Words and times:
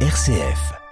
RCF. 0.00 0.85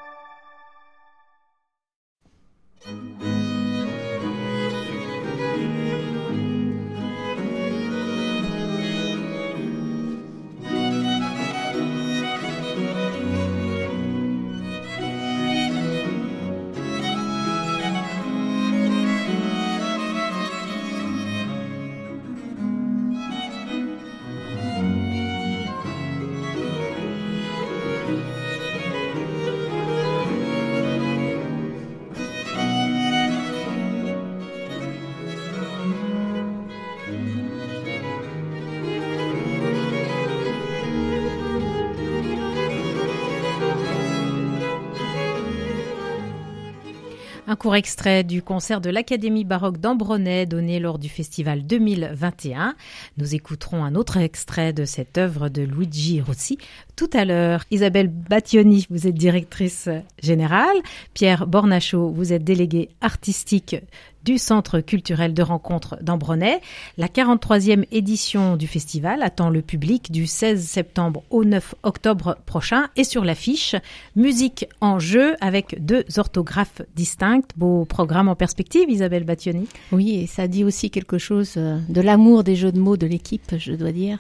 Court 47.65 47.77
extrait 47.77 48.25
du 48.25 48.43
concert 48.43 48.83
de 48.83 48.91
l'Académie 48.91 49.47
baroque 49.47 49.79
d'Ambronay 49.79 50.45
donné 50.45 50.81
lors 50.81 50.99
du 50.99 51.09
festival 51.09 51.67
2021. 51.67 52.75
Nous 53.17 53.35
écouterons 53.35 53.83
un 53.83 53.95
autre 53.95 54.19
extrait 54.19 54.75
de 54.75 54.85
cette 54.85 55.17
œuvre 55.17 55.49
de 55.49 55.63
Luigi 55.63 56.21
Rossi 56.21 56.59
tout 56.95 57.09
à 57.15 57.25
l'heure. 57.25 57.65
Isabelle 57.71 58.09
Battioni, 58.09 58.87
vous 58.91 59.07
êtes 59.07 59.15
directrice 59.15 59.89
générale. 60.23 60.77
Pierre 61.15 61.47
Bornachaud, 61.47 62.11
vous 62.11 62.35
êtes 62.35 62.45
délégué 62.45 62.91
artistique 63.01 63.77
du 64.25 64.39
Centre 64.39 64.81
culturel 64.81 65.35
de 65.35 65.43
rencontre 65.43 65.97
d'Ambronay. 66.03 66.61
La 66.99 67.09
43e 67.09 67.87
édition 67.93 68.57
du 68.57 68.67
festival 68.67 69.23
attend 69.23 69.51
le 69.51 69.63
public 69.63 70.11
du 70.11 70.27
16 70.27 70.67
septembre 70.67 71.23
au 71.31 71.45
9 71.45 71.75
octobre 71.83 72.39
prochain 72.47 72.89
et 72.97 73.05
sur 73.05 73.25
l'affiche 73.25 73.77
Musique 74.17 74.67
en 74.81 74.99
jeu 74.99 75.37
avec 75.41 75.85
deux 75.85 76.05
orthographes 76.17 76.83
distinctes. 76.95 77.51
Beau 77.57 77.85
programme 77.85 78.29
en 78.29 78.37
perspective, 78.37 78.89
Isabelle 78.89 79.25
Battioni. 79.25 79.67
Oui, 79.93 80.17
et 80.17 80.27
ça 80.27 80.49
dit 80.49 80.65
aussi 80.65 80.91
quelque 80.91 81.19
chose 81.19 81.55
euh, 81.57 81.79
de 81.89 82.01
l'amour 82.01 82.45
des 82.45 82.57
jeux 82.57 82.73
de 82.73 82.81
mots 82.81 82.97
de 82.97 83.07
l'équipe, 83.07 83.55
je 83.59 83.73
dois 83.73 83.93
dire. 83.93 84.19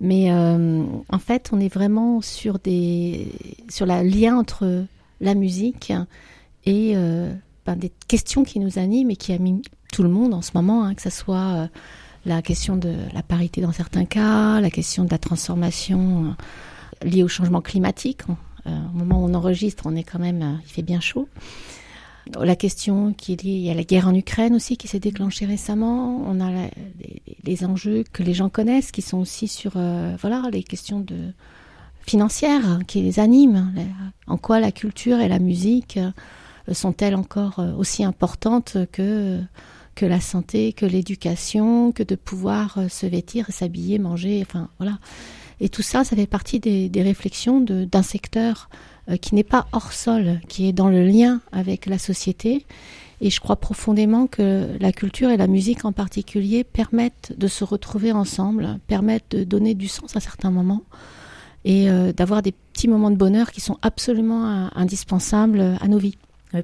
Mais 0.00 0.32
euh, 0.32 0.82
en 1.08 1.18
fait, 1.18 1.50
on 1.52 1.60
est 1.60 1.72
vraiment 1.72 2.20
sur 2.20 2.58
des 2.58 3.28
la 3.80 4.02
lien 4.02 4.36
entre 4.36 4.84
la 5.20 5.34
musique 5.34 5.92
et 6.66 6.92
euh, 6.96 7.32
ben, 7.66 7.76
des 7.76 7.92
questions 8.08 8.42
qui 8.42 8.58
nous 8.58 8.78
animent 8.78 9.10
et 9.10 9.16
qui 9.16 9.32
animent 9.32 9.62
tout 9.92 10.02
le 10.02 10.08
monde 10.08 10.34
en 10.34 10.42
ce 10.42 10.50
moment, 10.54 10.84
hein, 10.84 10.94
que 10.94 11.02
ce 11.02 11.10
soit 11.10 11.36
euh, 11.36 11.66
la 12.26 12.42
question 12.42 12.76
de 12.76 12.94
la 13.14 13.22
parité 13.22 13.60
dans 13.60 13.72
certains 13.72 14.04
cas, 14.04 14.60
la 14.60 14.70
question 14.70 15.04
de 15.04 15.10
la 15.10 15.18
transformation 15.18 16.34
euh, 17.04 17.08
liée 17.08 17.22
au 17.22 17.28
changement 17.28 17.60
climatique. 17.60 18.22
Euh, 18.66 18.76
au 18.92 18.98
moment 18.98 19.22
où 19.22 19.28
on 19.28 19.34
enregistre, 19.34 19.84
on 19.86 19.94
est 19.94 20.02
quand 20.02 20.18
même, 20.18 20.60
il 20.64 20.70
fait 20.70 20.82
bien 20.82 21.00
chaud. 21.00 21.28
La 22.40 22.54
question 22.54 23.12
qui 23.12 23.32
est 23.32 23.42
liée, 23.42 23.70
a 23.70 23.74
la 23.74 23.82
guerre 23.82 24.06
en 24.06 24.14
Ukraine 24.14 24.54
aussi 24.54 24.76
qui 24.76 24.86
s'est 24.86 25.00
déclenchée 25.00 25.44
récemment. 25.44 26.22
On 26.26 26.40
a 26.40 26.50
les, 26.50 27.22
les, 27.44 27.64
enjeux 27.64 28.04
que 28.12 28.22
les 28.22 28.32
gens 28.32 28.48
connaissent 28.48 28.92
qui 28.92 29.02
sont 29.02 29.18
aussi 29.18 29.48
sur 29.48 29.72
voilà 29.72 30.48
les 30.52 30.62
questions 30.62 31.00
de 31.00 31.16
financières 32.06 32.64
hein, 32.64 32.78
qui 32.86 33.02
les 33.02 33.18
animent. 33.18 33.72
En 34.28 34.36
quoi 34.36 34.60
la 34.60 34.70
culture 34.70 35.18
et 35.18 35.26
la 35.26 35.40
musique 35.40 35.98
sont-elles 36.70 37.16
encore 37.16 37.58
euh, 37.58 37.72
aussi 37.74 38.04
importantes 38.04 38.76
que 38.92 39.40
que 39.94 40.06
la 40.06 40.20
santé, 40.20 40.72
que 40.72 40.86
l'éducation, 40.86 41.92
que 41.92 42.02
de 42.02 42.14
pouvoir 42.14 42.78
euh, 42.78 42.88
se 42.88 43.04
vêtir, 43.04 43.46
s'habiller, 43.50 43.98
manger, 43.98 44.42
enfin 44.46 44.68
voilà. 44.78 44.98
Et 45.60 45.68
tout 45.68 45.82
ça, 45.82 46.02
ça 46.02 46.16
fait 46.16 46.26
partie 46.26 46.60
des, 46.60 46.90
réflexions 47.02 47.60
d'un 47.60 48.02
secteur 48.02 48.70
euh, 49.10 49.16
qui 49.16 49.34
n'est 49.34 49.44
pas 49.44 49.66
hors 49.72 49.92
sol, 49.92 50.40
qui 50.48 50.66
est 50.66 50.72
dans 50.72 50.88
le 50.88 51.04
lien 51.06 51.42
avec 51.52 51.84
la 51.84 51.98
société. 51.98 52.64
Et 53.20 53.28
je 53.28 53.38
crois 53.38 53.56
profondément 53.56 54.26
que 54.26 54.66
la 54.80 54.92
culture 54.92 55.30
et 55.30 55.36
la 55.36 55.46
musique 55.46 55.84
en 55.84 55.92
particulier 55.92 56.64
permettent 56.64 57.34
de 57.36 57.46
se 57.46 57.62
retrouver 57.62 58.12
ensemble, 58.12 58.80
permettent 58.88 59.36
de 59.36 59.44
donner 59.44 59.74
du 59.74 59.88
sens 59.88 60.16
à 60.16 60.20
certains 60.20 60.50
moments 60.50 60.82
et 61.64 61.86
d'avoir 62.16 62.42
des 62.42 62.50
petits 62.50 62.88
moments 62.88 63.12
de 63.12 63.16
bonheur 63.16 63.52
qui 63.52 63.60
sont 63.60 63.78
absolument 63.82 64.68
indispensables 64.74 65.76
à 65.80 65.86
nos 65.86 65.98
vies. 65.98 66.16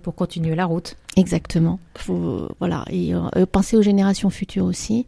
Pour 0.02 0.14
continuer 0.14 0.54
la 0.54 0.66
route. 0.66 0.96
Exactement. 1.16 1.80
Faut, 1.96 2.48
voilà. 2.58 2.84
Et 2.90 3.14
euh, 3.14 3.46
penser 3.46 3.76
aux 3.76 3.82
générations 3.82 4.30
futures 4.30 4.64
aussi. 4.64 5.06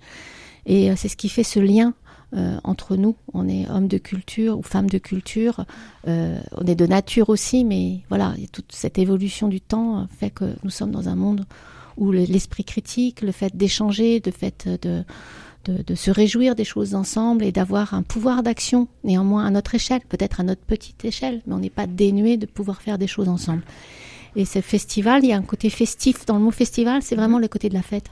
Et 0.67 0.91
euh, 0.91 0.95
c'est 0.97 1.09
ce 1.09 1.17
qui 1.17 1.29
fait 1.29 1.43
ce 1.43 1.61
lien 1.61 1.95
euh, 2.37 2.59
entre 2.65 2.97
nous. 2.97 3.17
On 3.35 3.49
est 3.49 3.69
hommes 3.69 3.89
de 3.89 3.99
culture 3.99 4.59
ou 4.59 4.63
femmes 4.63 4.89
de 4.89 4.99
culture. 4.99 5.65
Euh, 6.07 6.41
on 6.57 6.65
est 6.67 6.75
de 6.75 6.87
nature 6.87 7.29
aussi, 7.29 7.65
mais 7.65 8.01
voilà, 8.09 8.35
toute 8.53 8.73
cette 8.73 8.99
évolution 8.99 9.49
du 9.49 9.61
temps 9.61 10.07
fait 10.19 10.31
que 10.31 10.55
nous 10.63 10.71
sommes 10.71 10.93
dans 10.93 11.09
un 11.09 11.17
monde 11.17 11.45
où 11.97 12.13
l'esprit 12.13 12.65
critique, 12.65 13.21
le 13.21 13.33
fait 13.33 13.55
d'échanger, 13.55 14.23
le 14.25 14.33
fait 14.33 14.69
de, 14.69 15.05
se 15.95 16.11
réjouir 16.11 16.55
des 16.55 16.65
choses 16.65 16.95
ensemble 16.95 17.45
et 17.45 17.53
d'avoir 17.53 17.93
un 17.93 18.03
pouvoir 18.03 18.43
d'action, 18.43 18.89
néanmoins 19.05 19.45
à 19.45 19.51
notre 19.51 19.75
échelle, 19.75 20.01
peut-être 20.09 20.41
à 20.41 20.45
notre 20.45 20.63
petite 20.63 21.05
échelle, 21.05 21.43
mais 21.47 21.55
on 21.55 21.59
n'est 21.59 21.69
pas 21.69 21.87
dénué 21.87 22.39
de 22.39 22.47
pouvoir 22.47 22.81
faire 22.81 22.97
des 22.97 23.09
choses 23.09 23.29
ensemble. 23.29 23.63
Et 24.37 24.45
ce 24.45 24.61
festival, 24.61 25.25
il 25.25 25.31
y 25.31 25.33
a 25.33 25.37
un 25.37 25.43
côté 25.43 25.71
festif. 25.71 26.27
Dans 26.27 26.37
le 26.37 26.43
mot 26.43 26.51
festival, 26.51 27.03
c'est 27.03 27.17
vraiment 27.17 27.39
le 27.39 27.49
côté 27.49 27.69
de 27.69 27.75
la 27.75 27.83
fête. 27.83 28.07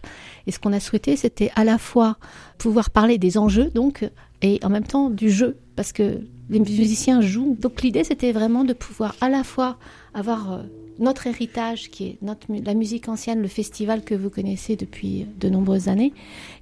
Et 0.47 0.53
ce 0.53 0.59
qu'on 0.59 0.73
a 0.73 0.81
souhaité, 0.81 1.17
c'était 1.17 1.51
à 1.57 1.65
la 1.65 1.79
fois 1.79 2.17
pouvoir 2.59 2.91
parler 2.91 3.19
des 3.19 3.39
enjeux, 3.39 3.71
donc, 3.75 4.09
et 4.43 4.59
en 4.63 4.69
même 4.69 4.85
temps 4.87 5.11
du 5.11 5.31
jeu, 5.31 5.57
parce 5.77 5.93
que 5.93 6.21
les 6.51 6.61
musiciens 6.61 7.21
jouent. 7.21 7.57
Donc 7.61 7.83
l'idée, 7.83 8.05
c'était 8.05 8.33
vraiment 8.33 8.65
de 8.65 8.73
pouvoir 8.73 9.15
à 9.21 9.29
la 9.29 9.45
fois 9.45 9.77
avoir 10.15 10.53
euh, 10.53 10.63
notre 10.99 11.27
héritage, 11.27 11.91
qui 11.91 12.05
est 12.07 12.19
notre, 12.23 12.47
la 12.49 12.75
musique 12.75 13.09
ancienne, 13.09 13.41
le 13.41 13.49
festival 13.49 14.03
que 14.03 14.15
vous 14.15 14.31
connaissez 14.31 14.77
depuis 14.77 15.27
de 15.39 15.49
nombreuses 15.49 15.89
années, 15.89 16.13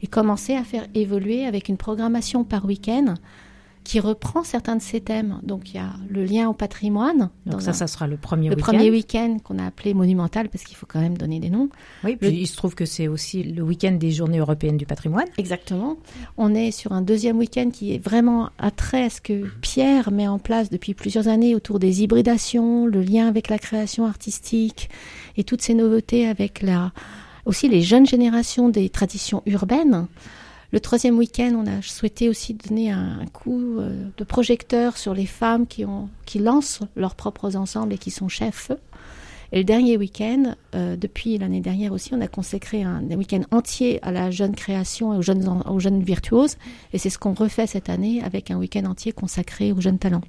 et 0.02 0.06
commencer 0.06 0.54
à 0.54 0.64
faire 0.64 0.86
évoluer 0.94 1.46
avec 1.46 1.68
une 1.68 1.76
programmation 1.76 2.44
par 2.44 2.64
week-end 2.64 3.14
qui 3.86 4.00
reprend 4.00 4.42
certains 4.42 4.74
de 4.74 4.82
ces 4.82 5.00
thèmes. 5.00 5.38
Donc 5.44 5.70
il 5.70 5.76
y 5.76 5.78
a 5.78 5.92
le 6.08 6.24
lien 6.24 6.48
au 6.48 6.52
patrimoine. 6.52 7.30
Donc 7.46 7.62
ça, 7.62 7.70
un, 7.70 7.72
ça 7.72 7.86
sera 7.86 8.08
le 8.08 8.16
premier 8.16 8.48
le 8.48 8.56
week-end. 8.56 8.72
premier 8.72 8.90
week-end 8.90 9.38
qu'on 9.44 9.60
a 9.60 9.66
appelé 9.66 9.94
monumental 9.94 10.48
parce 10.48 10.64
qu'il 10.64 10.76
faut 10.76 10.86
quand 10.86 11.00
même 11.00 11.16
donner 11.16 11.38
des 11.38 11.50
noms. 11.50 11.68
Oui, 12.02 12.16
puis 12.16 12.30
le... 12.30 12.34
il 12.34 12.46
se 12.48 12.56
trouve 12.56 12.74
que 12.74 12.84
c'est 12.84 13.06
aussi 13.06 13.44
le 13.44 13.62
week-end 13.62 13.92
des 13.92 14.10
Journées 14.10 14.38
européennes 14.38 14.76
du 14.76 14.86
patrimoine. 14.86 15.26
Exactement. 15.38 15.96
On 16.36 16.52
est 16.52 16.72
sur 16.72 16.90
un 16.90 17.00
deuxième 17.00 17.38
week-end 17.38 17.70
qui 17.72 17.94
est 17.94 17.98
vraiment 17.98 18.50
attrait 18.58 19.04
à 19.04 19.10
ce 19.10 19.20
que 19.20 19.46
Pierre 19.60 20.10
met 20.10 20.26
en 20.26 20.40
place 20.40 20.68
depuis 20.68 20.92
plusieurs 20.92 21.28
années 21.28 21.54
autour 21.54 21.78
des 21.78 22.02
hybridations, 22.02 22.86
le 22.86 23.02
lien 23.02 23.28
avec 23.28 23.48
la 23.48 23.58
création 23.58 24.04
artistique 24.04 24.90
et 25.36 25.44
toutes 25.44 25.62
ces 25.62 25.74
nouveautés 25.74 26.26
avec 26.26 26.60
la 26.60 26.92
aussi 27.44 27.68
les 27.68 27.82
jeunes 27.82 28.06
générations 28.06 28.68
des 28.68 28.88
traditions 28.88 29.44
urbaines. 29.46 30.08
Le 30.72 30.80
troisième 30.80 31.16
week-end, 31.16 31.52
on 31.54 31.66
a 31.66 31.80
souhaité 31.82 32.28
aussi 32.28 32.54
donner 32.54 32.90
un, 32.90 33.24
coup 33.32 33.78
euh, 33.78 34.08
de 34.16 34.24
projecteur 34.24 34.96
sur 34.98 35.14
les 35.14 35.26
femmes 35.26 35.66
qui, 35.66 35.84
lancent 36.38 36.80
leurs 36.96 37.14
propres 37.14 37.56
ensembles 37.56 37.92
et 37.92 37.98
qui 37.98 38.10
sont 38.10 38.28
chefs. 38.28 38.72
Et 39.52 39.58
le 39.58 39.64
dernier 39.64 39.96
week-end, 39.96 40.54
euh, 40.74 40.96
depuis 40.96 41.38
l'année 41.38 41.60
dernière 41.60 41.92
aussi, 41.92 42.12
on 42.14 42.20
a 42.20 42.26
consacré 42.26 42.82
un, 42.82 43.02
week-end 43.10 43.42
entier 43.52 44.00
à 44.02 44.10
la 44.10 44.32
jeune 44.32 44.56
création 44.56 45.14
et 45.14 45.18
aux 45.18 45.22
jeunes 45.80 46.02
virtuoses. 46.02 46.56
Et 46.92 46.98
c'est 46.98 47.10
ce 47.10 47.18
qu'on 47.18 47.34
refait 47.34 47.68
cette 47.68 47.88
année 47.88 48.22
avec 48.22 48.50
un 48.50 48.56
week-end 48.56 48.84
entier 48.86 49.12
consacré 49.12 49.72
aux 49.72 49.80
jeunes 49.80 49.98
talents. 49.98 50.22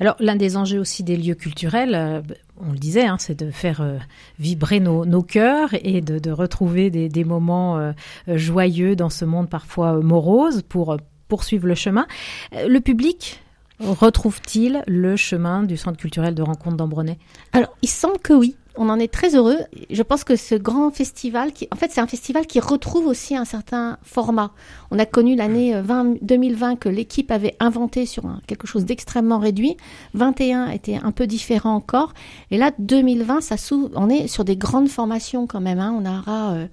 Alors, 0.00 0.16
l'un 0.20 0.36
des 0.36 0.56
enjeux 0.56 0.78
aussi 0.78 1.02
des 1.02 1.16
lieux 1.16 1.34
culturels, 1.34 1.94
euh, 1.94 2.22
on 2.58 2.72
le 2.72 2.78
disait, 2.78 3.06
hein, 3.06 3.16
c'est 3.18 3.38
de 3.38 3.50
faire 3.50 3.80
euh, 3.80 3.98
vibrer 4.38 4.80
nos, 4.80 5.04
nos, 5.04 5.22
cœurs 5.22 5.70
et 5.72 6.00
de, 6.00 6.30
retrouver 6.30 6.90
des, 6.90 7.08
des 7.08 7.24
moments 7.24 7.78
euh, 7.78 7.92
joyeux 8.26 8.96
dans 8.96 9.10
ce 9.10 9.24
monde 9.24 9.48
parfois 9.48 10.00
morose 10.00 10.62
pour 10.62 10.96
poursuivre 11.28 11.66
le 11.66 11.74
chemin. 11.74 12.06
Le 12.52 12.78
public 12.80 13.40
retrouve-t-il 13.80 14.82
le 14.86 15.16
chemin 15.16 15.62
du 15.62 15.76
centre 15.76 15.96
culturel 15.96 16.34
de 16.34 16.42
rencontre 16.42 16.76
d'Ambronay? 16.76 17.18
Alors, 17.52 17.74
il 17.82 17.88
semble 17.88 18.18
que 18.18 18.32
oui 18.32 18.56
on 18.80 18.88
en 18.88 18.98
est 18.98 19.12
très 19.12 19.36
heureux. 19.36 19.58
Je 19.90 20.02
pense 20.02 20.24
que 20.24 20.36
ce 20.36 20.54
grand 20.54 20.90
festival, 20.90 21.52
qui, 21.52 21.68
en 21.70 21.76
fait, 21.76 21.90
c'est 21.92 22.00
un 22.00 22.06
festival 22.06 22.46
qui 22.46 22.60
retrouve 22.60 23.06
aussi 23.06 23.36
un 23.36 23.44
certain 23.44 23.98
format. 24.02 24.52
On 24.90 24.98
a 24.98 25.04
connu 25.04 25.36
l'année 25.36 25.78
2020 26.22 26.76
que 26.76 26.88
l'équipe 26.88 27.30
avait 27.30 27.54
inventé 27.60 28.06
sur 28.06 28.24
quelque 28.46 28.66
chose 28.66 28.86
d'extrêmement 28.86 29.38
réduit. 29.38 29.76
21 30.14 30.70
était 30.70 30.96
un 30.96 31.12
peu 31.12 31.26
différent 31.26 31.74
encore. 31.74 32.14
Et 32.50 32.56
là, 32.56 32.72
2020, 32.78 33.42
ça. 33.42 33.56
On 33.94 34.08
est 34.08 34.26
sur 34.28 34.46
des 34.46 34.56
grandes 34.56 34.88
formations 34.88 35.46
quand 35.46 35.60
même. 35.60 35.78
Hein. 35.78 35.94
On 35.94 36.06
aura 36.06 36.52
euh, 36.52 36.66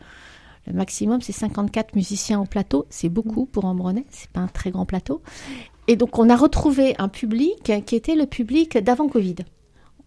le 0.65 0.73
maximum, 0.73 1.21
c'est 1.21 1.33
54 1.33 1.93
musiciens 1.93 2.39
au 2.39 2.45
plateau. 2.45 2.85
C'est 2.89 3.09
beaucoup 3.09 3.45
pour 3.45 3.65
Ambronay. 3.65 4.05
C'est 4.11 4.29
pas 4.29 4.39
un 4.39 4.47
très 4.47 4.71
grand 4.71 4.85
plateau. 4.85 5.21
Et 5.87 5.97
donc, 5.97 6.17
on 6.17 6.29
a 6.29 6.37
retrouvé 6.37 6.95
un 6.99 7.09
public 7.09 7.69
qui 7.85 7.95
était 7.97 8.15
le 8.15 8.27
public 8.27 8.77
d'avant 8.77 9.09
Covid 9.09 9.35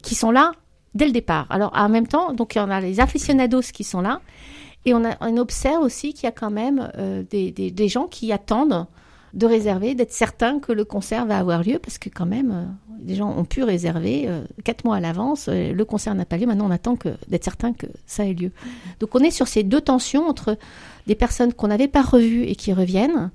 qui 0.02 0.14
sont 0.14 0.30
là 0.30 0.52
dès 0.94 1.06
le 1.06 1.12
départ. 1.12 1.46
Alors 1.50 1.72
en 1.74 1.88
même 1.88 2.06
temps, 2.06 2.32
donc 2.32 2.54
on 2.56 2.70
a 2.70 2.80
les 2.80 3.00
aficionados 3.00 3.72
qui 3.72 3.84
sont 3.84 4.00
là, 4.00 4.20
et 4.86 4.94
on, 4.94 5.36
observe 5.36 5.82
aussi 5.82 6.14
qu'il 6.14 6.24
y 6.24 6.26
a 6.26 6.32
quand 6.32 6.50
même 6.50 6.90
euh, 6.96 7.22
des, 7.22 7.88
gens 7.88 8.06
qui 8.06 8.32
attendent 8.32 8.86
de 9.34 9.46
réserver, 9.46 9.94
d'être 9.94 10.12
certains 10.12 10.58
que 10.58 10.72
le 10.72 10.84
concert 10.84 11.26
va 11.26 11.38
avoir 11.38 11.62
lieu, 11.62 11.78
parce 11.78 11.98
que 11.98 12.08
quand 12.08 12.26
même, 12.26 12.50
euh, 12.50 12.64
les 13.04 13.14
gens 13.14 13.30
ont 13.36 13.44
pu 13.44 13.62
réserver 13.62 14.24
euh, 14.26 14.42
quatre 14.64 14.84
mois 14.84 14.96
à 14.96 15.00
l'avance, 15.00 15.48
euh, 15.48 15.72
le 15.72 15.84
concert 15.84 16.14
n'a 16.14 16.24
pas 16.24 16.36
lieu, 16.36 16.46
maintenant 16.46 16.66
on 16.66 16.70
attend 16.70 16.96
d'être 17.28 17.44
certain 17.44 17.72
que 17.72 17.86
ça 18.06 18.26
ait 18.26 18.34
lieu. 18.34 18.50
Donc 18.98 19.14
on 19.14 19.20
est 19.20 19.30
sur 19.30 19.46
ces 19.46 19.62
deux 19.62 19.80
tensions 19.80 20.26
entre 20.26 20.58
des 21.06 21.14
personnes 21.14 21.52
qu'on 21.52 21.68
n'avait 21.68 21.88
pas 21.88 22.02
revues 22.02 22.44
et 22.44 22.56
qui 22.56 22.72
reviennent, 22.72 23.30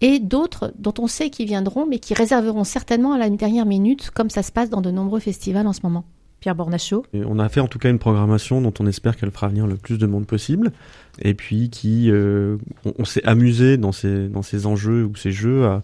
et 0.00 0.18
d'autres 0.18 0.72
dont 0.78 0.94
on 0.98 1.06
sait 1.06 1.30
qu'ils 1.30 1.46
viendront, 1.46 1.86
mais 1.86 1.98
qui 1.98 2.14
réserveront 2.14 2.64
certainement 2.64 3.12
à 3.12 3.18
la 3.18 3.30
dernière 3.30 3.66
minute, 3.66 4.10
comme 4.10 4.30
ça 4.30 4.42
se 4.42 4.52
passe 4.52 4.70
dans 4.70 4.80
de 4.80 4.90
nombreux 4.90 5.20
festivals 5.20 5.66
en 5.66 5.72
ce 5.72 5.80
moment. 5.82 6.04
Pierre 6.40 6.54
Bornachot. 6.54 7.04
on 7.14 7.38
a 7.38 7.48
fait 7.48 7.60
en 7.60 7.66
tout 7.66 7.78
cas 7.78 7.90
une 7.90 7.98
programmation 7.98 8.60
dont 8.60 8.72
on 8.78 8.86
espère 8.86 9.16
qu'elle 9.16 9.30
fera 9.30 9.48
venir 9.48 9.66
le 9.66 9.76
plus 9.76 9.98
de 9.98 10.06
monde 10.06 10.26
possible, 10.26 10.72
et 11.20 11.34
puis 11.34 11.68
qui, 11.68 12.10
euh, 12.10 12.58
on, 12.98 13.04
s'est 13.04 13.24
amusé 13.24 13.76
dans 13.76 13.92
ces 13.92 14.28
dans 14.28 14.42
ces 14.42 14.66
enjeux 14.66 15.04
ou 15.04 15.16
ces 15.16 15.32
jeux 15.32 15.66
à, 15.66 15.82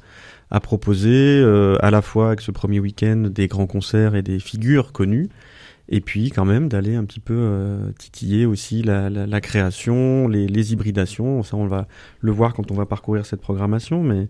à 0.50 0.60
proposer 0.60 1.40
euh, 1.40 1.76
à 1.80 1.90
la 1.90 2.02
fois 2.02 2.28
avec 2.28 2.40
ce 2.40 2.52
premier 2.52 2.78
week-end 2.78 3.28
des 3.30 3.48
grands 3.48 3.66
concerts 3.66 4.14
et 4.14 4.22
des 4.22 4.38
figures 4.38 4.92
connues, 4.92 5.28
et 5.88 6.00
puis 6.00 6.30
quand 6.30 6.44
même 6.44 6.68
d'aller 6.68 6.94
un 6.94 7.04
petit 7.04 7.20
peu 7.20 7.36
euh, 7.36 7.90
titiller 7.98 8.46
aussi 8.46 8.82
la, 8.82 9.10
la, 9.10 9.26
la 9.26 9.40
création, 9.40 10.28
les, 10.28 10.46
les, 10.46 10.72
hybridations. 10.72 11.42
Ça, 11.42 11.56
on 11.56 11.66
va 11.66 11.88
le 12.20 12.30
voir 12.30 12.54
quand 12.54 12.70
on 12.70 12.74
va 12.74 12.86
parcourir 12.86 13.26
cette 13.26 13.40
programmation, 13.40 14.02
mais 14.04 14.28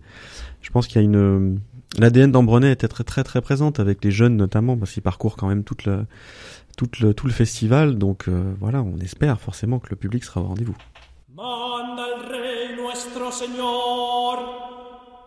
je 0.61 0.71
pense 0.71 0.87
qu'il 0.87 0.97
y 0.97 0.99
a 0.99 1.05
une 1.05 1.59
l'ADN 1.97 2.31
d'Ambronay 2.31 2.71
était 2.71 2.87
très 2.87 3.03
très 3.03 3.23
très 3.23 3.41
présente 3.41 3.79
avec 3.79 4.03
les 4.03 4.11
jeunes 4.11 4.35
notamment 4.35 4.77
parce 4.77 4.91
qu'ils 4.91 5.03
parcourent 5.03 5.37
quand 5.37 5.47
même 5.47 5.63
le, 5.85 7.13
tout 7.13 7.27
le 7.27 7.33
festival. 7.33 7.97
Donc 7.97 8.27
euh, 8.27 8.53
voilà, 8.59 8.81
on 8.81 8.97
espère 8.99 9.39
forcément 9.39 9.79
que 9.79 9.87
le 9.89 9.95
public 9.95 10.23
sera 10.23 10.41
au 10.41 10.45
rendez-vous. 10.45 10.75
Manda 11.33 12.05
rey 12.29 12.75
nuestro 12.77 13.31
señor 13.31 14.37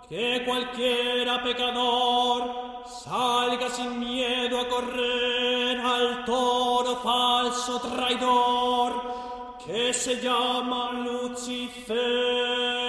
que 0.09 0.44
cualquiera 0.44 1.43
pecador 1.43 2.85
salga 3.05 3.69
sin 3.69 3.99
miedo 4.00 4.59
a 4.59 4.69
correr 4.69 5.76
al 5.79 6.25
toro 6.25 6.97
falso 7.03 7.79
traidor 7.79 8.91
que 9.64 9.93
se 9.93 10.17
llama 10.23 10.93
Lucifer. 11.05 12.88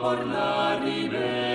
Por 0.00 0.26
la 0.26 0.78
ribera. 0.84 1.45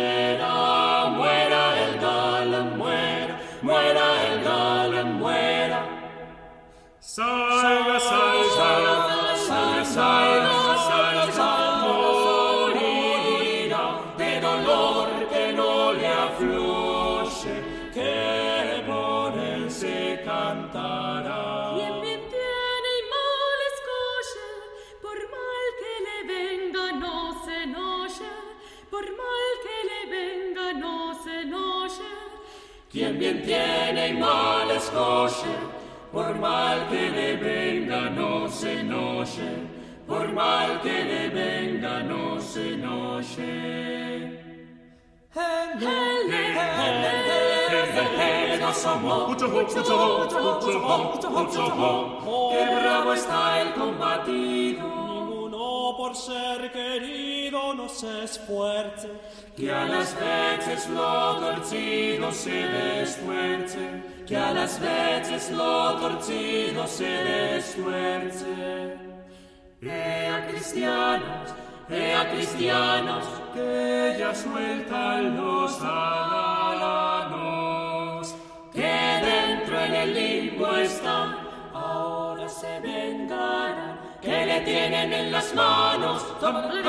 Quien 33.11 33.19
bien 33.19 33.43
tiene 33.43 34.07
y 34.07 34.13
mal 34.13 34.71
escoge, 34.71 35.49
por 36.13 36.33
mal 36.35 36.87
que 36.87 37.09
le 37.09 37.35
venga 37.35 38.09
no 38.09 38.47
se 38.47 38.79
enoje, 38.79 39.67
por 40.07 40.31
mal 40.31 40.79
que 40.81 41.03
le 41.03 41.27
venga 41.27 42.03
no 42.03 42.39
se 42.39 42.75
enoje. 42.75 44.39
Que 52.51 52.65
bravo 52.79 53.13
está 53.13 53.61
el 53.61 53.73
combatido, 53.73 55.00
por 56.01 56.15
ser 56.15 56.71
querido 56.71 57.75
no 57.75 57.87
se 57.87 58.23
esfuerce, 58.23 59.07
que 59.55 59.71
a 59.71 59.85
las 59.85 60.15
veces 60.19 60.89
lo 60.89 61.35
torcido 61.35 62.31
se 62.31 62.49
destuerce, 62.49 64.01
que 64.25 64.35
a 64.35 64.51
las 64.51 64.79
veces 64.79 65.51
lo 65.51 65.97
torcido 65.97 66.87
se 66.87 67.05
destuerce. 67.05 68.97
Ea 69.79 70.47
cristianos, 70.49 71.53
ea 71.87 72.31
cristianos, 72.31 73.23
que 73.53 74.15
ya 74.17 74.33
sueltan 74.33 75.37
los 75.37 75.79
alanos, 75.83 77.13
que 78.73 78.81
dentro 78.81 79.79
en 79.79 79.93
el 79.93 80.13
limbo 80.15 80.77
están, 80.77 81.37
ahora 81.75 82.49
se 82.49 82.79
vengarán, 82.79 83.80
que 84.21 84.45
le 84.45 84.61
tienen 84.61 85.11
en 85.13 85.31
las 85.31 85.53
manos. 85.55 86.23
Tómale, 86.39 86.81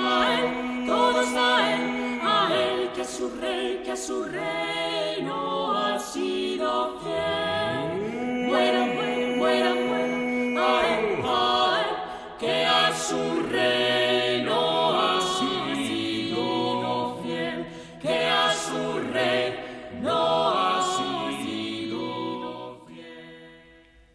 A 0.00 0.38
él, 0.38 0.86
todos 0.86 1.28
a 1.34 1.74
él, 1.74 2.20
a 2.22 2.48
él, 2.54 2.90
que 2.94 3.02
a 3.02 3.04
su 3.04 3.30
rey, 3.40 3.82
que 3.84 3.92
a 3.92 3.96
su 3.96 4.24
reino 4.24 5.72
ha 5.76 5.98
sido 5.98 6.98
fiel. 7.00 7.57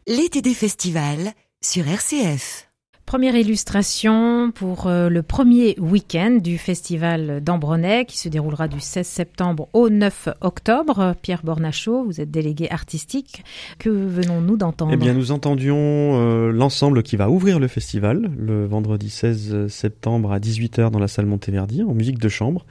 L'été 0.06 0.42
des 0.42 0.54
festivals 0.54 1.32
sur 1.62 1.88
RCF. 1.88 2.68
Première 3.06 3.36
illustration 3.36 4.52
pour 4.52 4.88
euh, 4.88 5.08
le 5.08 5.24
premier 5.24 5.76
week-end 5.80 6.40
du 6.42 6.58
festival 6.58 7.42
d'Ambronay 7.42 8.04
qui 8.06 8.18
se 8.18 8.28
déroulera 8.28 8.68
du 8.68 8.82
16 8.82 9.06
septembre 9.08 9.70
au 9.72 9.90
9 9.90 10.30
octobre. 10.42 11.14
Pierre 11.22 11.42
Bornachot, 11.44 12.04
vous 12.04 12.20
êtes 12.20 12.32
délégué 12.32 12.70
artistique. 12.70 13.44
Que 13.78 13.90
venons-nous 13.90 14.58
d'entendre? 14.58 14.92
Eh 14.94 14.98
bien, 14.98 15.14
nous 15.14 15.32
entendions 15.32 15.78
euh, 15.78 16.52
l'ensemble 16.52 17.02
qui 17.02 17.16
va 17.16 17.30
ouvrir 17.30 17.60
le 17.60 17.68
festival 17.68 18.32
le 18.38 18.66
vendredi 18.66 19.10
16 19.10 19.68
septembre 19.68 20.34
à 20.34 20.40
18h 20.40 20.90
dans 20.90 21.00
la 21.00 21.08
salle 21.08 21.28
Monteverdi 21.28 21.84
en 21.84 21.94
musique 21.94 22.20
de 22.20 22.30
chambre, 22.30 22.66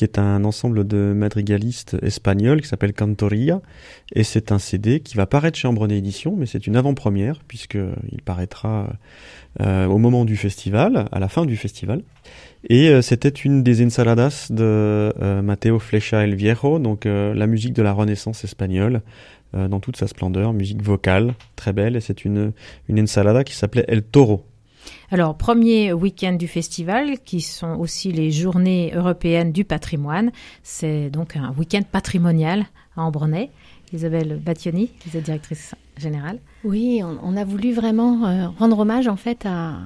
qui 0.00 0.04
est 0.04 0.18
un 0.18 0.44
ensemble 0.44 0.86
de 0.86 1.12
madrigalistes 1.14 1.94
espagnols 2.00 2.62
qui 2.62 2.68
s'appelle 2.68 2.94
Cantoria. 2.94 3.60
Et 4.14 4.24
c'est 4.24 4.50
un 4.50 4.58
CD 4.58 5.00
qui 5.00 5.14
va 5.14 5.26
paraître 5.26 5.58
chez 5.58 5.68
Ambronay 5.68 5.98
Édition, 5.98 6.36
mais 6.38 6.46
c'est 6.46 6.66
une 6.66 6.74
avant-première 6.74 7.40
puisqu'il 7.46 8.22
paraîtra 8.24 8.94
euh, 9.60 9.84
au 9.84 9.98
moment 9.98 10.24
du 10.24 10.38
festival, 10.38 11.04
à 11.12 11.18
la 11.18 11.28
fin 11.28 11.44
du 11.44 11.54
festival. 11.54 12.00
Et 12.70 12.88
euh, 12.88 13.02
c'était 13.02 13.28
une 13.28 13.62
des 13.62 13.84
ensaladas 13.84 14.46
de 14.48 14.64
euh, 15.20 15.42
Mateo 15.42 15.78
Flecha 15.78 16.24
el 16.24 16.34
Viejo, 16.34 16.78
donc 16.78 17.04
euh, 17.04 17.34
la 17.34 17.46
musique 17.46 17.74
de 17.74 17.82
la 17.82 17.92
Renaissance 17.92 18.42
espagnole, 18.42 19.02
euh, 19.54 19.68
dans 19.68 19.80
toute 19.80 19.98
sa 19.98 20.06
splendeur, 20.06 20.54
musique 20.54 20.80
vocale, 20.80 21.34
très 21.56 21.74
belle. 21.74 21.94
Et 21.94 22.00
c'est 22.00 22.24
une 22.24 22.54
ensalada 22.90 23.44
qui 23.44 23.54
s'appelait 23.54 23.84
El 23.86 24.02
Toro. 24.02 24.46
Alors, 25.12 25.34
premier 25.36 25.92
week-end 25.92 26.34
du 26.34 26.46
festival, 26.46 27.18
qui 27.24 27.40
sont 27.40 27.74
aussi 27.76 28.12
les 28.12 28.30
journées 28.30 28.92
européennes 28.94 29.50
du 29.50 29.64
patrimoine. 29.64 30.30
C'est 30.62 31.10
donc 31.10 31.36
un 31.36 31.52
week-end 31.58 31.82
patrimonial 31.90 32.66
à 32.96 33.02
Ambronay. 33.02 33.50
Isabelle 33.92 34.40
Battioni, 34.44 34.90
vous 35.06 35.16
êtes 35.18 35.24
directrice 35.24 35.74
générale. 35.96 36.38
Oui, 36.62 37.02
on, 37.02 37.36
a 37.36 37.44
voulu 37.44 37.72
vraiment 37.72 38.24
euh, 38.24 38.46
rendre 38.56 38.78
hommage 38.78 39.08
en 39.08 39.16
fait 39.16 39.44
à, 39.46 39.78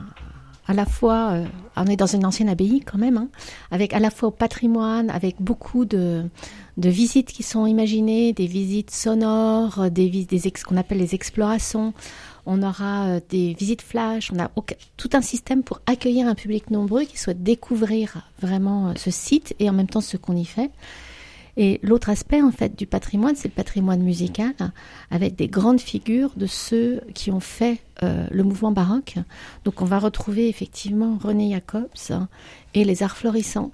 à 0.66 0.74
la 0.74 0.84
fois, 0.84 1.30
euh, 1.32 1.44
on 1.74 1.86
est 1.86 1.96
dans 1.96 2.04
une 2.06 2.26
ancienne 2.26 2.50
abbaye 2.50 2.80
quand 2.80 2.98
même, 2.98 3.16
hein, 3.16 3.28
avec 3.70 3.94
à 3.94 4.00
la 4.00 4.10
fois 4.10 4.28
au 4.28 4.30
patrimoine, 4.30 5.08
avec 5.08 5.36
beaucoup 5.40 5.86
de, 5.86 6.24
de 6.76 6.88
visites 6.90 7.32
qui 7.32 7.42
sont 7.42 7.64
imaginées, 7.64 8.34
des 8.34 8.46
visites 8.46 8.90
sonores, 8.90 9.90
des, 9.90 10.06
vis- 10.10 10.26
des 10.26 10.46
ex- 10.48 10.64
qu'on 10.64 10.76
appelle 10.76 10.98
les 10.98 11.14
explorations. 11.14 11.94
On 12.46 12.62
aura 12.62 13.06
euh, 13.06 13.20
des 13.28 13.54
visites 13.54 13.82
flash, 13.82 14.30
on 14.32 14.38
a 14.38 14.50
tout 14.96 15.10
un 15.12 15.22
système 15.22 15.62
pour 15.62 15.80
accueillir 15.86 16.26
un 16.28 16.34
public 16.34 16.70
nombreux 16.70 17.04
qui 17.04 17.18
souhaite 17.18 17.42
découvrir 17.42 18.28
vraiment 18.40 18.88
euh, 18.88 18.92
ce 18.96 19.10
site 19.10 19.54
et 19.58 19.70
en 19.70 19.72
même 19.72 19.88
temps 19.88 20.00
ce 20.00 20.16
qu'on 20.16 20.36
y 20.36 20.44
fait. 20.44 20.70
Et 21.56 21.78
l'autre 21.82 22.10
aspect 22.10 22.42
en 22.42 22.50
fait 22.50 22.76
du 22.76 22.86
patrimoine, 22.86 23.36
c'est 23.36 23.48
le 23.48 23.54
patrimoine 23.54 24.02
musical, 24.02 24.54
avec 25.10 25.36
des 25.36 25.46
grandes 25.46 25.80
figures 25.80 26.32
de 26.36 26.46
ceux 26.46 27.00
qui 27.14 27.30
ont 27.30 27.40
fait 27.40 27.78
euh, 28.02 28.26
le 28.30 28.42
mouvement 28.42 28.72
baroque. 28.72 29.16
Donc 29.64 29.80
on 29.80 29.84
va 29.84 29.98
retrouver 29.98 30.48
effectivement 30.48 31.16
René 31.22 31.52
Jacobs 31.52 31.88
et 32.74 32.84
les 32.84 33.02
Arts 33.04 33.16
Florissants 33.16 33.70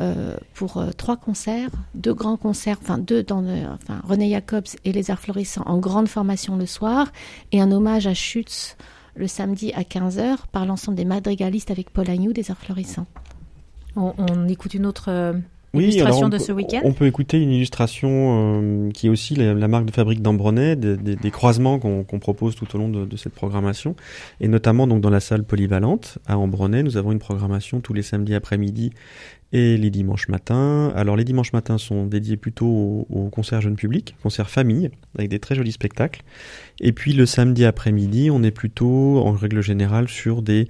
euh, 0.00 0.36
pour 0.54 0.78
euh, 0.78 0.90
trois 0.90 1.16
concerts, 1.16 1.70
deux 1.94 2.14
grands 2.14 2.36
concerts, 2.36 2.78
enfin 2.82 2.98
deux 2.98 3.22
dans 3.22 3.40
le, 3.40 3.66
enfin 3.72 4.00
René 4.02 4.30
Jacobs 4.30 4.66
et 4.84 4.92
les 4.92 5.10
Arts 5.10 5.20
Florissants 5.20 5.62
en 5.66 5.78
grande 5.78 6.08
formation 6.08 6.56
le 6.56 6.66
soir 6.66 7.12
et 7.52 7.60
un 7.60 7.70
hommage 7.70 8.08
à 8.08 8.14
Schütz 8.14 8.76
le 9.14 9.28
samedi 9.28 9.72
à 9.72 9.82
15h 9.82 10.46
par 10.50 10.66
l'ensemble 10.66 10.96
des 10.96 11.04
madrigalistes 11.04 11.70
avec 11.70 11.90
Paul 11.90 12.10
Agnew 12.10 12.32
des 12.32 12.50
Arts 12.50 12.58
Florissants. 12.58 13.06
On, 13.94 14.12
on 14.18 14.48
écoute 14.48 14.74
une 14.74 14.86
autre 14.86 15.10
euh, 15.10 15.34
Oui, 15.74 15.84
illustration 15.84 16.18
alors 16.18 16.26
on 16.26 16.28
de 16.30 16.38
peut- 16.38 16.44
ce 16.44 16.52
week-end. 16.52 16.80
On 16.84 16.92
peut 16.92 17.06
écouter 17.06 17.40
une 17.42 17.50
illustration 17.52 18.08
euh, 18.62 18.90
qui 18.90 19.06
est 19.06 19.10
aussi 19.10 19.34
la, 19.34 19.54
la 19.54 19.68
marque 19.68 19.84
de 19.86 19.90
fabrique 19.90 20.22
d'Ambronay, 20.22 20.76
des, 20.76 20.96
des- 20.96 21.16
des 21.16 21.30
croisements 21.30 21.78
qu'on 21.78 22.18
propose 22.18 22.54
tout 22.54 22.66
au 22.74 22.78
long 22.78 22.88
de, 22.88 23.04
de 23.04 23.16
cette 23.16 23.34
programmation, 23.34 23.96
et 24.40 24.48
notamment 24.48 24.86
donc 24.86 25.00
dans 25.00 25.10
la 25.10 25.20
salle 25.20 25.44
polyvalente 25.44 26.18
à 26.26 26.38
Ambronay, 26.38 26.82
nous 26.82 26.96
avons 26.96 27.12
une 27.12 27.18
programmation 27.18 27.80
tous 27.80 27.92
les 27.94 28.02
samedis 28.02 28.34
après-midi 28.34 28.90
et 29.52 29.76
les 29.76 29.90
dimanches 29.90 30.28
matins. 30.28 30.92
Alors 30.96 31.16
les 31.16 31.22
dimanches 31.24 31.52
matins 31.52 31.78
sont 31.78 32.06
dédiés 32.06 32.36
plutôt 32.36 32.66
au, 32.66 33.06
au 33.10 33.28
concert 33.28 33.60
jeune 33.60 33.76
public, 33.76 34.16
concert 34.22 34.50
famille, 34.50 34.90
avec 35.16 35.28
des 35.30 35.38
très 35.38 35.54
jolis 35.54 35.70
spectacles. 35.72 36.22
Et 36.80 36.92
puis 36.92 37.12
le 37.12 37.24
samedi 37.24 37.64
après-midi, 37.64 38.30
on 38.32 38.42
est 38.42 38.50
plutôt 38.50 39.18
en 39.18 39.30
règle 39.32 39.60
générale 39.60 40.08
sur 40.08 40.42
des 40.42 40.66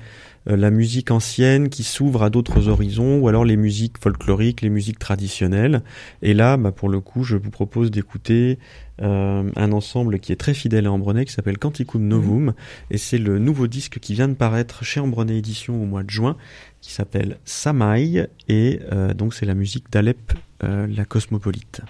la 0.46 0.70
musique 0.70 1.10
ancienne 1.10 1.68
qui 1.68 1.82
s'ouvre 1.82 2.22
à 2.22 2.30
d'autres 2.30 2.68
horizons, 2.68 3.18
ou 3.18 3.28
alors 3.28 3.44
les 3.44 3.56
musiques 3.56 3.98
folkloriques, 3.98 4.60
les 4.60 4.70
musiques 4.70 4.98
traditionnelles. 4.98 5.82
Et 6.22 6.34
là, 6.34 6.56
bah, 6.56 6.72
pour 6.72 6.88
le 6.88 7.00
coup, 7.00 7.24
je 7.24 7.36
vous 7.36 7.50
propose 7.50 7.90
d'écouter 7.90 8.58
euh, 9.02 9.50
un 9.56 9.72
ensemble 9.72 10.20
qui 10.20 10.32
est 10.32 10.36
très 10.36 10.54
fidèle 10.54 10.86
à 10.86 10.92
Ambronay, 10.92 11.24
qui 11.24 11.32
s'appelle 11.32 11.58
Canticum 11.58 12.06
Novum, 12.06 12.54
et 12.90 12.98
c'est 12.98 13.18
le 13.18 13.38
nouveau 13.38 13.66
disque 13.66 13.98
qui 13.98 14.14
vient 14.14 14.28
de 14.28 14.34
paraître 14.34 14.84
chez 14.84 15.00
Ambronay 15.00 15.38
Édition 15.38 15.82
au 15.82 15.86
mois 15.86 16.02
de 16.02 16.10
juin, 16.10 16.36
qui 16.80 16.92
s'appelle 16.92 17.38
Samaï, 17.44 18.28
et 18.48 18.80
euh, 18.92 19.14
donc 19.14 19.34
c'est 19.34 19.46
la 19.46 19.54
musique 19.54 19.90
d'Alep, 19.90 20.34
euh, 20.62 20.86
la 20.86 21.04
cosmopolite. 21.04 21.82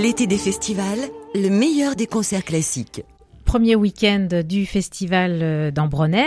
L'été 0.00 0.26
des 0.26 0.38
festivals, 0.38 0.98
le 1.34 1.48
meilleur 1.48 1.96
des 1.96 2.06
concerts 2.06 2.44
classiques. 2.44 3.02
Premier 3.44 3.74
week-end 3.74 4.28
du 4.48 4.64
festival 4.64 5.40
euh, 5.42 5.70
d'Ambronay, 5.72 6.24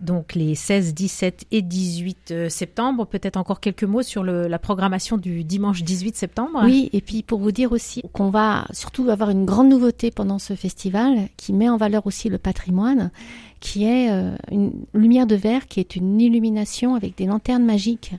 donc 0.00 0.34
les 0.34 0.56
16, 0.56 0.92
17 0.92 1.44
et 1.52 1.62
18 1.62 2.30
euh, 2.32 2.48
septembre. 2.48 3.06
Peut-être 3.06 3.36
encore 3.36 3.60
quelques 3.60 3.84
mots 3.84 4.02
sur 4.02 4.24
le- 4.24 4.48
la 4.48 4.58
programmation 4.58 5.16
du 5.16 5.44
dimanche 5.44 5.84
18 5.84 6.16
septembre. 6.16 6.62
Oui, 6.64 6.90
et 6.92 7.00
puis 7.00 7.22
pour 7.22 7.38
vous 7.38 7.52
dire 7.52 7.70
aussi 7.70 8.02
qu'on 8.12 8.30
va 8.30 8.66
surtout 8.72 9.08
avoir 9.08 9.30
une 9.30 9.44
grande 9.44 9.68
nouveauté 9.68 10.10
pendant 10.10 10.40
ce 10.40 10.54
festival 10.54 11.28
qui 11.36 11.52
met 11.52 11.68
en 11.68 11.76
valeur 11.76 12.06
aussi 12.08 12.28
le 12.28 12.38
patrimoine, 12.38 13.12
qui 13.60 13.84
est 13.84 14.10
euh, 14.10 14.34
une 14.50 14.72
lumière 14.94 15.28
de 15.28 15.36
verre, 15.36 15.68
qui 15.68 15.78
est 15.78 15.94
une 15.94 16.20
illumination 16.20 16.96
avec 16.96 17.16
des 17.16 17.26
lanternes 17.26 17.64
magiques. 17.64 18.14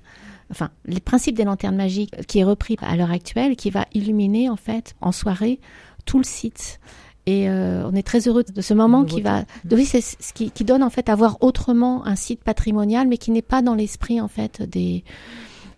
Enfin, 0.51 0.69
les 0.85 0.99
principes 0.99 1.35
des 1.35 1.43
lanternes 1.43 1.75
magiques 1.75 2.11
qui 2.27 2.39
est 2.39 2.43
repris 2.43 2.77
à 2.81 2.95
l'heure 2.95 3.11
actuelle, 3.11 3.55
qui 3.55 3.69
va 3.69 3.85
illuminer 3.93 4.49
en 4.49 4.55
fait 4.55 4.95
en 5.01 5.11
soirée 5.11 5.59
tout 6.05 6.17
le 6.17 6.23
site. 6.23 6.79
Et 7.25 7.49
euh, 7.49 7.87
on 7.91 7.95
est 7.95 8.03
très 8.05 8.27
heureux 8.27 8.43
de 8.43 8.61
ce 8.61 8.75
moment 8.75 9.03
qui 9.03 9.21
va, 9.21 9.45
de, 9.63 9.75
oui, 9.75 9.85
c'est 9.85 10.01
ce 10.01 10.31
qui, 10.33 10.51
qui 10.51 10.63
donne 10.63 10.83
en 10.83 10.91
fait 10.91 11.09
à 11.09 11.15
voir 11.15 11.37
autrement 11.41 12.05
un 12.05 12.15
site 12.15 12.43
patrimonial, 12.43 13.07
mais 13.07 13.17
qui 13.17 13.31
n'est 13.31 13.41
pas 13.41 13.63
dans 13.63 13.73
l'esprit 13.73 14.21
en 14.21 14.27
fait 14.27 14.61
des 14.61 15.03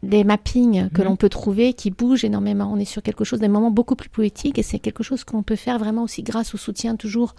des 0.04 0.24
mappings 0.24 0.90
que 0.90 1.02
Mhm. 1.02 1.08
l'on 1.08 1.16
peut 1.16 1.30
trouver 1.30 1.74
qui 1.74 1.90
bougent 1.90 2.24
énormément. 2.24 2.70
On 2.72 2.78
est 2.78 2.86
sur 2.86 3.02
quelque 3.02 3.24
chose, 3.24 3.40
des 3.40 3.48
moments 3.48 3.72
beaucoup 3.72 3.96
plus 3.96 4.10
poétiques 4.10 4.60
et 4.60 4.64
c'est 4.64 4.78
quelque 4.78 5.02
chose 5.04 5.24
qu'on 5.24 5.42
peut 5.42 5.56
faire 5.56 5.80
vraiment 5.80 6.04
aussi 6.04 6.22
grâce 6.22 6.54
au 6.54 6.58
soutien 6.58 6.96
toujours 6.96 7.34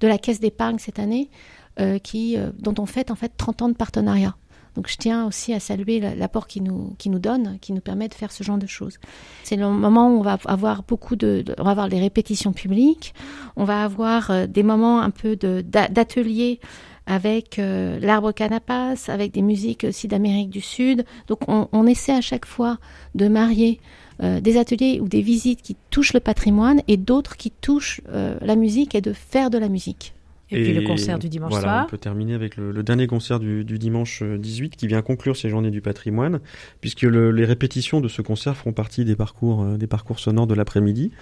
de 0.00 0.08
la 0.08 0.18
Caisse 0.18 0.40
d'épargne 0.40 0.78
cette 0.80 0.98
année, 0.98 1.30
euh, 1.78 1.98
qui, 1.98 2.36
euh, 2.36 2.50
dont 2.58 2.74
on 2.78 2.86
fête 2.86 3.10
en 3.12 3.14
fait 3.14 3.32
30 3.36 3.62
ans 3.62 3.68
de 3.68 3.74
partenariat. 3.74 4.34
Donc 4.76 4.88
je 4.88 4.96
tiens 4.96 5.26
aussi 5.26 5.52
à 5.52 5.60
saluer 5.60 6.00
l'apport 6.00 6.46
qu'ils 6.46 6.62
nous, 6.62 6.94
qui 6.98 7.10
nous 7.10 7.18
donnent, 7.18 7.58
qui 7.60 7.72
nous 7.72 7.80
permet 7.80 8.08
de 8.08 8.14
faire 8.14 8.32
ce 8.32 8.42
genre 8.42 8.58
de 8.58 8.66
choses. 8.66 8.98
C'est 9.44 9.56
le 9.56 9.68
moment 9.68 10.08
où 10.08 10.18
on 10.18 10.22
va 10.22 10.38
avoir 10.46 10.82
beaucoup 10.82 11.16
de, 11.16 11.44
on 11.58 11.64
va 11.64 11.70
avoir 11.70 11.88
les 11.88 12.00
répétitions 12.00 12.52
publiques, 12.52 13.14
on 13.56 13.64
va 13.64 13.84
avoir 13.84 14.30
euh, 14.30 14.46
des 14.46 14.62
moments 14.62 15.00
un 15.00 15.10
peu 15.10 15.36
d'ateliers 15.36 16.60
avec 17.06 17.58
euh, 17.58 17.98
l'arbre 18.00 18.32
canapas, 18.32 19.08
avec 19.08 19.32
des 19.32 19.42
musiques 19.42 19.84
aussi 19.84 20.08
d'Amérique 20.08 20.50
du 20.50 20.60
Sud. 20.60 21.04
Donc 21.26 21.40
on, 21.48 21.86
essaie 21.86 22.14
à 22.14 22.20
chaque 22.20 22.46
fois 22.46 22.78
de 23.14 23.28
marier 23.28 23.80
euh, 24.22 24.40
des 24.40 24.56
ateliers 24.56 25.00
ou 25.00 25.08
des 25.08 25.20
visites 25.20 25.62
qui 25.62 25.76
touchent 25.90 26.14
le 26.14 26.20
patrimoine 26.20 26.80
et 26.88 26.96
d'autres 26.96 27.36
qui 27.36 27.50
touchent 27.50 28.00
la 28.08 28.56
musique 28.56 28.94
et 28.94 29.00
de 29.00 29.12
faire 29.12 29.50
de 29.50 29.58
la 29.58 29.68
musique. 29.68 30.14
Et, 30.52 30.62
puis 30.62 30.74
le 30.74 30.82
concert 30.82 31.18
du 31.18 31.28
dimanche 31.28 31.50
voilà, 31.50 31.66
soir. 31.66 31.84
On 31.86 31.90
peut 31.90 31.98
terminer 31.98 32.34
avec 32.34 32.56
le, 32.56 32.82
dernier 32.82 33.06
concert 33.06 33.40
du, 33.40 33.64
dimanche 33.64 34.22
18 34.22 34.64
euh, 34.64 34.76
qui 34.76 34.86
vient 34.86 35.02
conclure 35.02 35.36
ces 35.36 35.48
journées 35.48 35.70
du 35.70 35.80
patrimoine, 35.80 36.40
puisque 36.80 37.02
les 37.02 37.44
répétitions 37.44 38.00
de 38.00 38.08
ce 38.08 38.22
concert 38.22 38.56
feront 38.56 38.72
partie 38.72 39.04
des 39.04 39.16
parcours, 39.16 39.64
des 39.64 39.86
parcours 39.86 40.18
sonores 40.18 40.46
de 40.46 40.54
l'après-midi. 40.54 41.12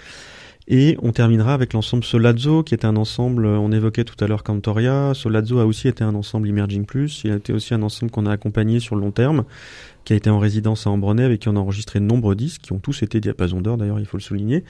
Et 0.72 0.96
on 1.02 1.10
terminera 1.10 1.52
avec 1.52 1.72
l'ensemble 1.72 2.04
Solazzo, 2.04 2.62
qui 2.62 2.74
est 2.74 2.84
un 2.84 2.94
ensemble, 2.94 3.44
on 3.44 3.72
évoquait 3.72 4.04
tout 4.04 4.14
à 4.22 4.28
l'heure 4.28 4.44
Cantoria. 4.44 5.14
Solazzo 5.14 5.58
a 5.58 5.66
aussi 5.66 5.88
été 5.88 6.04
un 6.04 6.14
ensemble 6.14 6.48
Emerging 6.48 6.84
Plus. 6.84 7.22
Il 7.24 7.32
a 7.32 7.34
été 7.34 7.52
aussi 7.52 7.74
un 7.74 7.82
ensemble 7.82 8.12
qu'on 8.12 8.24
a 8.24 8.30
accompagné 8.30 8.78
sur 8.78 8.94
le 8.94 9.00
long 9.00 9.10
terme 9.10 9.44
qui 10.04 10.12
a 10.12 10.16
été 10.16 10.30
en 10.30 10.38
résidence 10.38 10.86
à 10.86 10.90
Ambronay, 10.90 11.24
avec 11.24 11.40
qui 11.40 11.48
on 11.48 11.56
a 11.56 11.58
enregistré 11.58 11.98
de 11.98 12.04
nombreux 12.04 12.36
disques, 12.36 12.62
qui 12.62 12.72
ont 12.72 12.78
tous 12.78 13.02
été 13.02 13.20
diapason 13.20 13.60
d'or 13.60 13.78
d'ailleurs, 13.78 13.98
il 13.98 14.06
faut 14.06 14.16
le 14.16 14.22
souligner. 14.22 14.62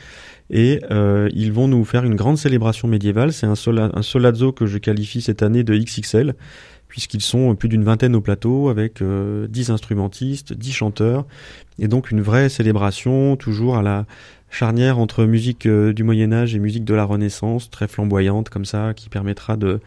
Et 0.48 0.80
euh, 0.90 1.28
ils 1.34 1.52
vont 1.52 1.68
nous 1.68 1.84
faire 1.84 2.04
une 2.04 2.16
grande 2.16 2.38
célébration 2.38 2.88
médiévale. 2.88 3.34
C'est 3.34 3.46
un, 3.46 3.54
un 3.76 4.02
solazzo 4.02 4.52
que 4.52 4.64
je 4.64 4.78
qualifie 4.78 5.20
cette 5.20 5.42
année 5.42 5.64
de 5.64 5.76
XXL, 5.76 6.34
puisqu'ils 6.88 7.20
sont 7.20 7.54
plus 7.54 7.68
d'une 7.68 7.84
vingtaine 7.84 8.16
au 8.16 8.20
plateau, 8.20 8.70
avec 8.70 9.02
euh, 9.02 9.46
10 9.48 9.70
instrumentistes, 9.70 10.52
10 10.52 10.72
chanteurs, 10.72 11.26
et 11.78 11.88
donc 11.88 12.10
une 12.10 12.20
vraie 12.20 12.48
célébration, 12.48 13.36
toujours 13.36 13.76
à 13.76 13.82
la 13.82 14.06
charnière 14.50 14.98
entre 14.98 15.24
musique 15.24 15.66
euh, 15.66 15.92
du 15.92 16.04
Moyen 16.04 16.32
Âge 16.32 16.54
et 16.54 16.58
musique 16.58 16.84
de 16.84 16.94
la 16.94 17.04
Renaissance, 17.04 17.70
très 17.70 17.88
flamboyante 17.88 18.48
comme 18.48 18.64
ça, 18.64 18.92
qui 18.94 19.08
permettra 19.08 19.56
de 19.56 19.80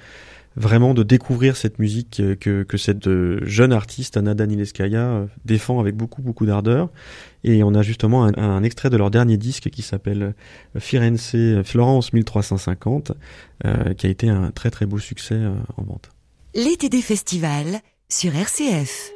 vraiment 0.55 0.93
de 0.93 1.03
découvrir 1.03 1.57
cette 1.57 1.79
musique 1.79 2.21
que, 2.39 2.63
que 2.63 2.77
cette 2.77 3.07
euh, 3.07 3.39
jeune 3.43 3.73
artiste, 3.73 4.17
Anna 4.17 4.33
Danileskaya, 4.33 4.99
euh, 4.99 5.25
défend 5.45 5.79
avec 5.79 5.95
beaucoup, 5.95 6.21
beaucoup 6.21 6.45
d'ardeur. 6.45 6.89
Et 7.43 7.63
on 7.63 7.73
a 7.73 7.81
justement 7.81 8.25
un, 8.25 8.63
extrait 8.63 8.89
de 8.89 8.97
leur 8.97 9.11
dernier 9.11 9.37
disque 9.37 9.69
qui 9.69 9.81
s'appelle 9.81 10.33
euh, 10.75 10.79
Firenze 10.79 11.35
Florence 11.63 12.13
1350, 12.13 13.13
qui 13.97 14.07
a 14.07 14.09
été 14.09 14.29
un 14.29 14.51
très, 14.51 14.69
très 14.69 14.85
beau 14.85 14.99
succès 14.99 15.39
en 15.77 15.83
vente. 15.83 16.09
L'été 16.53 16.89
des 16.89 17.01
festivals 17.01 17.79
sur 18.09 18.35
RCF. 18.35 19.12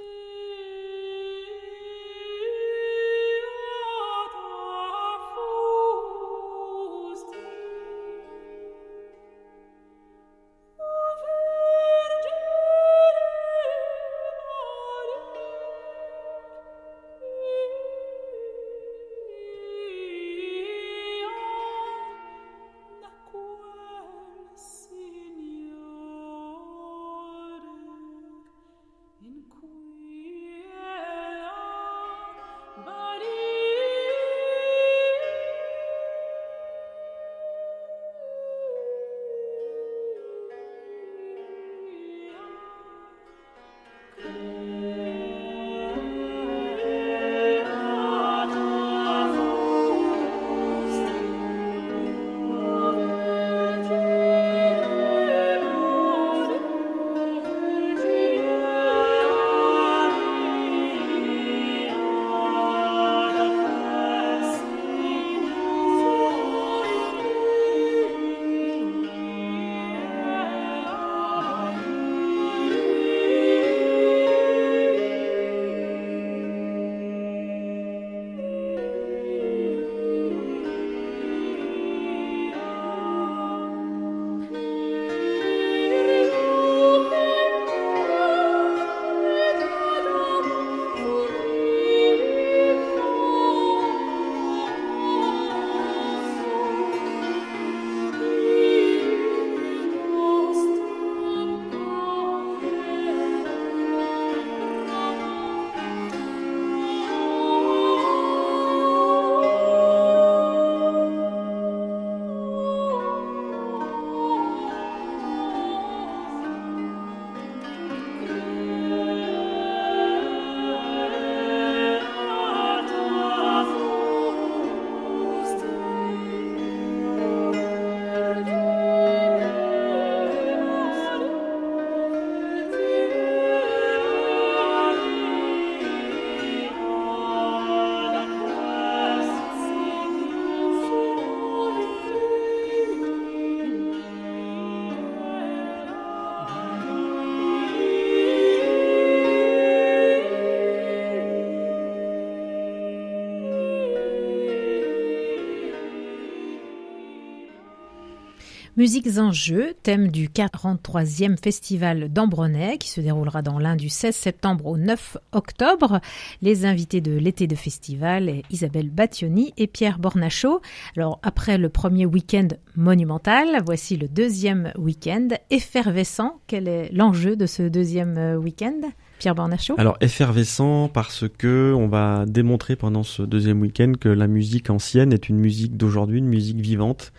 Musiques 158.77 159.17
en 159.17 159.31
jeu, 159.31 159.73
thème 159.81 160.09
du 160.09 160.29
43e 160.29 161.35
festival 161.43 162.13
d'Ambronay 162.13 162.77
qui 162.77 162.91
se 162.91 163.01
déroulera 163.01 163.41
dans 163.41 163.57
l'Ain 163.57 163.75
du 163.75 163.89
16 163.89 164.15
septembre 164.15 164.67
au 164.67 164.77
9 164.77 165.17
octobre. 165.31 165.99
Les 166.43 166.63
invités 166.63 167.01
de 167.01 167.17
l'été 167.17 167.47
de 167.47 167.55
festival, 167.55 168.43
Isabelle 168.51 168.91
Battioni 168.91 169.51
et 169.57 169.65
Pierre 169.65 169.97
Bornachot. 169.97 170.61
Alors 170.95 171.19
après 171.23 171.57
le 171.57 171.69
premier 171.69 172.05
week-end 172.05 172.49
monumental, 172.75 173.63
voici 173.65 173.97
le 173.97 174.07
deuxième 174.07 174.71
week-end 174.77 175.29
effervescent. 175.49 176.39
Quel 176.45 176.67
est 176.67 176.91
l'enjeu 176.93 177.35
de 177.35 177.47
ce 177.47 177.63
deuxième 177.63 178.15
euh, 178.19 178.35
week-end 178.35 178.79
Pierre 179.17 179.33
Bornachot 179.33 179.73
Alors 179.79 179.97
effervescent 180.01 180.87
parce 180.87 181.25
que 181.27 181.73
on 181.75 181.87
va 181.87 182.25
démontrer 182.27 182.75
pendant 182.75 183.01
ce 183.01 183.23
deuxième 183.23 183.59
week-end 183.59 183.93
que 183.99 184.09
la 184.09 184.27
musique 184.27 184.69
ancienne 184.69 185.13
est 185.13 185.29
une 185.29 185.39
musique 185.39 185.77
d'aujourd'hui, 185.77 186.19
une 186.19 186.27
musique 186.27 186.59
vivante 186.59 187.11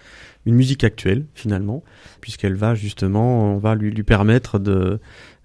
une 0.48 0.54
musique 0.54 0.82
actuelle 0.82 1.26
finalement, 1.34 1.84
puisqu'elle 2.22 2.54
va 2.54 2.74
justement, 2.74 3.54
on 3.54 3.58
va 3.58 3.74
lui, 3.74 4.02
permettre 4.02 4.58
de, 4.58 4.98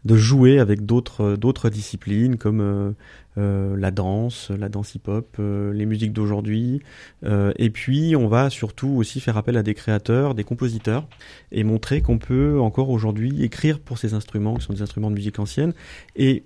jouer 0.05 0.59
avec 0.59 0.85
d'autres 0.85 1.69
disciplines 1.69 2.37
comme 2.37 2.61
euh, 2.61 2.91
euh, 3.37 3.75
la 3.75 3.91
danse, 3.91 4.49
la 4.49 4.69
danse 4.69 4.95
hip-hop, 4.95 5.35
euh, 5.39 5.73
les 5.73 5.85
musiques 5.85 6.13
d'aujourd'hui, 6.13 6.81
et 7.25 7.69
puis 7.69 8.15
on 8.15 8.29
va 8.29 8.49
surtout 8.49 8.91
aussi 8.91 9.19
faire 9.19 9.35
appel 9.35 9.57
à 9.57 9.63
des 9.63 9.73
créateurs, 9.73 10.35
des 10.35 10.45
compositeurs, 10.45 11.05
et 11.51 11.65
montrer 11.65 12.01
qu'on 12.01 12.17
peut 12.17 12.61
encore 12.61 12.89
aujourd'hui 12.89 13.43
écrire 13.43 13.81
pour 13.81 13.97
ces 13.97 14.13
instruments 14.13 14.55
qui 14.55 14.63
sont 14.63 14.73
des 14.73 14.83
instruments 14.83 15.09
de 15.09 15.15
musique 15.15 15.37
ancienne, 15.37 15.73
et 16.15 16.43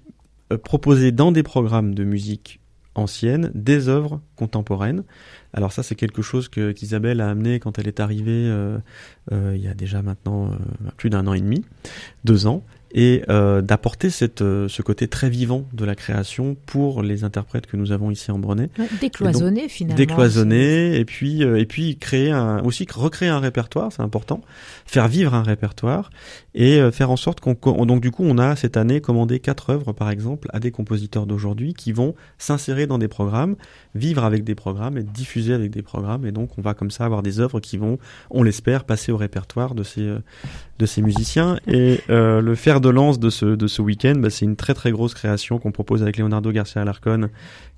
proposer 0.63 1.11
dans 1.11 1.31
des 1.31 1.43
programmes 1.43 1.93
de 1.93 2.03
musique 2.03 2.59
ancienne 2.95 3.51
des 3.53 3.87
œuvres 3.87 4.19
contemporaines. 4.35 5.03
Alors 5.53 5.71
ça, 5.71 5.83
c'est 5.83 5.95
quelque 5.95 6.21
chose 6.21 6.49
que 6.49 6.71
qu'Isabelle 6.71 7.21
a 7.21 7.29
amené 7.29 7.59
quand 7.59 7.79
elle 7.79 7.87
est 7.87 7.99
arrivée 7.99 8.47
euh, 8.47 8.77
euh, 9.31 9.53
il 9.55 9.63
y 9.63 9.67
a 9.67 9.73
déjà 9.73 10.01
maintenant 10.01 10.47
euh, 10.47 10.55
plus 10.97 11.09
d'un 11.09 11.25
an 11.27 11.33
et 11.33 11.41
demi, 11.41 11.63
deux 12.23 12.47
ans, 12.47 12.63
et 12.91 13.23
euh, 13.29 13.61
d'apporter 13.61 14.09
cette, 14.09 14.41
euh, 14.41 14.67
ce 14.69 14.81
côté 14.81 15.07
très 15.07 15.29
vivant 15.29 15.65
de 15.73 15.83
la 15.83 15.95
création 15.95 16.55
pour 16.65 17.03
les 17.03 17.23
interprètes 17.23 17.67
que 17.67 17.75
nous 17.75 17.91
avons 17.91 18.11
ici 18.11 18.31
en 18.31 18.39
Brenet. 18.39 18.69
Ouais, 18.79 18.87
Décloisonner 19.01 19.67
finalement. 19.67 19.97
Décloisonner 19.97 20.97
et 20.97 21.05
puis 21.05 21.43
euh, 21.43 21.59
et 21.59 21.65
puis 21.65 21.97
créer 21.97 22.31
un 22.31 22.63
aussi 22.63 22.87
recréer 22.91 23.29
un 23.29 23.39
répertoire, 23.39 23.91
c'est 23.91 24.01
important, 24.01 24.41
faire 24.85 25.07
vivre 25.07 25.33
un 25.33 25.43
répertoire 25.43 26.11
et 26.57 26.81
euh, 26.81 26.91
faire 26.91 27.11
en 27.11 27.17
sorte 27.17 27.39
qu'on 27.39 27.85
donc 27.85 28.01
du 28.01 28.09
coup 28.09 28.23
on 28.25 28.39
a 28.39 28.55
cette 28.55 28.77
année 28.77 28.99
commandé 28.99 29.39
quatre 29.39 29.69
œuvres 29.69 29.93
par 29.93 30.09
exemple 30.09 30.49
à 30.51 30.59
des 30.59 30.71
compositeurs 30.71 31.27
d'aujourd'hui 31.27 31.75
qui 31.75 31.91
vont 31.91 32.15
s'insérer 32.39 32.87
dans 32.87 32.97
des 32.97 33.07
programmes, 33.07 33.55
vivre 33.93 34.23
avec 34.23 34.43
des 34.43 34.55
programmes 34.55 34.97
et 34.97 35.03
diffuser 35.03 35.53
avec 35.53 35.69
des 35.69 35.83
programmes. 35.83 36.25
Et 36.25 36.31
donc 36.31 36.57
on 36.57 36.61
va 36.63 36.73
comme 36.73 36.89
ça 36.89 37.05
avoir 37.05 37.21
des 37.21 37.39
œuvres 37.39 37.59
qui 37.59 37.77
vont, 37.77 37.99
on 38.31 38.41
l'espère, 38.41 38.85
passer 38.85 39.11
au 39.11 39.17
répertoire 39.17 39.75
de 39.75 39.83
ces 39.83 40.01
euh, 40.01 40.19
de 40.79 40.85
ces 40.87 41.03
musiciens. 41.03 41.59
Et 41.67 42.01
euh, 42.09 42.41
le 42.41 42.55
fer 42.55 42.81
de 42.81 42.89
lance 42.89 43.19
de 43.19 43.29
ce 43.29 43.45
de 43.45 43.67
ce 43.67 43.83
week-end, 43.83 44.15
bah, 44.17 44.31
c'est 44.31 44.45
une 44.45 44.55
très 44.55 44.73
très 44.73 44.91
grosse 44.91 45.13
création 45.13 45.59
qu'on 45.59 45.71
propose 45.71 46.01
avec 46.01 46.17
Leonardo 46.17 46.51
Garcia 46.51 46.81
Alarcon, 46.81 47.29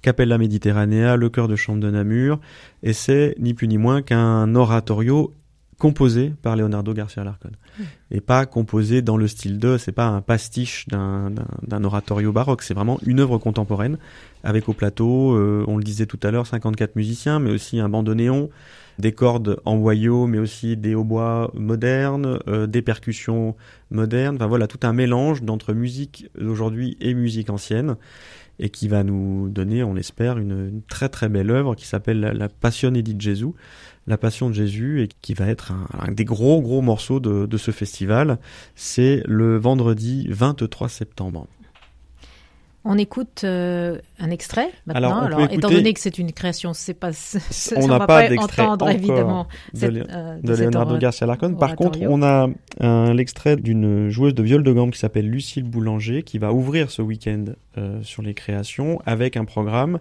Capella 0.02 0.38
Mediterranea, 0.38 1.18
le 1.18 1.30
chœur 1.30 1.50
de 1.50 1.58
chambre 1.58 1.82
de 1.82 1.92
Namur. 1.92 2.40
Et 2.82 2.94
c'est 2.94 3.36
ni 3.40 3.54
plus 3.54 3.68
ni 3.68 3.78
moins 3.78 4.02
qu'un 4.02 4.56
oratorio 4.56 5.34
composé 5.80 6.34
par 6.42 6.56
Leonardo 6.56 6.94
Garcia 6.94 7.22
Alarcon 7.24 7.50
et 8.12 8.20
pas 8.22 8.46
composé 8.46 9.02
dans 9.02 9.18
le 9.18 9.28
style 9.28 9.58
de, 9.58 9.78
c'est 9.78 9.94
pas 9.94 10.08
un 10.08 10.22
pastiche 10.22 10.86
d'un 10.90 11.84
oratorio 11.84 12.32
baroque, 12.32 12.62
c'est 12.62 12.74
vraiment 12.74 13.00
une 13.06 13.22
œuvre 13.22 13.38
contemporaine 13.38 13.98
avec 14.44 14.70
au 14.70 14.74
plateau, 14.74 15.36
euh, 15.36 15.64
on 15.68 15.78
le 15.78 15.84
disait 15.84 16.06
tout 16.06 16.20
à 16.22 16.32
l'heure, 16.32 16.46
54 16.46 16.96
musiciens, 16.96 17.40
mais 17.40 17.52
aussi 17.52 17.80
un 17.80 17.90
bandoneon, 17.90 18.50
des 19.00 19.14
cordes 19.14 19.62
en 19.64 19.78
boyau, 19.78 20.28
mais 20.28 20.40
aussi 20.40 20.76
des 20.76 20.96
hautbois 20.96 21.52
modernes, 21.54 22.40
euh, 22.48 22.68
des 22.68 22.82
percussions 22.82 23.56
modernes, 23.92 24.36
enfin 24.36 24.48
voilà, 24.48 24.68
tout 24.68 24.80
un 24.84 24.94
mélange 24.94 25.44
d'entre 25.44 25.74
musique 25.74 26.28
d'aujourd'hui 26.40 26.98
et 27.00 27.14
musique 27.14 27.50
ancienne, 27.50 27.96
et 28.60 28.70
qui 28.70 28.90
va 28.90 29.04
nous 29.04 29.48
donner, 29.48 29.84
on 29.84 29.94
l'espère, 29.94 30.38
une, 30.38 30.68
une 30.68 30.82
très 30.82 31.08
très 31.08 31.30
belle 31.30 31.50
œuvre 31.50 31.76
qui 31.76 31.88
s'appelle 31.88 32.20
la, 32.20 32.34
la 32.34 32.50
Passione 32.50 33.02
di 33.02 33.16
Gesù, 33.18 33.54
la 34.10 34.18
Passion 34.18 34.50
de 34.50 34.56
Jésus, 34.56 35.04
et 35.04 35.10
qui 35.22 35.34
va 35.34 35.48
être 35.48 35.72
un, 35.72 35.88
un 36.08 36.12
des 36.12 36.26
gros 36.26 36.62
gros 36.62 36.82
morceaux 36.82 37.20
de, 37.20 37.46
de 37.46 37.58
ce 37.58 37.72
festival. 37.72 38.40
C'est 38.76 39.24
le 39.26 39.58
vendredi 39.58 40.28
23 40.30 40.90
septembre. 40.90 41.48
On 42.86 42.98
écoute 42.98 43.42
euh, 43.44 43.98
un 44.20 44.30
extrait 44.30 44.70
Alors, 44.88 45.14
maintenant. 45.14 45.38
Alors, 45.38 45.52
étant 45.52 45.70
donné 45.70 45.94
que 45.94 46.00
c'est 46.00 46.18
une 46.18 46.32
création, 46.32 46.74
c'est 46.74 46.94
pas, 46.94 47.12
On 47.76 47.88
n'a 47.88 48.00
pas 48.00 48.08
pas 48.08 48.28
d'extrait 48.30 48.62
entendre 48.64 48.90
évidemment 48.90 49.48
de 49.74 49.80
cette, 49.80 50.10
euh, 50.10 50.40
de 50.42 50.54
Leonardo 50.56 50.98
Garcia 50.98 51.28
Larcon. 51.28 51.56
Par 51.56 51.76
contre, 51.76 52.00
on 52.02 52.24
a 52.24 52.48
l'extrait 53.14 53.58
d'une 53.58 54.10
joueuse 54.10 54.34
de 54.34 54.44
viol 54.44 54.64
de 54.64 54.74
gamme 54.74 54.92
qui 54.92 55.00
s'appelle 55.00 55.30
Lucille 55.30 55.66
Boulanger 55.66 56.24
qui 56.24 56.38
va 56.38 56.54
ouvrir 56.54 56.90
ce 56.90 57.02
week-end 57.02 57.46
euh, 57.78 58.02
sur 58.02 58.22
les 58.22 58.34
créations 58.34 59.00
avec 59.06 59.36
un 59.36 59.46
programme 59.46 60.00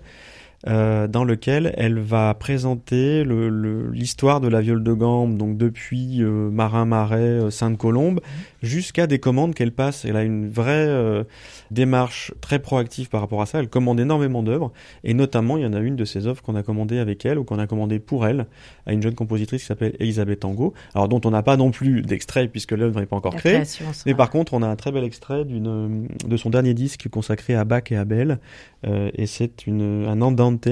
euh, 0.67 1.07
dans 1.07 1.23
lequel 1.25 1.73
elle 1.77 2.01
va 2.01 2.35
présenter 2.35 3.23
le- 3.23 3.49
le- 3.49 3.91
l'histoire 3.93 4.41
de 4.41 4.49
la 4.49 4.61
viole 4.61 4.83
de 4.83 4.93
gamme, 4.93 5.39
donc 5.39 5.57
depuis 5.57 6.23
euh, 6.23 6.51
Marin 6.51 6.85
Marais, 6.85 7.19
euh, 7.21 7.51
Sainte-Colombe, 7.51 8.21
jusqu'à 8.63 9.07
des 9.07 9.21
commandes 9.21 9.55
qu'elle 9.55 9.71
passe. 9.71 10.05
Elle 10.05 10.17
a 10.17 10.25
une 10.25 10.49
vraie 10.51 10.73
euh, 10.89 11.23
démarche 11.71 12.33
très 12.41 12.59
proactive 12.59 13.09
par 13.09 13.21
rapport 13.21 13.41
à 13.41 13.47
ça. 13.47 13.61
Elle 13.61 13.69
commande 13.69 14.01
énormément 14.01 14.43
d'œuvres, 14.43 14.73
et 15.05 15.15
notamment, 15.15 15.57
il 15.57 15.63
y 15.63 15.67
en 15.67 15.75
a 15.75 15.79
une 15.81 15.95
de 15.97 16.05
ces 16.05 16.27
œuvres 16.27 16.43
qu'on 16.43 16.57
a 16.57 16.63
commandées 16.65 16.99
avec 16.99 17.25
elle, 17.25 17.39
ou 17.39 17.45
qu'on 17.45 17.59
a 17.59 17.67
commandée 17.67 18.01
pour 18.01 18.27
elle, 18.27 18.47
à 18.87 18.93
une 18.93 19.03
jeune 19.03 19.15
compositrice 19.15 19.61
qui 19.63 19.67
s'appelle 19.69 19.95
Elisabeth 20.01 20.41
Tango, 20.41 20.75
alors 20.95 21.09
dont 21.09 21.21
on 21.25 21.31
n'a 21.31 21.43
pas 21.43 21.57
non 21.57 21.71
plus 21.71 22.03
d'extrait 22.03 22.49
puisque 22.49 22.73
l'œuvre 22.73 22.99
n'est 23.01 23.07
pas 23.07 23.17
encore 23.17 23.35
créée. 23.37 23.59
Mais 24.07 24.15
par 24.15 24.31
contre, 24.31 24.55
on 24.55 24.63
a 24.63 24.67
un 24.67 24.77
très 24.77 24.91
bel 24.93 25.05
extrait 25.05 25.45
d'une 25.45 26.09
de 26.27 26.37
son 26.37 26.51
dernier 26.51 26.75
disque 26.75 27.09
consacré 27.09 27.55
à 27.55 27.65
Bach 27.65 27.83
et 27.91 27.97
à 27.97 28.05
Belle, 28.05 28.39
euh, 28.87 29.11
et 29.15 29.27
c'est 29.27 29.53
un 29.69 30.21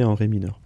en 0.04 0.14
ré 0.14 0.28
mineur. 0.28 0.60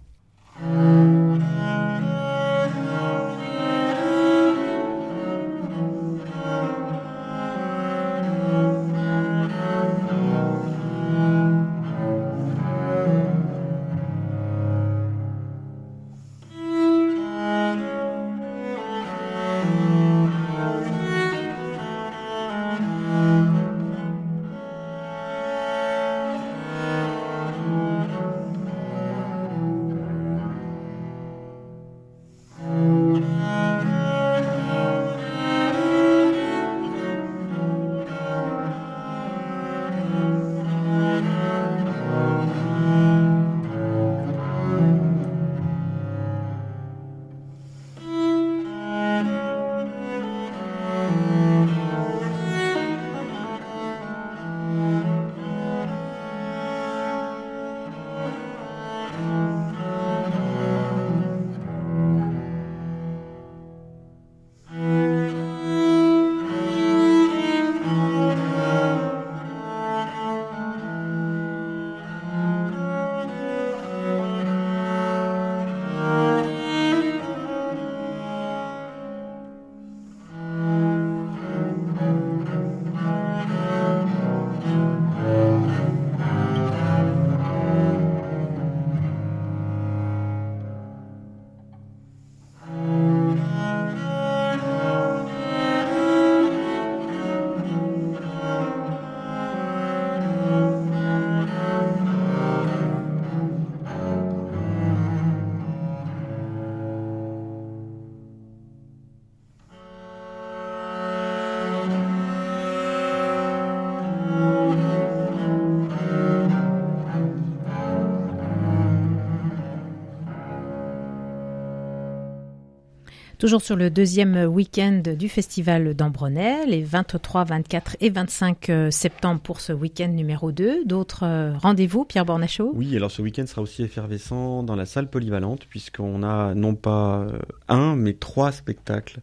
Toujours 123.41 123.63
sur 123.63 123.75
le 123.75 123.89
deuxième 123.89 124.45
week-end 124.45 125.01
du 125.17 125.27
festival 125.27 125.95
d'Ambronay, 125.95 126.63
les 126.67 126.83
23, 126.83 127.45
24 127.45 127.97
et 127.99 128.11
25 128.11 128.69
euh, 128.69 128.91
septembre 128.91 129.41
pour 129.41 129.61
ce 129.61 129.73
week-end 129.73 130.09
numéro 130.09 130.51
2. 130.51 130.85
D'autres 130.85 131.23
euh, 131.25 131.57
rendez-vous, 131.57 132.05
Pierre 132.05 132.23
Bornachot 132.23 132.71
Oui, 132.75 132.95
alors 132.95 133.09
ce 133.09 133.23
week-end 133.23 133.47
sera 133.47 133.63
aussi 133.63 133.81
effervescent 133.81 134.61
dans 134.61 134.75
la 134.75 134.85
salle 134.85 135.09
polyvalente, 135.09 135.65
puisqu'on 135.65 136.21
a 136.21 136.53
non 136.53 136.75
pas 136.75 137.21
euh, 137.21 137.39
un, 137.67 137.95
mais 137.95 138.13
trois 138.13 138.51
spectacles 138.51 139.21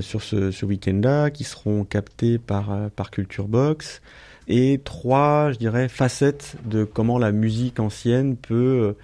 sur 0.00 0.22
ce, 0.22 0.64
week-end-là, 0.64 1.28
qui 1.28 1.44
seront 1.44 1.84
captés 1.84 2.38
par, 2.38 2.88
Culture 3.12 3.46
Box, 3.46 4.00
et 4.46 4.80
trois, 4.82 5.52
je 5.52 5.58
dirais, 5.58 5.90
facettes 5.90 6.56
de 6.64 6.84
comment 6.84 7.18
la 7.18 7.32
musique 7.32 7.78
ancienne 7.78 8.38
peut 8.38 8.94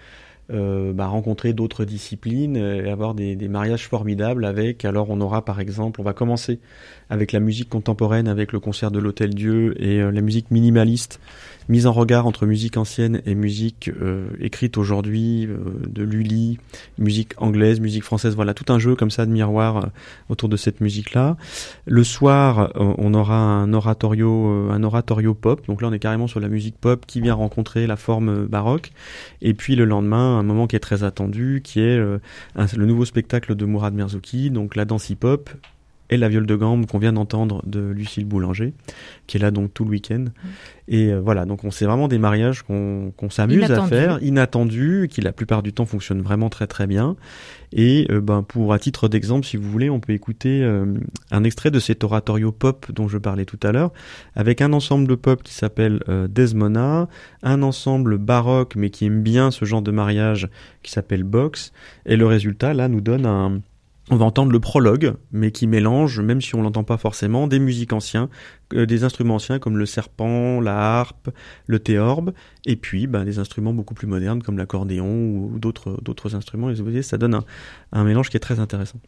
bah, 0.51 1.07
rencontrer 1.07 1.53
d'autres 1.53 1.85
disciplines 1.85 2.57
et 2.57 2.91
avoir 2.91 3.15
des, 3.15 3.37
des, 3.37 3.49
mariages 3.49 3.89
formidables 3.89 4.45
avec. 4.45 4.85
Alors 4.85 5.11
on 5.11 5.21
aura 5.21 5.45
par 5.45 5.61
exemple, 5.61 6.01
on 6.01 6.05
va 6.05 6.13
commencer 6.13 6.61
avec 7.11 7.33
la 7.33 7.41
musique 7.41 7.69
contemporaine, 7.69 8.29
avec 8.29 8.53
le 8.53 8.61
concert 8.61 8.91
de 8.91 8.99
l'Hôtel 8.99 9.35
Dieu 9.35 9.75
et 9.83 10.01
euh, 10.01 10.11
la 10.11 10.21
musique 10.21 10.51
minimaliste, 10.51 11.21
mise 11.69 11.87
en 11.87 11.93
regard 11.93 12.27
entre 12.27 12.47
musique 12.47 12.77
ancienne 12.77 13.23
et 13.27 13.35
musique 13.35 13.89
euh, 13.89 14.29
écrite 14.41 14.77
aujourd'hui, 14.77 15.47
euh, 15.47 15.59
de 15.87 16.03
Lully, 16.03 16.59
musique 16.99 17.33
anglaise, 17.39 17.81
musique 17.81 18.05
française. 18.05 18.35
Voilà, 18.35 18.55
tout 18.55 18.71
un 18.73 18.79
jeu 18.79 18.97
comme 18.97 19.11
ça 19.11 19.27
de 19.27 19.31
miroir 19.31 19.91
autour 20.29 20.49
de 20.49 20.57
cette 20.57 20.81
musique-là. 20.81 21.37
Le 21.87 22.05
soir, 22.05 22.71
on 22.75 23.15
aura 23.15 23.37
un 23.37 23.73
oratorio, 23.73 24.71
un 24.71 24.83
oratorio 24.83 25.35
pop. 25.35 25.67
Donc 25.67 25.83
là, 25.83 25.89
on 25.89 25.93
est 25.93 25.99
carrément 25.99 26.27
sur 26.27 26.41
la 26.41 26.49
musique 26.49 26.77
pop 26.79 27.05
qui 27.07 27.21
vient 27.21 27.35
rencontrer 27.35 27.87
la 27.87 27.97
forme 27.97 28.47
baroque. 28.47 28.93
Et 29.41 29.55
puis 29.55 29.77
le 29.77 29.85
lendemain, 29.85 30.34
un 30.35 30.43
moment 30.43 30.67
qui 30.67 30.77
est 30.77 30.81
très 30.81 31.03
attendu, 31.05 31.61
qui 31.63 31.81
est 31.81 31.97
le 31.97 32.87
nouveau 32.87 33.05
spectacle 33.05 33.55
de 33.55 33.65
Mourad 33.65 33.95
Merzouki, 33.95 34.51
donc 34.51 34.77
la 34.77 34.85
danse 34.85 35.11
hip-hop 35.11 35.51
et 36.15 36.17
la 36.17 36.29
viole 36.29 36.47
de 36.47 36.57
gambe 36.57 36.87
qu'on 36.87 36.99
vient 36.99 37.13
d'entendre 37.13 37.63
de 37.67 37.81
Lucille 37.81 38.25
Boulanger, 38.25 38.73
qui 39.27 39.37
est 39.37 39.41
là 39.41 39.51
donc 39.51 39.75
tout 39.75 39.85
le 39.85 39.91
week-end. 39.91 40.27
Et 40.87 41.13
euh, 41.13 41.21
voilà, 41.21 41.45
donc 41.45 41.65
on 41.65 41.71
c'est 41.71 41.87
vraiment 41.87 42.09
des 42.09 42.19
mariages 42.19 42.63
qu'on 42.63 43.13
s'amuse 43.31 43.71
à 43.71 43.83
faire, 43.87 44.23
inattendus, 44.23 45.09
qui 45.11 45.21
la 45.21 45.33
plupart 45.33 45.63
du 45.63 45.73
temps 45.73 45.87
fonctionnent 45.87 46.23
vraiment 46.23 46.49
très 46.49 46.67
très 46.67 46.87
bien. 46.87 47.17
Et 47.73 48.07
euh, 48.11 48.21
ben 48.21 48.43
pour 48.43 48.73
à 48.73 48.79
titre 48.79 49.09
d'exemple, 49.09 49.45
si 49.47 49.57
vous 49.57 49.69
voulez, 49.71 49.91
on 49.91 49.99
peut 49.99 50.13
écouter 50.13 50.63
euh, 50.63 50.95
un 51.31 51.45
extrait 51.45 51.71
de 51.71 51.81
cet 51.81 52.05
oratorio 52.05 52.53
pop 52.53 52.91
dont 52.93 53.09
je 53.09 53.19
parlais 53.19 53.45
tout 53.45 53.61
à 53.63 53.73
l'heure, 53.73 53.93
avec 54.37 54.61
un 54.61 54.73
ensemble 54.73 55.09
de 55.09 55.15
pop 55.15 55.43
qui 55.43 55.55
s'appelle 55.55 56.01
Desmona, 56.29 57.09
un 57.43 57.63
ensemble 57.63 58.19
baroque 58.19 58.77
mais 58.77 58.91
qui 58.91 59.07
aime 59.07 59.23
bien 59.23 59.51
ce 59.51 59.65
genre 59.65 59.83
de 59.83 59.91
mariage 59.91 60.49
qui 60.83 60.93
s'appelle 60.93 61.25
Box, 61.25 61.73
et 62.07 62.17
le 62.17 62.27
résultat 62.27 62.75
là 62.75 62.89
nous 62.89 63.01
donne 63.01 63.27
un 63.27 63.61
on 64.11 64.17
va 64.17 64.27
entendre 64.27 64.53
le 64.53 64.61
prologue, 64.61 65.15
mais 65.33 65.51
qui 65.51 65.67
mélange, 65.67 66.21
même 66.21 66.41
si 66.41 66.55
on 66.55 66.63
l'entend 66.63 66.85
pas 66.85 66.99
forcément, 66.99 67.47
des 67.47 67.59
musiques 67.59 67.93
anciens, 67.93 68.29
euh, 68.75 68.85
des 68.85 69.03
instruments 69.05 69.37
anciens 69.37 69.59
comme 69.59 69.79
le 69.79 69.87
serpent, 69.87 70.61
la 70.61 70.99
harpe, 70.99 71.31
le 71.67 71.79
théorbe, 71.79 72.33
et 72.67 72.77
puis 72.77 73.07
ben, 73.07 73.25
des 73.25 73.39
instruments 73.39 73.73
beaucoup 73.73 73.95
plus 73.95 74.07
modernes 74.07 74.43
comme 74.43 74.59
l'accordéon 74.59 75.09
ou 75.09 75.59
d'autres 75.59 76.35
instruments. 76.35 76.71
Et 76.71 76.75
vous 76.75 76.85
voyez, 76.85 77.03
ça 77.03 77.17
donne 77.17 77.41
un 77.93 78.05
mélange 78.05 78.29
qui 78.29 78.37
est 78.37 78.41
très 78.41 78.61
intéressant. 78.61 79.01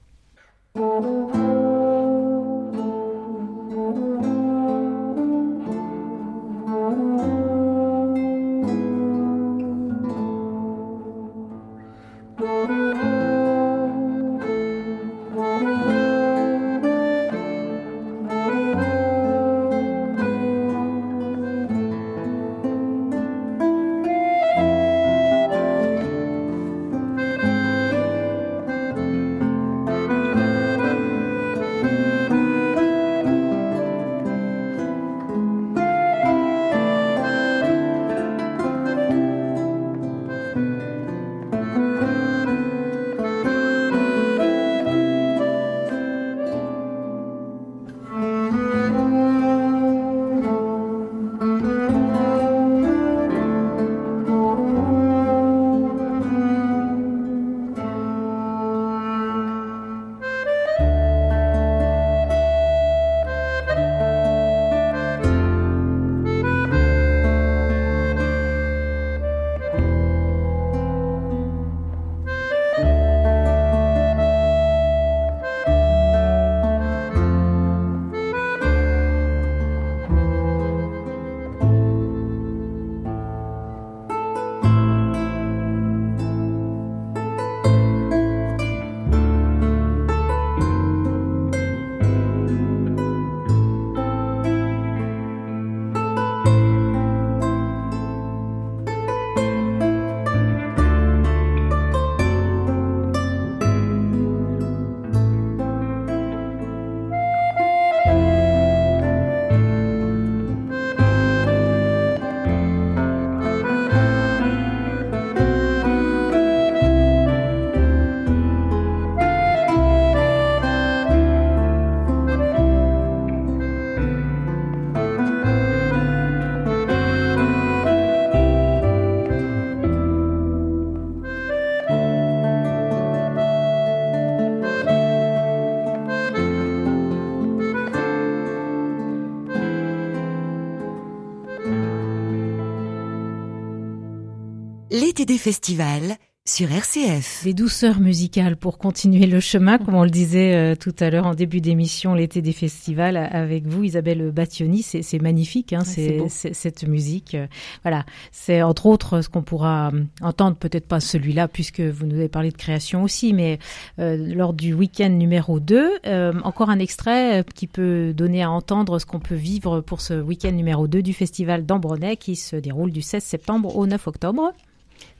Des 145.47 145.53
festivals 145.53 146.17
sur 146.45 146.73
RCF. 146.73 147.45
Des 147.45 147.55
douceurs 147.55 148.01
musicales 148.01 148.57
pour 148.57 148.79
continuer 148.79 149.27
le 149.27 149.39
chemin, 149.39 149.79
comme 149.79 149.95
on 149.95 150.03
le 150.03 150.11
disait 150.11 150.55
euh, 150.55 150.75
tout 150.75 150.95
à 150.99 151.09
l'heure 151.09 151.27
en 151.27 151.35
début 151.35 151.61
d'émission, 151.61 152.15
l'été 152.15 152.43
des 152.43 152.53
festivals 152.53 153.17
avec 153.17 153.65
vous, 153.65 153.85
Isabelle 153.85 154.33
Battioni. 154.33 154.83
C'est 154.83 155.23
magnifique, 155.23 155.73
hein, 155.73 155.85
c'est 155.85 156.29
cette 156.29 156.87
musique. 156.89 157.37
Euh, 157.37 157.47
voilà, 157.85 158.05
c'est 158.33 158.61
entre 158.63 158.87
autres 158.87 159.21
ce 159.21 159.29
qu'on 159.29 159.43
pourra 159.43 159.93
euh, 159.93 160.03
entendre, 160.21 160.57
peut-être 160.57 160.89
pas 160.89 160.99
celui-là, 160.99 161.47
puisque 161.47 161.81
vous 161.81 162.07
nous 162.07 162.17
avez 162.17 162.29
parlé 162.29 162.51
de 162.51 162.57
création 162.57 163.05
aussi, 163.05 163.33
mais 163.33 163.61
lors 163.99 164.53
du 164.53 164.75
week-end 164.75 165.11
numéro 165.11 165.61
2, 165.61 166.01
encore 166.43 166.71
un 166.71 166.81
extrait 166.81 167.45
qui 167.55 167.69
peut 167.69 168.13
donner 168.13 168.43
à 168.43 168.51
entendre 168.51 168.99
ce 168.99 169.07
qu'on 169.07 169.21
peut 169.21 169.37
vivre 169.37 169.81
pour 169.81 170.01
ce 170.01 170.15
week-end 170.15 170.51
numéro 170.51 170.89
2 170.89 171.03
du 171.03 171.13
festival 171.13 171.67
d'Ambronay 171.67 172.17
qui 172.17 172.35
se 172.35 172.57
déroule 172.57 172.91
du 172.91 173.03
16 173.03 173.23
septembre 173.23 173.77
au 173.77 173.87
9 173.87 174.09
octobre. 174.09 174.53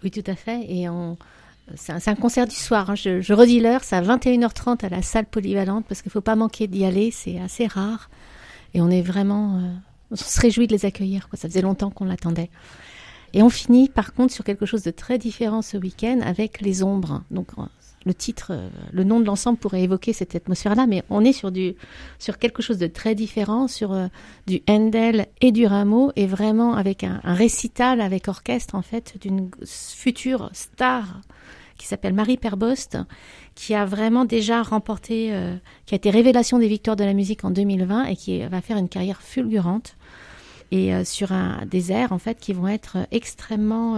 Oui, 0.07 0.13
tout 0.13 0.31
à 0.31 0.37
fait. 0.37 0.61
Et 0.69 0.87
c'est 1.75 2.09
un, 2.09 2.15
concert 2.15 2.47
du 2.47 2.55
soir. 2.55 2.91
Hein. 2.91 2.95
Je, 2.95 3.33
redis 3.33 3.59
l'heure, 3.59 3.83
c'est 3.83 3.97
à 3.97 4.03
21h30 4.03 4.87
à 4.87 4.89
la 4.89 5.03
salle 5.03 5.27
polyvalente 5.27 5.85
parce 5.89 6.01
qu'il 6.01 6.11
ne 6.11 6.13
faut 6.13 6.21
pas 6.21 6.37
manquer 6.37 6.69
d'y 6.69 6.85
aller. 6.85 7.11
C'est 7.11 7.41
assez 7.41 7.67
rare. 7.67 8.09
Et 8.73 8.81
on 8.81 8.89
est 8.89 9.03
vraiment. 9.03 9.57
Euh, 9.57 9.73
on 10.13 10.15
se 10.15 10.41
réjouit 10.41 10.69
de 10.69 10.73
les 10.73 10.87
accueillir. 10.87 11.29
Ça 11.33 11.49
faisait 11.49 11.61
longtemps 11.61 11.91
qu'on 11.91 12.05
l'attendait. 12.05 12.51
Et 13.33 13.43
on 13.43 13.51
finit 13.51 13.89
par 13.89 14.15
contre 14.15 14.33
sur 14.33 14.45
quelque 14.45 14.65
chose 14.65 14.85
de 14.85 14.93
très 14.93 15.19
différent 15.19 15.61
ce 15.61 15.77
week-end 15.77 16.21
avec 16.25 16.61
les 16.61 16.85
ombres. 16.85 17.25
Donc 17.33 17.49
le 18.07 18.15
titre, 18.15 18.53
euh, 18.53 18.69
le 18.93 19.05
nom 19.05 19.21
de 19.21 19.27
l'ensemble 19.27 19.59
pourrait 19.59 19.83
évoquer 19.83 20.13
cette 20.13 20.35
atmosphère-là, 20.35 20.87
mais 20.87 21.03
on 21.11 21.25
est 21.25 21.33
sur 21.33 21.51
du, 21.51 21.75
sur 22.19 22.39
quelque 22.39 22.63
chose 22.63 22.79
de 22.79 22.87
très 22.87 23.15
différent, 23.15 23.67
sur 23.67 23.93
euh, 23.93 24.07
du 24.47 24.63
Handel 24.69 25.27
et 25.41 25.53
du 25.53 25.67
Rameau, 25.67 26.13
et 26.17 26.27
vraiment 26.27 26.75
avec 26.75 27.03
un, 27.05 27.21
récital 27.25 28.01
avec 28.01 28.29
orchestre 28.29 28.77
en 28.77 28.83
fait 28.83 29.17
d'une 29.21 29.51
future 29.67 30.49
star 30.53 31.21
qui 31.77 31.87
s'appelle 31.87 32.15
Marie 32.15 32.39
Perbost, 32.39 32.97
qui 33.55 33.75
a 33.75 33.85
vraiment 33.85 34.25
déjà 34.25 34.63
remporté, 34.63 35.35
euh, 35.35 35.57
qui 35.85 35.95
a 35.95 35.97
été 35.97 36.09
révélation 36.09 36.59
des 36.59 36.69
victoires 36.69 36.97
de 36.97 37.05
la 37.05 37.13
musique 37.13 37.45
en 37.45 37.51
2020 37.51 38.05
et 38.05 38.17
qui 38.17 38.41
va 38.47 38.63
faire 38.63 38.79
une 38.79 38.89
carrière 38.89 39.21
fulgurante. 39.21 39.97
Et 40.73 41.05
sur 41.05 41.31
un 41.31 41.65
des 41.65 41.93
airs 41.93 42.11
en 42.11 42.19
fait 42.19 42.41
qui 42.41 42.53
vont 42.53 42.67
être 42.67 42.97
extrêmement 43.13 43.95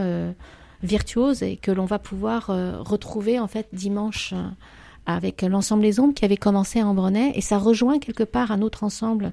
virtuose 0.83 1.43
et 1.43 1.57
que 1.57 1.71
l'on 1.71 1.85
va 1.85 1.99
pouvoir 1.99 2.51
euh, 2.51 2.81
retrouver 2.81 3.39
en 3.41 3.49
fait 3.49 3.69
dimanche 3.73 4.33
euh, 4.35 4.43
avec 5.07 5.43
l'ensemble 5.43 5.83
Les 5.83 6.01
Ombres 6.01 6.15
qui 6.15 6.25
avait 6.25 6.37
commencé 6.37 6.81
à 6.81 6.87
Ambronay 6.87 7.33
et 7.35 7.41
ça 7.41 7.59
rejoint 7.59 7.99
quelque 7.99 8.25
part 8.25 8.51
un 8.53 8.63
autre 8.63 8.85
ensemble 8.85 9.33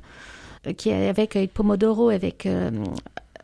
euh, 0.66 0.74
qui 0.74 0.90
est 0.90 1.08
avec, 1.10 1.36
avec 1.36 1.54
Pomodoro, 1.54 2.10
avec 2.10 2.48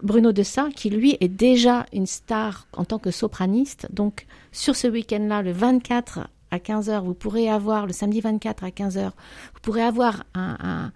Bruno 0.02 0.32
Dessa, 0.32 0.70
qui 0.76 0.90
lui 0.90 1.16
est 1.20 1.28
déjà 1.28 1.86
une 1.94 2.08
star 2.08 2.68
en 2.76 2.86
tant 2.86 2.98
que 2.98 3.12
sopraniste. 3.12 3.88
Donc 3.92 4.26
sur 4.52 4.76
ce 4.76 4.88
week-end-là, 4.88 5.42
le 5.44 5.52
24 5.52 6.22
à 6.50 6.58
15h, 6.58 7.04
vous 7.04 7.14
pourrez 7.14 7.50
avoir, 7.50 7.86
le 7.86 7.94
samedi 7.94 8.20
24 8.20 8.64
à 8.64 8.70
15h, 8.70 9.06
vous 9.06 9.60
pourrez 9.62 9.84
avoir 9.84 10.24
un, 10.34 10.58
un- 10.60 10.92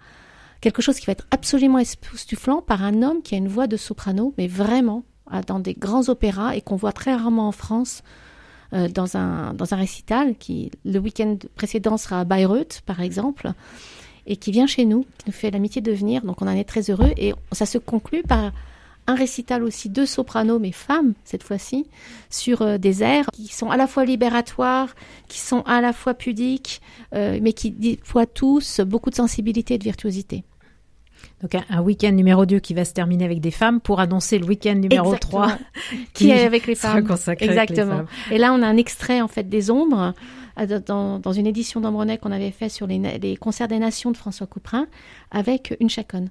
quelque 0.60 0.82
chose 0.82 0.98
qui 0.98 1.06
va 1.06 1.12
être 1.12 1.26
absolument 1.30 1.78
époustouflant 1.78 2.62
par 2.62 2.82
un 2.82 3.02
homme 3.02 3.22
qui 3.22 3.34
a 3.36 3.38
une 3.38 3.48
voix 3.48 3.66
de 3.68 3.76
soprano, 3.76 4.34
mais 4.38 4.48
vraiment 4.48 5.04
dans 5.46 5.58
des 5.58 5.74
grands 5.74 6.08
opéras 6.08 6.54
et 6.54 6.60
qu'on 6.60 6.76
voit 6.76 6.92
très 6.92 7.14
rarement 7.14 7.48
en 7.48 7.52
France 7.52 8.02
euh, 8.72 8.88
dans, 8.88 9.16
un, 9.16 9.54
dans 9.54 9.74
un 9.74 9.76
récital 9.76 10.36
qui, 10.36 10.70
le 10.84 10.98
week-end 10.98 11.36
précédent, 11.54 11.96
sera 11.96 12.20
à 12.20 12.24
Bayreuth, 12.24 12.82
par 12.84 13.00
exemple, 13.00 13.52
et 14.26 14.36
qui 14.36 14.50
vient 14.50 14.66
chez 14.66 14.84
nous, 14.84 15.02
qui 15.18 15.26
nous 15.28 15.32
fait 15.32 15.50
l'amitié 15.50 15.82
de 15.82 15.92
venir. 15.92 16.22
Donc 16.22 16.42
on 16.42 16.48
en 16.48 16.52
est 16.52 16.64
très 16.64 16.90
heureux 16.90 17.12
et 17.16 17.34
ça 17.52 17.66
se 17.66 17.78
conclut 17.78 18.22
par 18.22 18.52
un 19.08 19.14
récital 19.14 19.62
aussi 19.62 19.88
de 19.88 20.04
sopranos, 20.04 20.58
mais 20.58 20.72
femmes 20.72 21.14
cette 21.24 21.44
fois-ci, 21.44 21.86
sur 22.28 22.62
euh, 22.62 22.76
des 22.76 23.04
airs 23.04 23.26
qui 23.32 23.46
sont 23.46 23.70
à 23.70 23.76
la 23.76 23.86
fois 23.86 24.04
libératoires, 24.04 24.94
qui 25.28 25.38
sont 25.38 25.60
à 25.62 25.80
la 25.80 25.92
fois 25.92 26.14
pudiques, 26.14 26.80
euh, 27.14 27.38
mais 27.40 27.52
qui 27.52 27.70
déploient 27.70 28.26
tous 28.26 28.80
beaucoup 28.80 29.10
de 29.10 29.14
sensibilité 29.14 29.74
et 29.74 29.78
de 29.78 29.84
virtuosité. 29.84 30.42
Donc 31.42 31.54
un, 31.54 31.64
un 31.70 31.80
week-end 31.82 32.12
numéro 32.12 32.46
2 32.46 32.58
qui 32.58 32.74
va 32.74 32.84
se 32.84 32.92
terminer 32.92 33.24
avec 33.24 33.40
des 33.40 33.50
femmes 33.50 33.80
pour 33.80 34.00
annoncer 34.00 34.38
le 34.38 34.46
week-end 34.46 34.74
numéro 34.74 35.14
Exactement. 35.14 35.46
3 35.46 35.58
qui 36.14 36.30
est 36.30 36.44
avec 36.44 36.66
les 36.66 36.74
femmes. 36.74 37.06
consacré 37.06 37.46
avec 37.48 37.70
les 37.70 37.74
Exactement. 37.78 37.96
femmes. 37.98 38.06
Et 38.32 38.38
là, 38.38 38.52
on 38.52 38.62
a 38.62 38.66
un 38.66 38.76
extrait 38.76 39.20
en 39.20 39.28
fait 39.28 39.48
des 39.48 39.70
ombres 39.70 40.14
euh, 40.58 40.80
dans, 40.80 41.18
dans 41.18 41.32
une 41.32 41.46
édition 41.46 41.80
d'Ambronay 41.80 42.18
qu'on 42.18 42.32
avait 42.32 42.50
fait 42.50 42.68
sur 42.68 42.86
les, 42.86 42.98
les 42.98 43.36
concerts 43.36 43.68
des 43.68 43.78
nations 43.78 44.10
de 44.10 44.16
François 44.16 44.46
Couperin 44.46 44.86
avec 45.30 45.76
une 45.80 45.90
chaconne. 45.90 46.30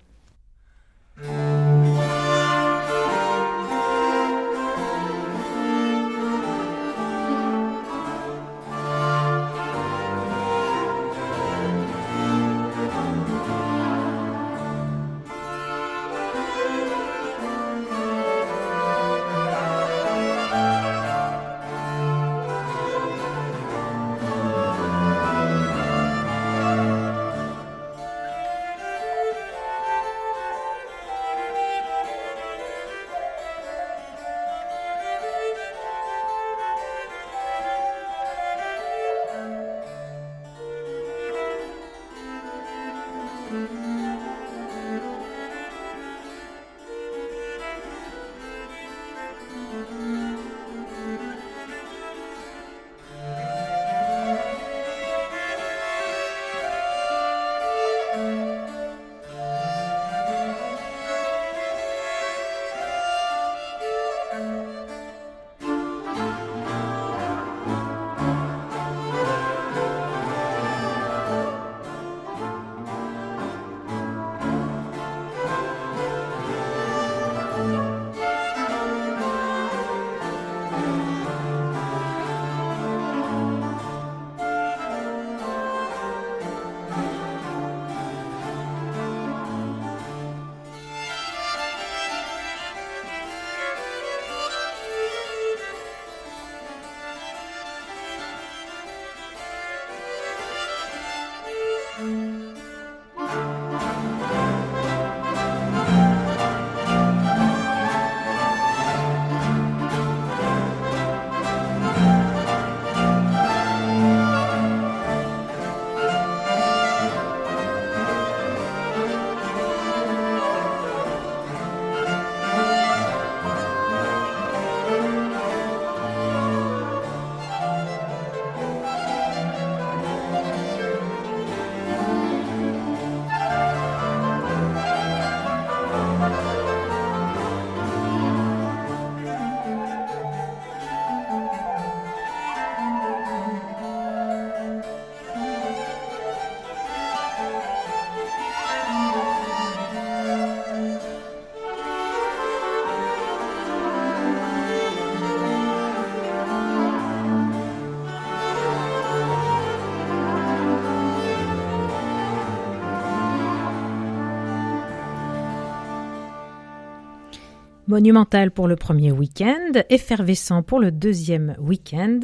Monumental 167.96 168.52
pour 168.52 168.68
le 168.68 168.76
premier 168.76 169.14
week-end, 169.14 169.72
effervescent 169.90 170.64
pour 170.64 170.82
le 170.82 170.92
deuxième 170.92 171.56
week-end, 171.62 172.20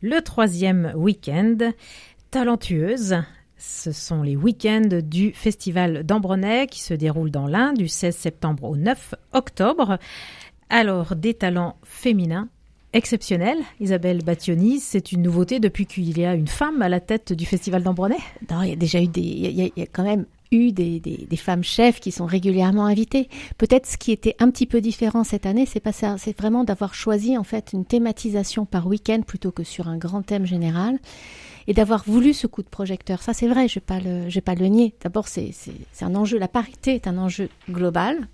le 0.00 0.20
troisième 0.20 0.92
week-end, 0.94 1.56
talentueuse. 2.30 3.16
Ce 3.58 3.90
sont 3.90 4.22
les 4.22 4.36
week-ends 4.36 5.00
du 5.02 5.32
Festival 5.32 6.04
d'Ambronay 6.04 6.68
qui 6.68 6.80
se 6.80 6.94
déroule 6.94 7.32
dans 7.32 7.48
l'Ain 7.48 7.72
du 7.72 7.88
16 7.88 8.14
septembre 8.14 8.62
au 8.70 8.76
9 8.76 9.16
octobre. 9.32 9.98
Alors, 10.70 11.16
des 11.16 11.34
talents 11.34 11.74
féminins 11.82 12.48
exceptionnels. 12.92 13.58
Isabelle 13.80 14.22
Battioni, 14.22 14.78
c'est 14.78 15.10
une 15.10 15.22
nouveauté 15.22 15.58
depuis 15.58 15.86
qu'il 15.86 16.16
y 16.16 16.24
a 16.24 16.36
une 16.36 16.46
femme 16.46 16.82
à 16.82 16.88
la 16.88 17.00
tête 17.00 17.32
du 17.32 17.46
Festival 17.46 17.82
d'Ambronay. 17.82 18.14
Non, 18.48 18.62
il 18.62 18.68
y 18.68 18.72
a 18.74 18.76
déjà 18.76 19.02
eu 19.02 19.08
des, 19.08 19.22
il 19.22 19.60
y 19.60 19.72
y 19.74 19.82
a 19.82 19.86
quand 19.86 20.04
même 20.04 20.26
eu 20.52 20.72
des, 20.72 21.00
des, 21.00 21.26
des 21.28 21.36
femmes 21.36 21.64
chefs 21.64 22.00
qui 22.00 22.12
sont 22.12 22.26
régulièrement 22.26 22.86
invitées. 22.86 23.28
Peut-être 23.58 23.86
ce 23.86 23.96
qui 23.96 24.12
était 24.12 24.36
un 24.38 24.50
petit 24.50 24.66
peu 24.66 24.80
différent 24.80 25.24
cette 25.24 25.46
année, 25.46 25.66
c'est 25.66 25.80
pas 25.80 25.92
ça, 25.92 26.16
c'est 26.18 26.36
vraiment 26.36 26.64
d'avoir 26.64 26.94
choisi 26.94 27.36
en 27.36 27.44
fait 27.44 27.70
une 27.72 27.84
thématisation 27.84 28.64
par 28.64 28.86
week-end 28.86 29.22
plutôt 29.26 29.50
que 29.50 29.64
sur 29.64 29.88
un 29.88 29.96
grand 29.96 30.22
thème 30.22 30.46
général 30.46 30.98
et 31.66 31.74
d'avoir 31.74 32.04
voulu 32.04 32.32
ce 32.32 32.46
coup 32.46 32.62
de 32.62 32.68
projecteur. 32.68 33.22
Ça, 33.22 33.32
c'est 33.32 33.48
vrai, 33.48 33.68
je 33.68 33.78
je 33.78 34.34
vais 34.34 34.40
pas 34.40 34.54
le 34.54 34.66
nier. 34.66 34.94
D'abord, 35.02 35.26
c'est, 35.28 35.50
un 36.00 36.14
enjeu, 36.14 36.38
la 36.38 36.48
parité 36.48 36.94
est 36.94 37.08
un 37.08 37.18
enjeu 37.18 37.48
global. 37.68 38.28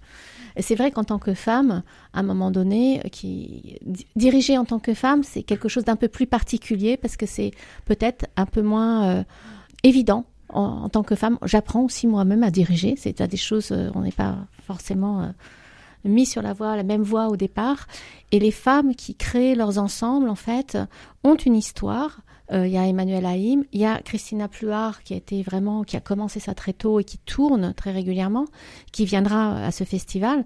C'est 0.61 0.75
vrai 0.75 0.91
qu'en 0.91 1.05
tant 1.05 1.19
que 1.19 1.33
femme, 1.33 1.83
à 2.13 2.21
un 2.21 2.23
moment 2.23 2.51
donné, 2.51 3.01
qui 3.11 3.79
di- 3.81 4.07
diriger 4.17 4.59
en 4.59 4.67
tant 4.67 4.79
que 4.79 4.93
femme, 4.93 5.23
c'est 5.23 5.43
quelque 5.43 5.69
chose 5.69 5.85
d'un 5.85 5.97
peu 5.97 6.09
plus 6.09 6.27
particulier 6.27 6.99
parce 6.99 7.17
que 7.17 7.25
c'est 7.25 7.53
peut-être 7.87 8.27
un 8.37 8.45
peu 8.45 8.61
moins 8.61 9.07
euh, 9.07 9.25
évident 9.83 10.27
en, 10.53 10.89
tant 10.89 11.03
que 11.03 11.15
femme. 11.15 11.39
J'apprends 11.45 11.83
aussi 11.83 12.07
moi-même 12.07 12.43
à 12.43 12.51
diriger. 12.51 12.95
C'est 12.97 13.21
à 13.21 13.27
des 13.27 13.37
choses, 13.37 13.71
euh, 13.73 13.91
on 13.95 14.01
n'est 14.01 14.13
pas 14.13 14.37
forcément 14.67 15.23
euh, 15.23 15.29
mis 16.05 16.27
sur 16.27 16.43
la 16.43 16.53
voie, 16.53 16.77
la 16.77 16.83
même 16.83 17.03
voie 17.03 17.29
au 17.29 17.37
départ. 17.37 17.87
Et 18.31 18.39
les 18.39 18.51
femmes 18.51 18.95
qui 18.95 19.15
créent 19.15 19.55
leurs 19.55 19.79
ensembles, 19.79 20.29
en 20.29 20.35
fait, 20.35 20.79
ont 21.25 21.37
une 21.37 21.57
histoire. 21.57 22.21
Euh, 22.51 22.67
il 22.67 22.73
y 22.73 22.77
a 22.77 22.87
Emmanuel 22.87 23.25
Haïm, 23.25 23.65
il 23.73 23.81
y 23.81 23.87
a 23.87 24.01
Christina 24.03 24.47
Pluart 24.47 25.03
qui 25.05 25.15
a 25.15 25.17
été 25.17 25.43
vraiment, 25.43 25.85
qui 25.85 25.97
a 25.97 26.01
commencé 26.01 26.39
ça 26.39 26.55
très 26.55 26.75
tôt 26.75 27.01
et 27.01 27.05
qui 27.05 27.17
tourne 27.17 27.73
très 27.73 27.93
régulièrement, 27.93 28.45
qui 28.91 29.07
viendra 29.07 29.65
à 29.65 29.71
ce 29.71 29.85
festival. 29.85 30.45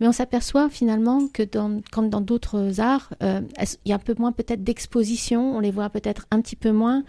Mais 0.00 0.08
on 0.08 0.12
s'aperçoit 0.12 0.68
finalement 0.68 1.28
que 1.32 1.42
dans, 1.42 1.80
comme 1.92 2.10
dans 2.10 2.20
d'autres 2.20 2.80
arts, 2.80 3.14
il 3.22 3.76
y 3.86 3.92
a 3.92 3.94
un 3.94 4.00
peu 4.00 4.14
moins 4.18 4.32
peut-être 4.32 4.64
d'exposition, 4.64 5.56
on 5.56 5.60
les 5.60 5.70
voit 5.70 5.88
peut-être 5.88 6.26
un 6.30 6.42
petit 6.42 6.56
peu 6.56 6.72
moins 6.72 7.04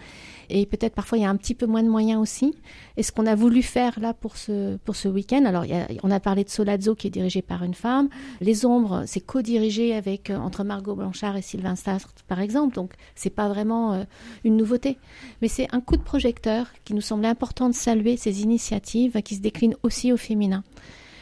et 0.50 0.66
peut-être 0.66 0.94
parfois 0.94 1.18
il 1.18 1.22
y 1.22 1.26
a 1.26 1.30
un 1.30 1.36
petit 1.36 1.54
peu 1.54 1.66
moins 1.66 1.84
de 1.84 1.90
moyens 1.90 2.22
aussi. 2.22 2.56
Et 2.96 3.04
ce 3.04 3.12
qu'on 3.12 3.26
a 3.26 3.36
voulu 3.36 3.62
faire 3.62 4.00
là 4.00 4.14
pour 4.14 4.38
ce, 4.38 4.78
pour 4.78 4.96
ce 4.96 5.08
week-end, 5.08 5.46
alors 5.46 5.66
il 5.66 5.72
y 5.72 5.74
a, 5.74 5.88
on 6.04 6.12
a 6.12 6.20
parlé 6.20 6.44
de 6.44 6.50
Solazzo 6.50 6.96
qui 6.96 7.08
est 7.08 7.12
dirigé 7.12 7.42
par 7.42 7.64
une 7.64 7.74
femme, 7.74 8.10
Les 8.42 8.66
Ombres 8.66 9.04
c'est 9.06 9.20
co-dirigé 9.20 9.96
avec 9.96 10.30
euh, 10.30 10.38
entre 10.38 10.64
Margot 10.64 10.96
Blanchard 10.96 11.38
et 11.38 11.42
Sylvain 11.42 11.76
Stastre 11.76 12.14
par 12.28 12.40
exemple, 12.40 12.76
donc 12.76 12.94
c'est 13.16 13.30
pas 13.30 13.48
vraiment 13.48 13.94
euh, 13.94 14.04
une 14.44 14.58
nouveauté, 14.58 14.98
mais 15.42 15.48
c'est 15.48 15.68
un 15.74 15.82
coup 15.82 15.98
de 15.98 16.04
projecteur 16.04 16.68
qui 16.86 16.94
nous 16.94 17.02
semblait 17.02 17.28
important 17.28 17.70
de 17.70 17.76
saluer 17.76 18.18
ces 18.18 18.42
initiatives 18.42 19.22
qui 19.22 19.36
se 19.36 19.42
déclinent 19.42 19.76
aussi 19.84 20.12
au 20.12 20.18
féminin. 20.18 20.64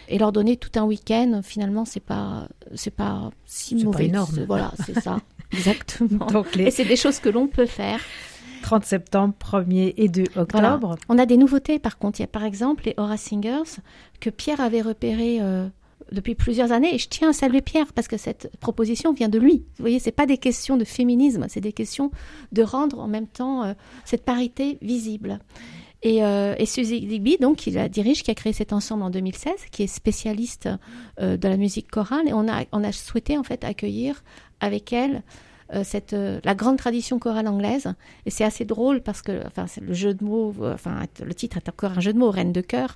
Et 0.07 0.19
leur 0.19 0.31
donner 0.31 0.55
tout 0.55 0.69
un 0.79 0.83
week-end 0.83 1.41
finalement 1.43 1.83
c'est 1.83 1.99
pas 1.99 2.47
c'est 2.75 2.93
pas 2.93 3.31
si 3.45 3.75
mauvais 3.83 3.97
pas 3.97 4.03
énorme. 4.03 4.45
Voilà 4.47 4.71
c'est 4.85 4.99
ça. 4.99 5.19
Exactement. 5.51 6.27
Donc 6.27 6.55
les... 6.55 6.65
et 6.65 6.71
c'est 6.71 6.85
des 6.85 6.95
choses 6.95 7.19
que 7.19 7.29
l'on 7.29 7.47
peut 7.47 7.65
faire 7.65 7.99
30 8.65 8.83
septembre, 8.83 9.35
1er 9.39 9.93
et 9.95 10.09
2 10.09 10.23
octobre. 10.37 10.97
On 11.07 11.19
a 11.19 11.27
des 11.27 11.37
nouveautés 11.37 11.77
par 11.77 11.99
contre. 11.99 12.19
Il 12.19 12.23
y 12.23 12.25
a 12.25 12.27
par 12.27 12.43
exemple 12.43 12.83
les 12.87 12.95
Aura 12.97 13.15
Singers 13.15 13.79
que 14.19 14.31
Pierre 14.31 14.59
avait 14.59 14.81
repéré 14.81 15.37
euh, 15.39 15.67
depuis 16.11 16.33
plusieurs 16.33 16.71
années 16.71 16.95
et 16.95 16.97
je 16.97 17.07
tiens 17.07 17.29
à 17.29 17.33
saluer 17.33 17.61
Pierre 17.61 17.93
parce 17.93 18.07
que 18.07 18.17
cette 18.17 18.49
proposition 18.59 19.13
vient 19.13 19.29
de 19.29 19.37
lui. 19.37 19.65
Vous 19.77 19.83
voyez, 19.83 19.99
c'est 19.99 20.11
pas 20.11 20.25
des 20.25 20.39
questions 20.39 20.77
de 20.77 20.83
féminisme, 20.83 21.45
c'est 21.47 21.61
des 21.61 21.73
questions 21.73 22.09
de 22.53 22.63
rendre 22.63 22.99
en 22.99 23.07
même 23.07 23.27
temps 23.27 23.63
euh, 23.63 23.73
cette 24.03 24.25
parité 24.25 24.79
visible. 24.81 25.37
Et, 26.01 26.23
euh, 26.23 26.55
Suzy 26.65 27.01
Digby, 27.01 27.37
donc, 27.39 27.57
qui 27.57 27.69
la 27.69 27.87
dirige, 27.87 28.23
qui 28.23 28.31
a 28.31 28.35
créé 28.35 28.51
cet 28.51 28.73
ensemble 28.73 29.03
en 29.03 29.11
2016, 29.11 29.53
qui 29.71 29.83
est 29.83 29.87
spécialiste 29.87 30.69
euh, 31.19 31.37
de 31.37 31.47
la 31.47 31.57
musique 31.57 31.91
chorale, 31.91 32.27
et 32.27 32.33
on 32.33 32.47
a, 32.47 32.63
on 32.71 32.83
a 32.83 32.91
souhaité 32.91 33.37
en 33.37 33.43
fait 33.43 33.63
accueillir 33.63 34.23
avec 34.59 34.91
elle 34.91 35.21
euh, 35.73 35.83
cette, 35.83 36.13
euh, 36.13 36.39
la 36.43 36.53
grande 36.53 36.77
tradition 36.77 37.17
chorale 37.17 37.47
anglaise. 37.47 37.91
Et 38.27 38.29
c'est 38.29 38.43
assez 38.43 38.65
drôle 38.65 39.01
parce 39.01 39.23
que, 39.23 39.41
enfin, 39.47 39.65
le 39.81 39.93
jeu 39.95 40.13
de 40.13 40.23
mots, 40.23 40.53
euh, 40.61 40.75
enfin, 40.75 41.07
le 41.23 41.33
titre 41.33 41.57
est 41.57 41.67
encore 41.67 41.93
un 41.97 42.01
jeu 42.01 42.13
de 42.13 42.19
mots, 42.19 42.29
Reine 42.29 42.51
de 42.51 42.61
cœur. 42.61 42.95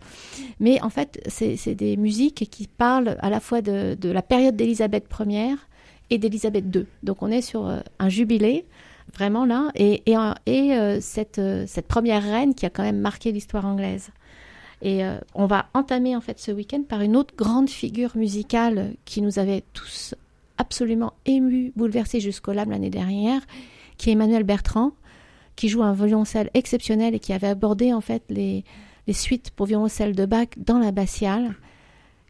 Mais 0.59 0.79
en 0.83 0.91
fait, 0.91 1.19
c'est 1.27 1.73
des 1.73 1.97
musiques 1.97 2.47
qui 2.51 2.67
parlent 2.67 3.17
à 3.21 3.31
la 3.31 3.39
fois 3.39 3.61
de, 3.61 3.97
de 3.99 4.09
la 4.09 4.21
période 4.21 4.55
d'Élisabeth 4.55 5.07
Ier 5.25 5.55
et 6.11 6.19
d'Élisabeth 6.19 6.65
II. 6.75 6.85
Donc 7.01 7.23
on 7.23 7.31
est 7.31 7.41
sur 7.41 7.81
un 7.99 8.09
jubilé 8.09 8.65
vraiment 9.15 9.45
là, 9.45 9.71
et, 9.73 10.03
et, 10.05 10.15
et 10.45 11.01
cette, 11.01 11.41
cette 11.65 11.87
première 11.87 12.21
reine 12.21 12.53
qui 12.53 12.67
a 12.67 12.69
quand 12.69 12.83
même 12.83 12.99
marqué 12.99 13.31
l'histoire 13.31 13.65
anglaise. 13.65 14.09
Et 14.81 15.01
on 15.33 15.45
va 15.45 15.67
entamer 15.73 16.15
en 16.15 16.21
fait 16.21 16.39
ce 16.39 16.51
week-end 16.51 16.83
par 16.87 17.01
une 17.01 17.15
autre 17.15 17.35
grande 17.35 17.69
figure 17.69 18.15
musicale 18.15 18.93
qui 19.05 19.21
nous 19.21 19.39
avait 19.39 19.63
tous 19.73 20.13
absolument 20.59 21.13
ému, 21.25 21.73
bouleversé 21.75 22.19
jusqu'au 22.19 22.53
lame 22.53 22.69
l'année 22.69 22.91
dernière, 22.91 23.41
qui 23.97 24.09
est 24.09 24.13
Emmanuel 24.13 24.43
Bertrand, 24.43 24.91
qui 25.55 25.67
joue 25.67 25.81
un 25.81 25.93
violoncelle 25.93 26.51
exceptionnel 26.53 27.15
et 27.15 27.19
qui 27.19 27.33
avait 27.33 27.47
abordé 27.47 27.91
en 27.91 28.01
fait 28.01 28.23
les, 28.29 28.63
les 29.07 29.13
suites 29.13 29.49
pour 29.49 29.65
violoncelle 29.65 30.15
de 30.15 30.25
Bach 30.25 30.49
dans 30.57 30.77
l'abbatiale, 30.77 31.55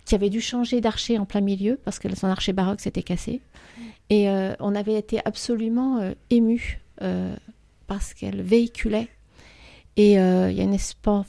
qui 0.06 0.16
avait 0.16 0.30
dû 0.30 0.42
changer 0.42 0.82
d'archer 0.82 1.20
en 1.20 1.26
plein 1.26 1.42
milieu 1.42 1.78
parce 1.84 2.00
que 2.00 2.14
son 2.16 2.28
archer 2.28 2.54
baroque 2.54 2.80
s'était 2.80 3.04
cassé. 3.04 3.42
Et 4.10 4.30
euh, 4.30 4.56
on 4.60 4.74
avait 4.74 4.96
été 4.96 5.20
absolument 5.24 6.00
euh, 6.00 6.14
ému 6.30 6.80
euh, 7.02 7.36
parce 7.86 8.14
qu'elle 8.14 8.42
véhiculait. 8.42 9.08
Et 9.98 10.14
il 10.14 10.54
y 10.54 10.62
a 10.62 10.64
une 10.64 10.78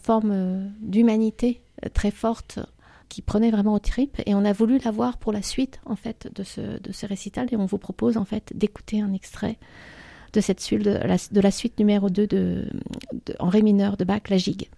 forme 0.01 0.71
d'humanité 0.81 1.61
très 1.93 2.13
forte 2.13 2.61
qui 3.11 3.21
prenait 3.21 3.51
vraiment 3.51 3.75
au 3.75 3.79
trip 3.79 4.23
et 4.25 4.35
on 4.35 4.45
a 4.47 4.55
voulu 4.55 4.79
la 4.83 4.91
voir 4.91 5.19
pour 5.19 5.33
la 5.33 5.43
suite 5.43 5.81
en 5.85 5.97
fait 5.97 6.31
de 6.35 6.43
ce, 6.43 6.81
de 6.81 6.93
ce 6.93 7.05
récital 7.05 7.49
et 7.53 7.57
on 7.57 7.67
vous 7.67 7.77
propose 7.77 8.17
en 8.17 8.25
fait 8.25 8.53
d'écouter 8.55 9.03
un 9.03 9.13
extrait 9.13 9.59
de 10.33 10.41
cette 10.41 10.61
suite 10.61 10.83
de 10.83 10.93
la, 10.93 11.17
de 11.31 11.41
la 11.41 11.51
suite 11.51 11.79
numéro 11.79 12.09
2 12.09 12.27
de, 12.27 12.65
en 13.41 13.49
ré 13.49 13.63
mineur 13.63 13.97
de 13.97 14.05
Bach, 14.05 14.23
la 14.31 14.39
gigue. 14.39 14.69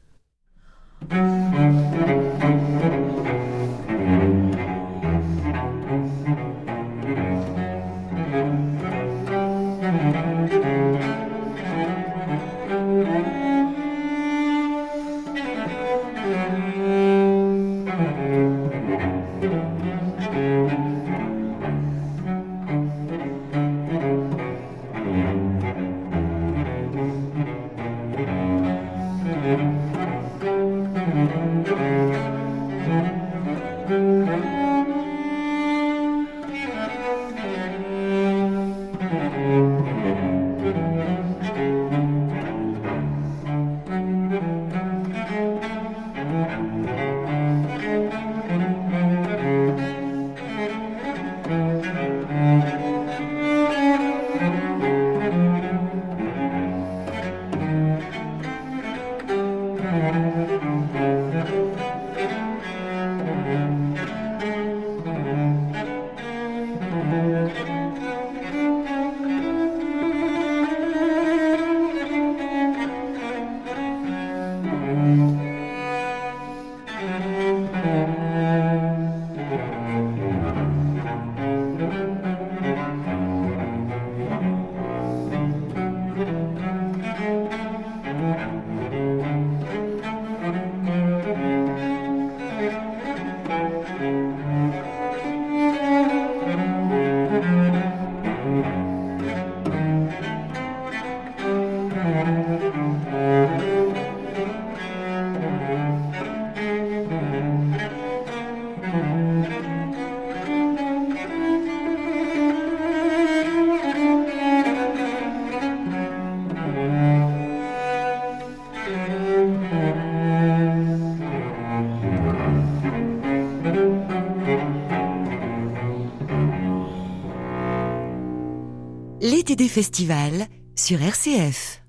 Festivals 129.73 130.49
sur 130.77 131.01
RCF. 131.01 131.83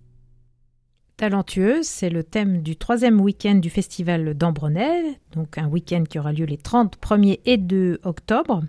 Talentueuse, 1.17 1.85
c'est 1.85 2.09
le 2.09 2.23
thème 2.23 2.61
du 2.61 2.77
troisième 2.77 3.19
week-end 3.19 3.55
du 3.55 3.69
festival 3.69 4.35
d'Ambronay, 4.35 5.19
donc 5.33 5.57
un 5.57 5.67
week-end 5.67 6.05
qui 6.09 6.17
aura 6.17 6.31
lieu 6.31 6.45
les 6.45 6.55
30, 6.55 6.97
1er 7.01 7.41
et 7.45 7.57
2 7.57 7.99
octobre. 8.05 8.63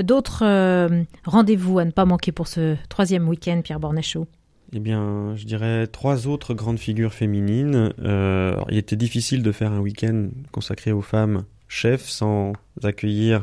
D'autres 0.00 0.44
euh, 0.44 1.02
rendez-vous 1.24 1.80
à 1.80 1.84
ne 1.84 1.90
pas 1.90 2.04
manquer 2.04 2.30
pour 2.30 2.46
ce 2.46 2.76
troisième 2.88 3.28
week-end, 3.28 3.62
Pierre 3.64 3.80
Bornachot? 3.80 4.28
Eh 4.72 4.78
bien, 4.78 5.34
je 5.34 5.44
dirais 5.44 5.88
trois 5.88 6.28
autres 6.28 6.54
grandes 6.54 6.78
figures 6.78 7.14
féminines. 7.14 7.92
Euh, 7.98 8.60
il 8.68 8.78
était 8.78 8.94
difficile 8.94 9.42
de 9.42 9.50
faire 9.50 9.72
un 9.72 9.80
week-end 9.80 10.28
consacré 10.52 10.92
aux 10.92 11.02
femmes 11.02 11.42
chefs 11.66 12.08
sans 12.08 12.52
accueillir 12.84 13.42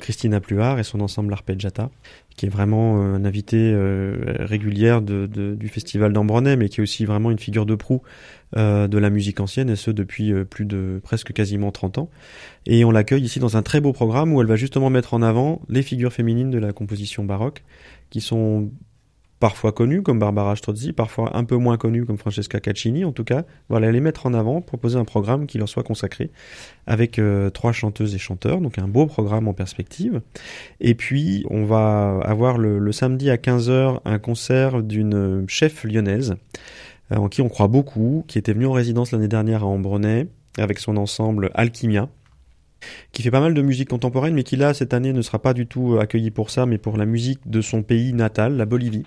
Christina 0.00 0.40
Pluart 0.40 0.78
et 0.78 0.84
son 0.84 1.00
ensemble 1.00 1.32
Arpeggiata, 1.32 1.90
qui 2.36 2.46
est 2.46 2.48
vraiment 2.48 3.02
euh, 3.02 3.14
un 3.14 3.24
invité 3.24 3.56
euh, 3.58 4.16
régulière 4.40 5.02
du 5.02 5.68
festival 5.68 6.12
d'Ambronay, 6.12 6.56
mais 6.56 6.68
qui 6.68 6.80
est 6.80 6.82
aussi 6.82 7.04
vraiment 7.04 7.30
une 7.30 7.38
figure 7.38 7.66
de 7.66 7.74
proue 7.74 8.02
euh, 8.56 8.88
de 8.88 8.98
la 8.98 9.10
musique 9.10 9.40
ancienne, 9.40 9.70
et 9.70 9.76
ce 9.76 9.90
depuis 9.90 10.32
euh, 10.32 10.44
plus 10.44 10.64
de 10.64 11.00
presque 11.02 11.32
quasiment 11.32 11.72
30 11.72 11.98
ans. 11.98 12.10
Et 12.66 12.84
on 12.84 12.90
l'accueille 12.90 13.22
ici 13.22 13.40
dans 13.40 13.56
un 13.56 13.62
très 13.62 13.80
beau 13.80 13.92
programme 13.92 14.32
où 14.32 14.40
elle 14.40 14.46
va 14.46 14.56
justement 14.56 14.90
mettre 14.90 15.14
en 15.14 15.22
avant 15.22 15.62
les 15.68 15.82
figures 15.82 16.12
féminines 16.12 16.50
de 16.50 16.58
la 16.58 16.72
composition 16.72 17.24
baroque, 17.24 17.62
qui 18.10 18.20
sont 18.20 18.70
parfois 19.42 19.72
connues 19.72 20.02
comme 20.02 20.20
Barbara 20.20 20.54
Strozzi, 20.54 20.92
parfois 20.92 21.36
un 21.36 21.42
peu 21.42 21.56
moins 21.56 21.76
connues 21.76 22.06
comme 22.06 22.16
Francesca 22.16 22.60
Caccini. 22.60 23.04
En 23.04 23.10
tout 23.10 23.24
cas, 23.24 23.42
voilà, 23.68 23.90
les 23.90 23.98
mettre 23.98 24.26
en 24.26 24.34
avant, 24.34 24.60
proposer 24.60 25.00
un 25.00 25.04
programme 25.04 25.48
qui 25.48 25.58
leur 25.58 25.68
soit 25.68 25.82
consacré 25.82 26.30
avec 26.86 27.18
euh, 27.18 27.50
trois 27.50 27.72
chanteuses 27.72 28.14
et 28.14 28.18
chanteurs, 28.18 28.60
donc 28.60 28.78
un 28.78 28.86
beau 28.86 29.06
programme 29.06 29.48
en 29.48 29.52
perspective. 29.52 30.20
Et 30.78 30.94
puis, 30.94 31.44
on 31.50 31.64
va 31.64 32.20
avoir 32.22 32.56
le, 32.56 32.92
samedi 32.92 33.30
à 33.30 33.36
15h 33.36 33.98
un 34.04 34.18
concert 34.20 34.80
d'une 34.80 35.44
chef 35.48 35.82
lyonnaise 35.82 36.36
euh, 37.10 37.16
en 37.16 37.28
qui 37.28 37.42
on 37.42 37.48
croit 37.48 37.66
beaucoup, 37.66 38.24
qui 38.28 38.38
était 38.38 38.52
venue 38.52 38.66
en 38.66 38.72
résidence 38.72 39.10
l'année 39.10 39.26
dernière 39.26 39.64
à 39.64 39.66
Ambronay 39.66 40.28
avec 40.56 40.78
son 40.78 40.96
ensemble 40.96 41.50
Alchimia 41.54 42.08
qui 43.10 43.22
fait 43.22 43.32
pas 43.32 43.40
mal 43.40 43.54
de 43.54 43.62
musique 43.62 43.88
contemporaine, 43.88 44.34
mais 44.34 44.44
qui 44.44 44.54
là, 44.54 44.72
cette 44.72 44.94
année, 44.94 45.12
ne 45.12 45.22
sera 45.22 45.40
pas 45.40 45.52
du 45.52 45.66
tout 45.66 45.98
accueilli 46.00 46.30
pour 46.30 46.50
ça, 46.50 46.64
mais 46.64 46.78
pour 46.78 46.96
la 46.96 47.06
musique 47.06 47.40
de 47.48 47.60
son 47.60 47.82
pays 47.82 48.12
natal, 48.12 48.56
la 48.56 48.66
Bolivie. 48.66 49.04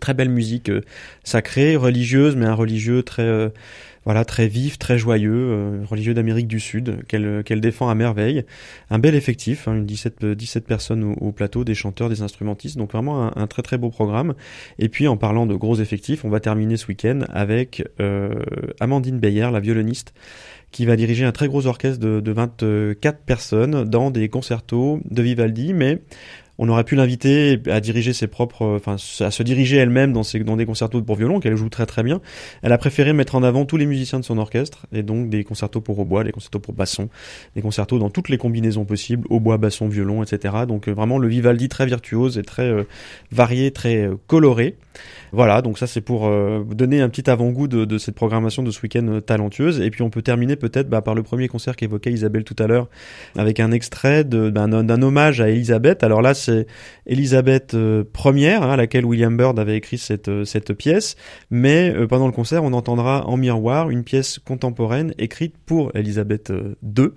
Très 0.00 0.14
belle 0.14 0.28
musique 0.28 0.68
euh, 0.68 0.82
sacrée, 1.22 1.76
religieuse, 1.76 2.36
mais 2.36 2.46
un 2.46 2.54
religieux 2.54 3.02
très, 3.02 3.22
euh, 3.22 3.48
voilà, 4.04 4.24
très 4.24 4.48
vif, 4.48 4.78
très 4.78 4.98
joyeux, 4.98 5.32
euh, 5.32 5.84
religieux 5.88 6.14
d'Amérique 6.14 6.46
du 6.46 6.60
Sud, 6.60 7.04
qu'elle 7.08 7.42
qu'elle 7.44 7.60
défend 7.60 7.88
à 7.88 7.94
merveille. 7.94 8.44
Un 8.90 8.98
bel 8.98 9.14
effectif, 9.14 9.66
hein, 9.66 9.76
une 9.76 9.86
17, 9.86 10.24
euh, 10.24 10.34
17 10.34 10.66
personnes 10.66 11.04
au, 11.04 11.12
au 11.28 11.32
plateau, 11.32 11.64
des 11.64 11.74
chanteurs, 11.74 12.08
des 12.08 12.22
instrumentistes, 12.22 12.76
donc 12.76 12.92
vraiment 12.92 13.24
un, 13.24 13.32
un 13.34 13.46
très 13.46 13.62
très 13.62 13.78
beau 13.78 13.90
programme. 13.90 14.34
Et 14.78 14.88
puis 14.88 15.08
en 15.08 15.16
parlant 15.16 15.46
de 15.46 15.54
gros 15.54 15.76
effectifs, 15.76 16.24
on 16.24 16.28
va 16.28 16.40
terminer 16.40 16.76
ce 16.76 16.86
week-end 16.86 17.20
avec 17.32 17.82
euh, 18.00 18.34
Amandine 18.80 19.18
Beyer, 19.18 19.48
la 19.50 19.60
violoniste, 19.60 20.12
qui 20.70 20.84
va 20.84 20.96
diriger 20.96 21.24
un 21.24 21.32
très 21.32 21.48
gros 21.48 21.66
orchestre 21.66 22.00
de, 22.00 22.20
de 22.20 22.32
24 22.32 23.20
personnes 23.20 23.84
dans 23.84 24.10
des 24.10 24.28
concertos 24.28 25.00
de 25.08 25.22
Vivaldi, 25.22 25.72
mais 25.72 26.00
on 26.58 26.68
aurait 26.68 26.84
pu 26.84 26.94
l'inviter 26.94 27.60
à 27.66 27.80
diriger 27.80 28.12
ses 28.12 28.26
propres, 28.26 28.64
enfin, 28.76 28.94
à 28.94 29.30
se 29.30 29.42
diriger 29.42 29.76
elle-même 29.76 30.12
dans, 30.12 30.22
dans 30.44 30.56
des 30.56 30.66
concertos 30.66 31.02
pour 31.02 31.16
violon 31.16 31.40
qu'elle 31.40 31.56
joue 31.56 31.68
très 31.68 31.86
très 31.86 32.02
bien. 32.02 32.20
Elle 32.62 32.72
a 32.72 32.78
préféré 32.78 33.12
mettre 33.12 33.34
en 33.34 33.42
avant 33.42 33.64
tous 33.64 33.76
les 33.76 33.86
musiciens 33.86 34.20
de 34.20 34.24
son 34.24 34.38
orchestre 34.38 34.86
et 34.92 35.02
donc 35.02 35.30
des 35.30 35.44
concertos 35.44 35.80
pour 35.80 35.98
hautbois, 35.98 36.24
des 36.24 36.32
concertos 36.32 36.60
pour 36.60 36.74
basson, 36.74 37.08
des 37.54 37.62
concertos 37.62 37.98
dans 37.98 38.10
toutes 38.10 38.28
les 38.28 38.38
combinaisons 38.38 38.84
possibles, 38.84 39.26
hautbois, 39.30 39.58
basson, 39.58 39.88
violon, 39.88 40.22
etc. 40.22 40.54
Donc 40.68 40.88
euh, 40.88 40.92
vraiment 40.92 41.18
le 41.18 41.28
Vivaldi 41.28 41.68
très 41.68 41.86
virtuose 41.86 42.38
et 42.38 42.42
très 42.42 42.70
euh, 42.70 42.84
varié, 43.32 43.70
très 43.70 44.06
euh, 44.06 44.16
coloré. 44.26 44.76
Voilà, 45.34 45.62
donc 45.62 45.78
ça 45.78 45.88
c'est 45.88 46.00
pour 46.00 46.28
euh, 46.28 46.62
donner 46.62 47.00
un 47.00 47.08
petit 47.08 47.28
avant-goût 47.28 47.66
de, 47.66 47.84
de 47.84 47.98
cette 47.98 48.14
programmation 48.14 48.62
de 48.62 48.70
ce 48.70 48.80
week-end 48.82 49.04
euh, 49.08 49.20
talentueuse. 49.20 49.80
Et 49.80 49.90
puis 49.90 50.02
on 50.02 50.08
peut 50.10 50.22
terminer 50.22 50.54
peut-être 50.54 50.88
bah, 50.88 51.02
par 51.02 51.16
le 51.16 51.24
premier 51.24 51.48
concert 51.48 51.74
qu'évoquait 51.74 52.12
Isabelle 52.12 52.44
tout 52.44 52.54
à 52.60 52.68
l'heure, 52.68 52.88
avec 53.36 53.58
un 53.58 53.72
extrait 53.72 54.22
de- 54.22 54.50
d'un 54.50 55.02
hommage 55.02 55.40
à 55.40 55.48
Elisabeth. 55.48 56.04
Alors 56.04 56.22
là 56.22 56.34
c'est 56.34 56.68
Elisabeth 57.06 57.74
euh, 57.74 58.04
première, 58.12 58.62
hein, 58.62 58.70
à 58.70 58.76
laquelle 58.76 59.04
William 59.04 59.36
Byrd 59.36 59.58
avait 59.58 59.76
écrit 59.76 59.98
cette, 59.98 60.28
euh, 60.28 60.44
cette 60.44 60.72
pièce. 60.72 61.16
Mais 61.50 61.92
euh, 61.92 62.06
pendant 62.06 62.26
le 62.26 62.32
concert, 62.32 62.62
on 62.62 62.72
entendra 62.72 63.26
en 63.26 63.36
miroir 63.36 63.90
une 63.90 64.04
pièce 64.04 64.38
contemporaine 64.38 65.14
écrite 65.18 65.56
pour 65.66 65.90
Elisabeth 65.96 66.50
euh, 66.50 66.76
II. 66.96 67.08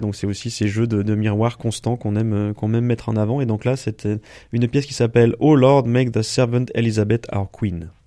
Donc 0.00 0.14
c'est 0.14 0.28
aussi 0.28 0.50
ces 0.50 0.68
jeux 0.68 0.86
de, 0.86 1.02
de 1.02 1.14
miroir 1.16 1.58
constants 1.58 1.96
qu'on 1.96 2.14
aime, 2.14 2.32
euh, 2.32 2.52
aime 2.62 2.80
mettre 2.84 3.08
en 3.08 3.16
avant. 3.16 3.40
Et 3.40 3.46
donc 3.46 3.64
là 3.64 3.74
euh, 4.06 4.18
une 4.52 4.68
pièce 4.68 4.86
qui 4.86 4.94
s'appelle 4.94 5.34
Oh 5.40 5.56
Lord, 5.56 5.88
make 5.88 6.12
the 6.12 6.22
servant 6.22 6.66
Elizabeth 6.76 7.26
our 7.34 7.50
queen. 7.50 7.63
Queen. 7.64 8.03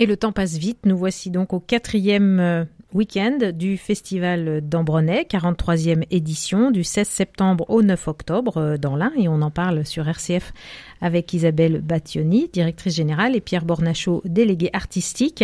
Et 0.00 0.06
le 0.06 0.16
temps 0.16 0.30
passe 0.30 0.56
vite. 0.56 0.86
Nous 0.86 0.96
voici 0.96 1.30
donc 1.30 1.52
au 1.52 1.58
quatrième 1.58 2.38
euh, 2.38 2.64
week-end 2.94 3.38
du 3.52 3.76
festival 3.76 4.60
d'Ambronay, 4.62 5.26
43e 5.28 6.04
édition, 6.12 6.70
du 6.70 6.84
16 6.84 7.08
septembre 7.08 7.64
au 7.68 7.82
9 7.82 8.06
octobre 8.06 8.58
euh, 8.58 8.76
dans 8.76 8.94
l'Ain. 8.94 9.10
Et 9.18 9.26
on 9.26 9.42
en 9.42 9.50
parle 9.50 9.84
sur 9.84 10.08
RCF 10.08 10.52
avec 11.00 11.32
Isabelle 11.34 11.80
Battioni, 11.80 12.48
directrice 12.52 12.94
générale, 12.94 13.34
et 13.34 13.40
Pierre 13.40 13.64
Bornachot, 13.64 14.22
délégué 14.24 14.70
artistique. 14.72 15.42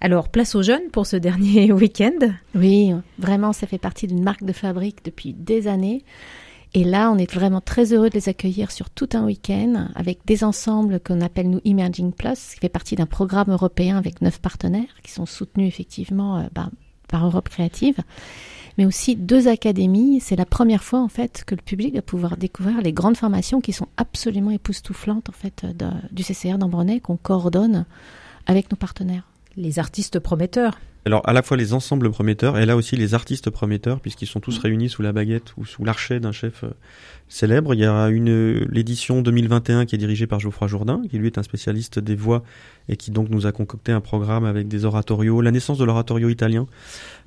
Alors, 0.00 0.30
place 0.30 0.56
aux 0.56 0.62
jeunes 0.62 0.90
pour 0.92 1.06
ce 1.06 1.14
dernier 1.16 1.70
week-end. 1.72 2.18
Oui, 2.56 2.92
vraiment, 3.18 3.52
ça 3.52 3.68
fait 3.68 3.78
partie 3.78 4.08
d'une 4.08 4.24
marque 4.24 4.42
de 4.42 4.52
fabrique 4.52 5.04
depuis 5.04 5.32
des 5.32 5.68
années. 5.68 6.04
Et 6.76 6.84
là, 6.84 7.10
on 7.10 7.16
est 7.16 7.32
vraiment 7.32 7.62
très 7.62 7.94
heureux 7.94 8.10
de 8.10 8.14
les 8.14 8.28
accueillir 8.28 8.70
sur 8.70 8.90
tout 8.90 9.08
un 9.14 9.24
week-end 9.24 9.88
avec 9.94 10.18
des 10.26 10.44
ensembles 10.44 11.00
qu'on 11.00 11.22
appelle 11.22 11.48
nous 11.48 11.62
Emerging 11.64 12.12
Plus, 12.12 12.52
qui 12.52 12.60
fait 12.60 12.68
partie 12.68 12.96
d'un 12.96 13.06
programme 13.06 13.50
européen 13.50 13.96
avec 13.96 14.20
neuf 14.20 14.42
partenaires 14.42 14.94
qui 15.02 15.10
sont 15.10 15.24
soutenus 15.24 15.68
effectivement 15.68 16.36
euh, 16.36 16.42
bah, 16.54 16.68
par 17.08 17.24
Europe 17.24 17.48
Créative, 17.48 17.96
mais 18.76 18.84
aussi 18.84 19.16
deux 19.16 19.48
académies. 19.48 20.20
C'est 20.20 20.36
la 20.36 20.44
première 20.44 20.84
fois 20.84 21.00
en 21.00 21.08
fait 21.08 21.44
que 21.46 21.54
le 21.54 21.62
public 21.62 21.94
va 21.94 22.02
pouvoir 22.02 22.36
découvrir 22.36 22.82
les 22.82 22.92
grandes 22.92 23.16
formations 23.16 23.62
qui 23.62 23.72
sont 23.72 23.88
absolument 23.96 24.50
époustouflantes 24.50 25.30
en 25.30 25.32
fait 25.32 25.64
du 26.12 26.24
CCR 26.24 26.58
d'Ambronay 26.58 27.00
qu'on 27.00 27.16
coordonne 27.16 27.86
avec 28.44 28.70
nos 28.70 28.76
partenaires. 28.76 29.24
Les 29.56 29.78
artistes 29.78 30.18
prometteurs. 30.18 30.78
Alors 31.06 31.22
à 31.28 31.32
la 31.32 31.42
fois 31.42 31.56
les 31.56 31.72
ensembles 31.72 32.10
prometteurs 32.10 32.58
et 32.58 32.66
là 32.66 32.74
aussi 32.74 32.96
les 32.96 33.14
artistes 33.14 33.48
prometteurs 33.48 34.00
puisqu'ils 34.00 34.26
sont 34.26 34.40
tous 34.40 34.58
réunis 34.58 34.88
sous 34.88 35.02
la 35.02 35.12
baguette 35.12 35.54
ou 35.56 35.64
sous 35.64 35.84
l'archet 35.84 36.18
d'un 36.18 36.32
chef 36.32 36.64
euh, 36.64 36.70
célèbre. 37.28 37.74
Il 37.74 37.80
y 37.80 37.84
a 37.84 38.08
une 38.08 38.66
l'édition 38.68 39.22
2021 39.22 39.86
qui 39.86 39.94
est 39.94 39.98
dirigée 39.98 40.26
par 40.26 40.40
Geoffroy 40.40 40.66
Jourdain 40.66 41.00
qui 41.08 41.16
lui 41.18 41.28
est 41.28 41.38
un 41.38 41.44
spécialiste 41.44 42.00
des 42.00 42.16
voix 42.16 42.42
et 42.88 42.96
qui 42.96 43.12
donc 43.12 43.30
nous 43.30 43.46
a 43.46 43.52
concocté 43.52 43.92
un 43.92 44.00
programme 44.00 44.44
avec 44.44 44.66
des 44.66 44.84
oratorios, 44.84 45.40
la 45.40 45.52
naissance 45.52 45.78
de 45.78 45.84
l'oratorio 45.84 46.28
italien 46.28 46.66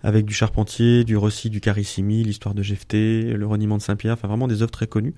avec 0.03 0.25
du 0.25 0.33
Charpentier, 0.33 1.05
du 1.05 1.15
Rossi, 1.15 1.49
du 1.49 1.61
Carissimi, 1.61 2.23
l'histoire 2.23 2.53
de 2.53 2.63
Jephté, 2.63 3.33
le 3.33 3.47
reniement 3.47 3.77
de 3.77 3.81
Saint-Pierre, 3.81 4.15
enfin 4.15 4.27
vraiment 4.27 4.49
des 4.49 4.61
œuvres 4.61 4.71
très 4.71 4.87
connues 4.87 5.15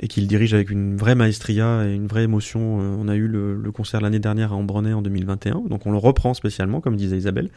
et 0.00 0.08
qu'il 0.08 0.26
dirige 0.26 0.54
avec 0.54 0.70
une 0.70 0.96
vraie 0.96 1.14
maestria 1.14 1.86
et 1.86 1.94
une 1.94 2.06
vraie 2.06 2.24
émotion. 2.24 2.80
Euh, 2.80 2.96
On 2.98 3.08
a 3.08 3.14
eu 3.14 3.28
le, 3.28 3.70
concert 3.72 4.00
l'année 4.00 4.18
dernière 4.18 4.52
à 4.52 4.56
Ambronay 4.56 4.92
en 4.92 5.02
2021, 5.02 5.62
donc 5.68 5.86
on 5.86 5.92
le 5.92 5.98
reprend 5.98 6.34
spécialement, 6.34 6.80
comme 6.80 6.96
disait 6.96 7.16
Isabelle. 7.16 7.50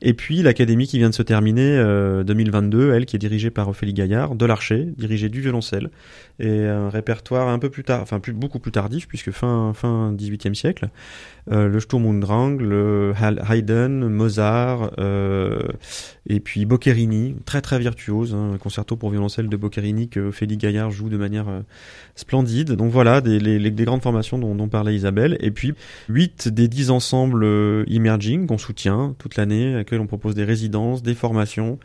Et 0.00 0.14
puis 0.14 0.42
l'académie 0.42 0.86
qui 0.86 0.98
vient 0.98 1.10
de 1.10 1.14
se 1.14 1.22
terminer, 1.22 1.76
euh, 1.76 2.24
2022, 2.24 2.92
elle 2.92 3.04
qui 3.04 3.16
est 3.16 3.18
dirigée 3.18 3.50
par 3.50 3.68
Ophélie 3.68 3.92
Gaillard, 3.92 4.34
de 4.34 4.46
l'archer, 4.46 4.88
dirigée 4.96 5.28
du 5.28 5.40
violoncelle, 5.40 5.90
et 6.40 6.66
un 6.66 6.88
répertoire 6.88 7.48
un 7.48 7.58
peu 7.58 7.68
plus 7.70 7.84
tard, 7.84 8.00
enfin 8.02 8.20
plus, 8.20 8.32
beaucoup 8.32 8.58
plus 8.58 8.72
tardif, 8.72 9.08
puisque 9.08 9.30
fin, 9.32 9.72
fin 9.74 10.12
18e 10.12 10.54
siècle, 10.54 10.88
euh, 11.50 11.66
le 11.68 11.80
Sturm 11.80 12.04
und 12.06 12.20
Drang, 12.20 12.58
le 12.60 13.12
Haydn, 13.50 14.06
Mozart, 14.08 14.90
euh, 14.98 15.60
et 16.28 16.40
puis 16.40 16.64
Boccherini, 16.66 17.34
très 17.44 17.60
très 17.60 17.78
virtuose, 17.78 18.34
hein, 18.34 18.52
un 18.54 18.58
concerto 18.58 18.96
pour 18.96 19.10
violoncelle 19.10 19.48
de 19.48 19.56
Boccherini 19.56 20.08
que 20.08 20.20
Ophélie 20.28 20.56
Gaillard 20.58 20.90
joue 20.90 21.08
de 21.08 21.16
manière 21.16 21.48
euh, 21.48 21.60
splendide. 22.14 22.72
Donc 22.72 22.90
voilà, 22.92 23.20
des, 23.20 23.38
les, 23.40 23.58
les- 23.58 23.70
des 23.70 23.84
grandes 23.84 24.02
formations 24.02 24.38
dont, 24.38 24.54
dont 24.54 24.68
parlait 24.68 24.94
Isabelle. 24.94 25.36
Et 25.40 25.50
puis, 25.50 25.74
8 26.08 26.48
des 26.48 26.68
10 26.68 26.90
ensembles 26.90 27.44
euh, 27.44 27.84
emerging 27.88 28.46
qu'on 28.46 28.58
soutient 28.58 29.14
toute 29.18 29.36
l'année, 29.36 29.74
à 29.74 29.78
laquelle 29.78 30.00
on 30.00 30.06
propose 30.06 30.34
des 30.34 30.44
résidences, 30.44 31.02
des 31.02 31.14
formations. 31.14 31.78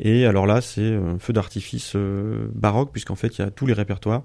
Et 0.00 0.26
alors 0.26 0.46
là, 0.46 0.60
c'est 0.60 0.94
un 0.94 1.18
feu 1.18 1.32
d'artifice 1.32 1.92
euh, 1.96 2.48
baroque, 2.54 2.92
puisqu'en 2.92 3.16
fait, 3.16 3.38
il 3.38 3.42
y 3.42 3.44
a 3.44 3.50
tous 3.50 3.66
les 3.66 3.72
répertoires. 3.72 4.22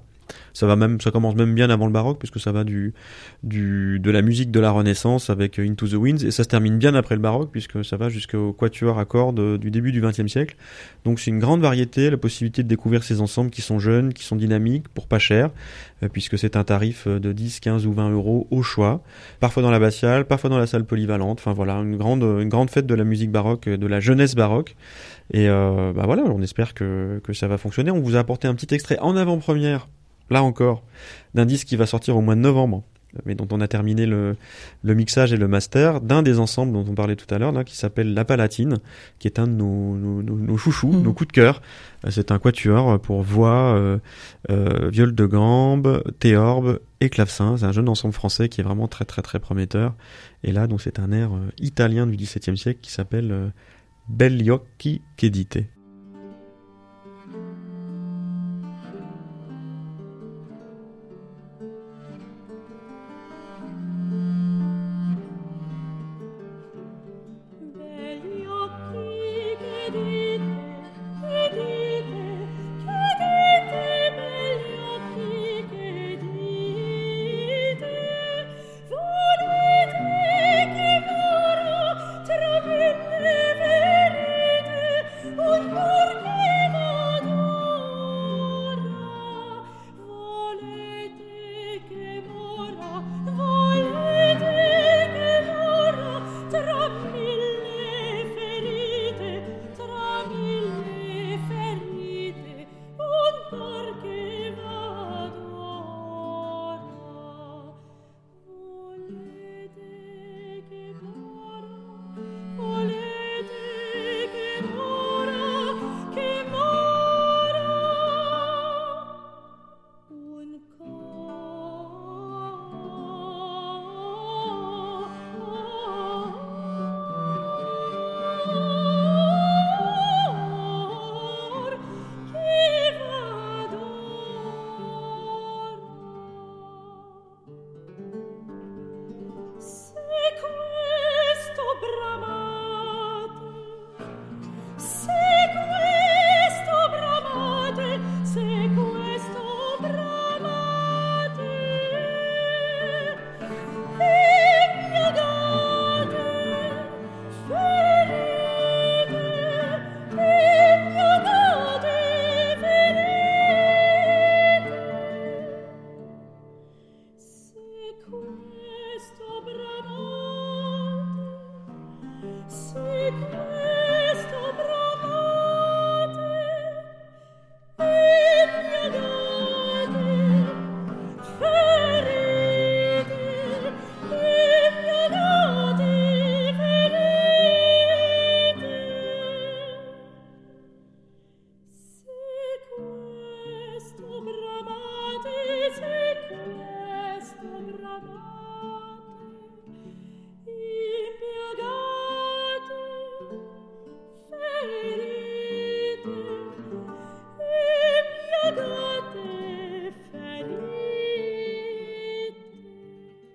Ça 0.54 0.68
va 0.68 0.76
même, 0.76 1.02
ça 1.02 1.12
commence 1.12 1.36
même 1.36 1.54
bien 1.54 1.70
avant 1.70 1.88
le 1.88 1.92
baroque, 1.92 2.20
puisque 2.20 2.40
ça 2.40 2.52
va 2.52 2.64
du, 2.64 2.94
du, 3.44 4.00
de 4.00 4.12
la 4.12 4.22
musique 4.22 4.52
de 4.52 4.60
la 4.60 4.72
Renaissance 4.72 5.30
avec 5.30 5.60
Into 5.60 5.88
the 5.88 5.94
Winds, 5.94 6.24
et 6.24 6.32
ça 6.32 6.44
se 6.44 6.50
termine 6.50 6.78
bien 6.78 6.96
après 6.96 7.16
le 7.16 7.22
baroque, 7.22 7.50
puisque 7.52 7.84
ça 7.84 7.98
va 7.98 8.10
jusqu'au 8.10 8.54
quatuor 8.54 9.00
à 9.00 9.06
cordes 9.06 9.58
du 9.58 9.72
début 9.72 9.92
du 9.92 10.02
XXe 10.02 10.28
siècle. 10.28 10.56
Donc 11.06 11.20
c'est 11.20 11.32
une 11.32 11.40
grande 11.40 11.62
variété, 11.62 12.10
la 12.10 12.18
possibilité 12.18 12.64
de 12.64 12.68
découvrir 12.68 13.04
ces 13.04 13.22
ensembles 13.22 13.50
qui 13.50 13.62
sont 13.62 13.80
jeunes, 13.80 14.14
qui 14.14 14.24
sont 14.24 14.36
dynamiques, 14.36 14.88
pour 14.90 15.08
pas 15.08 15.20
cher, 15.20 15.50
euh, 16.04 16.10
puisque 16.10 16.38
c'est 16.38 16.56
un 16.56 16.64
tarif 16.64 17.08
euh, 17.08 17.20
de 17.20 17.32
10, 17.32 17.60
15 17.60 17.86
ou 17.88 17.94
20 17.94 18.12
euros 18.12 18.48
au 18.52 18.62
choix, 18.62 19.04
parfois 19.40 19.64
dans 19.64 19.72
l'abbatiale, 19.72 20.26
parfois 20.26 20.50
dans 20.50 20.58
la 20.58 20.68
salle 20.68 20.86
polyvalente, 20.86 21.40
enfin 21.40 21.54
voilà, 21.54 21.76
une 21.76 21.98
grande, 21.98 22.24
une 22.24 22.50
grande 22.50 22.70
fête 22.70 22.86
de 22.86 22.96
la 22.96 23.04
musique 23.04 23.32
baroque, 23.32 23.68
de 23.68 23.88
la 23.88 24.00
jeunesse 24.00 24.36
baroque. 24.36 24.76
Et 25.32 25.48
euh, 25.50 25.94
bah 25.94 26.04
voilà, 26.06 26.24
on 26.24 26.42
espère 26.42 26.74
que, 26.74 27.22
que 27.24 27.34
ça 27.34 27.48
va 27.48 27.58
fonctionner. 27.58 27.92
On 27.92 28.02
vous 28.02 28.16
a 28.16 28.20
apporté 28.20 28.48
un 28.48 28.56
petit 28.56 28.74
extrait 28.74 29.00
en 29.00 29.16
avant-première, 29.16 29.88
là 30.30 30.44
encore, 30.44 30.84
d'un 31.36 31.46
disque 31.46 31.68
qui 31.68 31.76
va 31.76 31.86
sortir 31.86 32.16
au 32.18 32.22
mois 32.22 32.36
de 32.36 32.42
novembre 32.42 32.84
mais 33.28 33.36
dont 33.36 33.48
on 33.52 33.62
a 33.62 33.68
terminé 33.68 34.08
le, 34.08 34.36
le 34.82 34.96
mixage 34.96 35.34
et 35.34 35.38
le 35.38 35.48
master, 35.48 36.02
d'un 36.02 36.24
des 36.24 36.40
ensembles 36.40 36.74
dont 36.74 36.84
on 36.90 36.96
parlait 36.96 37.16
tout 37.16 37.32
à 37.32 37.38
l'heure, 37.38 37.52
là, 37.52 37.64
qui 37.64 37.78
s'appelle 37.78 38.16
La 38.16 38.26
Palatine, 38.26 38.80
qui 39.20 39.28
est 39.28 39.38
un 39.38 39.46
de 39.46 39.52
nos, 39.52 39.96
nos, 39.96 40.58
chouchous, 40.58 40.92
Mhm. 40.92 41.04
nos 41.04 41.14
coups 41.14 41.28
de 41.28 41.34
cœur. 41.34 41.62
Euh, 42.06 42.10
C'est 42.10 42.32
un 42.32 42.40
quatuor 42.40 43.00
pour 43.00 43.22
voix, 43.22 43.76
euh, 43.76 44.00
euh, 44.50 44.90
viol 44.92 45.14
de 45.14 45.26
gambe, 45.28 46.04
théorbe 46.18 46.80
et 47.02 47.10
clavecin. 47.10 47.56
C'est 47.58 47.66
un 47.66 47.72
jeune 47.72 47.88
ensemble 47.88 48.16
français 48.16 48.50
qui 48.50 48.62
est 48.62 48.64
vraiment 48.64 48.88
très 48.88 49.06
très 49.06 49.22
très 49.22 49.40
prometteur. 49.40 49.94
Et 50.44 50.52
là, 50.52 50.66
donc 50.66 50.82
c'est 50.82 50.98
un 50.98 51.12
air 51.12 51.34
euh, 51.34 51.52
italien 51.60 52.08
du 52.08 52.18
XVIIe 52.18 52.58
siècle 52.58 52.80
qui 52.82 52.92
s'appelle 52.92 53.32
euh, 53.32 53.50
Belli 54.10 54.50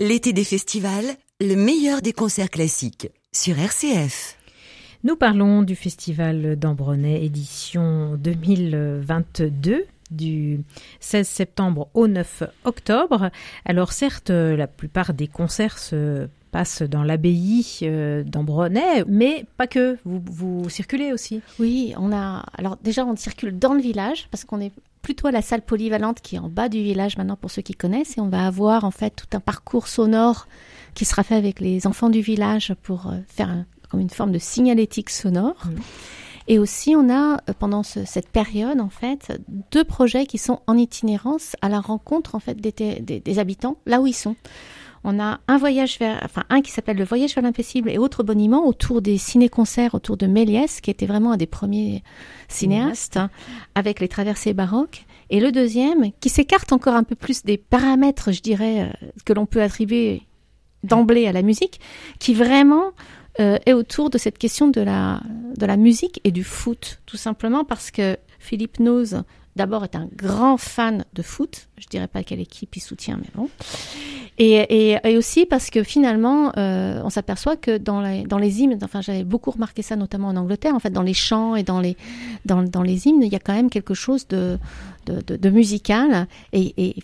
L'été 0.09 0.33
des 0.33 0.43
festivals, 0.43 1.05
le 1.39 1.55
meilleur 1.55 2.01
des 2.01 2.15
concerts 2.15 2.49
classiques 2.49 3.11
sur 3.31 3.59
RCF. 3.59 4.39
Nous 5.05 5.17
parlons 5.17 5.61
du 5.61 5.77
festival 5.77 6.57
d'Ambronay 6.57 7.27
édition 7.27 8.17
2022 8.17 9.85
du 10.11 10.61
16 11.01 11.29
septembre 11.29 11.91
au 11.93 12.09
9 12.09 12.45
octobre. 12.65 13.31
Alors 13.67 13.93
certes, 13.93 14.31
la 14.31 14.67
plupart 14.67 15.13
des 15.13 15.27
concerts 15.29 15.77
se 15.77 16.27
passent 16.53 16.81
dans 16.81 17.03
l'abbaye 17.03 17.67
euh, 17.83 18.25
d'Ambronay, 18.25 19.05
mais 19.07 19.45
pas 19.59 19.67
que. 19.67 19.99
Vous, 20.07 20.23
vous 20.25 20.71
circulez 20.71 21.13
aussi? 21.13 21.43
Oui, 21.59 21.93
on 21.99 22.13
a. 22.13 22.47
Alors 22.57 22.79
déjà, 22.83 23.05
on 23.05 23.15
circule 23.15 23.59
dans 23.59 23.75
le 23.75 23.83
village 23.83 24.29
parce 24.31 24.47
qu'on 24.47 24.63
est 24.63 24.73
plutôt 25.03 25.27
à 25.29 25.31
la 25.31 25.43
salle 25.43 25.63
polyvalente 25.63 26.21
qui 26.21 26.37
est 26.37 26.39
en 26.39 26.49
bas 26.49 26.69
du 26.69 26.83
village 26.83 27.17
maintenant 27.17 27.37
pour 27.37 27.51
ceux 27.51 27.63
qui 27.63 27.75
connaissent 27.75 28.17
et 28.19 28.21
on 28.21 28.29
va 28.29 28.47
avoir 28.47 28.85
en 28.85 28.91
fait 28.91 29.11
tout 29.11 29.37
un 29.37 29.41
parcours 29.41 29.89
sonore 29.89 30.47
qui 30.95 31.05
sera 31.05 31.23
fait 31.23 31.37
avec 31.37 31.61
les 31.61 31.87
enfants 31.87 32.11
du 32.11 32.21
village 32.21 32.75
pour 32.83 33.07
euh, 33.09 33.19
faire 33.29 33.49
un- 33.51 33.67
comme 33.91 34.01
une 34.01 34.11
forme 34.11 34.33
de 34.33 34.39
signalétique 34.39 35.11
sonore. 35.11 35.57
Mhm. 35.67 35.77
Et 36.51 36.59
aussi, 36.59 36.95
on 36.97 37.11
a 37.11 37.35
euh, 37.35 37.53
pendant 37.59 37.83
ce- 37.83 38.05
cette 38.07 38.29
période 38.29 38.81
en 38.81 38.89
fait 38.89 39.39
deux 39.71 39.85
projets 39.85 40.27
qui 40.27 40.39
sont 40.39 40.61
en 40.67 40.77
itinérance 40.77 41.57
à 41.63 41.69
la 41.69 41.81
rencontre 41.81 42.35
en 42.35 42.41
fait 42.41 42.55
des, 42.61 42.73
des- 42.73 43.21
des 43.21 43.39
habitants 43.39 43.77
là 43.87 44.01
où 44.01 44.07
ils 44.07 44.13
sont. 44.15 44.35
On 45.05 45.21
a 45.21 45.41
un 45.49 45.59
voyage 45.59 45.99
vers, 45.99 46.21
enfin 46.25 46.45
un 46.51 46.61
qui 46.61 46.71
s'appelle 46.71 46.97
le 46.97 47.05
voyage 47.05 47.35
vers 47.35 47.45
l'impossible 47.45 47.91
et 47.91 47.99
autre 47.99 48.23
boniment 48.23 48.67
autour 48.67 49.03
des 49.03 49.19
ciné-concerts 49.19 49.95
autour 49.95 50.17
de 50.17 50.27
Méliès, 50.27 50.81
qui 50.81 50.91
était 50.91 51.07
vraiment 51.07 51.33
un 51.33 51.37
des 51.37 51.47
premiers 51.47 52.03
cinéastes, 52.49 53.17
hein, 53.17 53.31
avec 53.75 54.01
les 54.01 54.09
traversées 54.09 54.55
baroques. 54.55 55.05
Et 55.31 55.41
le 55.41 55.53
deuxième, 55.53 56.13
qui 56.21 56.29
s'écarte 56.29 56.73
encore 56.73 56.95
un 56.95 57.05
peu 57.05 57.15
plus 57.15 57.45
des 57.45 57.59
paramètres, 57.59 58.33
je 58.33 58.41
dirais, 58.41 58.83
euh, 58.83 59.07
que 59.25 59.33
l'on 59.33 59.47
peut 59.47 59.63
attribuer 59.63 60.23
d'emblée 60.83 61.27
à 61.27 61.33
la 61.33 61.43
musique, 61.43 61.81
qui 62.19 62.35
vraiment 62.35 62.93
euh, 63.41 63.59
est 63.67 63.73
autour 63.73 64.11
de 64.11 64.19
cette 64.19 64.39
question 64.39 64.69
de 64.69 64.81
la, 64.81 65.21
de 65.57 65.67
la 65.67 65.77
musique 65.77 66.21
et 66.25 66.31
du 66.31 66.45
foot, 66.45 67.01
tout 67.07 67.17
simplement 67.17 67.65
parce 67.65 67.91
que 67.91 68.17
Philippe 68.39 68.81
Nose, 68.81 69.23
d'abord, 69.59 69.85
est 69.85 69.97
un 69.97 70.09
grand 70.17 70.57
fan 70.57 71.05
de 71.13 71.23
foot. 71.23 71.69
Je 71.77 71.87
dirais 71.89 72.09
pas 72.09 72.23
quelle 72.23 72.41
équipe 72.41 72.75
il 72.77 72.81
soutient, 72.81 73.19
mais 73.19 73.29
bon. 73.35 73.51
Et, 74.41 74.97
et, 75.05 75.17
aussi 75.17 75.47
parce 75.47 75.69
que 75.69 75.83
finalement, 75.83 76.53
euh, 76.57 77.01
on 77.05 77.11
s'aperçoit 77.11 77.57
que 77.57 77.77
dans 77.77 78.01
les, 78.01 78.23
dans 78.23 78.39
les 78.39 78.61
hymnes, 78.61 78.79
enfin 78.83 79.01
j'avais 79.01 79.25
beaucoup 79.25 79.51
remarqué 79.51 79.83
ça 79.83 79.97
notamment 79.97 80.29
en 80.29 80.37
Angleterre, 80.37 80.77
en 80.77 80.79
fait 80.79 80.91
dans 80.91 81.03
les 81.03 81.13
chants 81.13 81.57
et 81.57 81.65
dans 81.65 81.81
les, 81.81 81.97
dans, 82.47 82.63
dans 82.63 82.83
les 82.83 83.09
hymnes, 83.09 83.21
il 83.25 83.33
y 83.33 83.35
a 83.35 83.41
quand 83.41 83.53
même 83.53 83.69
quelque 83.69 83.95
chose 83.95 84.29
de, 84.29 84.57
de, 85.09 85.51
musical. 85.51 86.27
Et, 86.53 86.97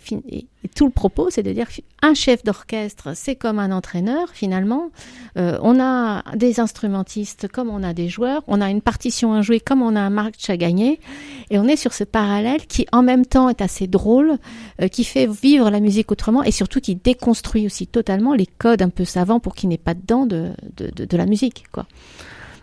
tout 0.73 0.85
le 0.85 0.91
propos, 0.91 1.29
c'est 1.29 1.43
de 1.43 1.51
dire 1.51 1.67
un 2.01 2.15
chef 2.15 2.43
d'orchestre, 2.43 3.11
c'est 3.13 3.35
comme 3.35 3.59
un 3.59 3.71
entraîneur 3.71 4.29
finalement. 4.33 4.89
Euh, 5.37 5.59
on 5.61 5.79
a 5.79 6.23
des 6.35 6.59
instrumentistes 6.59 7.47
comme 7.47 7.69
on 7.69 7.83
a 7.83 7.93
des 7.93 8.09
joueurs, 8.09 8.41
on 8.47 8.61
a 8.61 8.71
une 8.71 8.81
partition 8.81 9.33
à 9.33 9.43
jouer 9.43 9.59
comme 9.59 9.83
on 9.83 9.95
a 9.95 9.99
un 9.99 10.09
match 10.09 10.49
à 10.49 10.57
gagner. 10.57 10.99
Et 11.51 11.59
on 11.59 11.65
est 11.65 11.75
sur 11.75 11.93
ce 11.93 12.03
parallèle 12.03 12.65
qui 12.65 12.87
en 12.91 13.03
même 13.03 13.27
temps 13.27 13.47
est 13.49 13.61
assez 13.61 13.85
drôle, 13.85 14.37
euh, 14.81 14.87
qui 14.87 15.03
fait 15.03 15.27
vivre 15.27 15.69
la 15.69 15.79
musique 15.79 16.11
autrement 16.11 16.43
et 16.43 16.51
surtout 16.51 16.81
qui 16.81 16.95
déconstruit 16.95 17.67
aussi 17.67 17.85
totalement 17.85 18.33
les 18.33 18.47
codes 18.47 18.81
un 18.81 18.89
peu 18.89 19.05
savants 19.05 19.39
pour 19.39 19.53
qu'il 19.53 19.69
n'ait 19.69 19.77
pas 19.77 19.93
dedans 19.93 20.25
de, 20.25 20.49
de, 20.77 20.89
de, 20.89 21.05
de 21.05 21.17
la 21.17 21.27
musique. 21.27 21.65
quoi. 21.71 21.85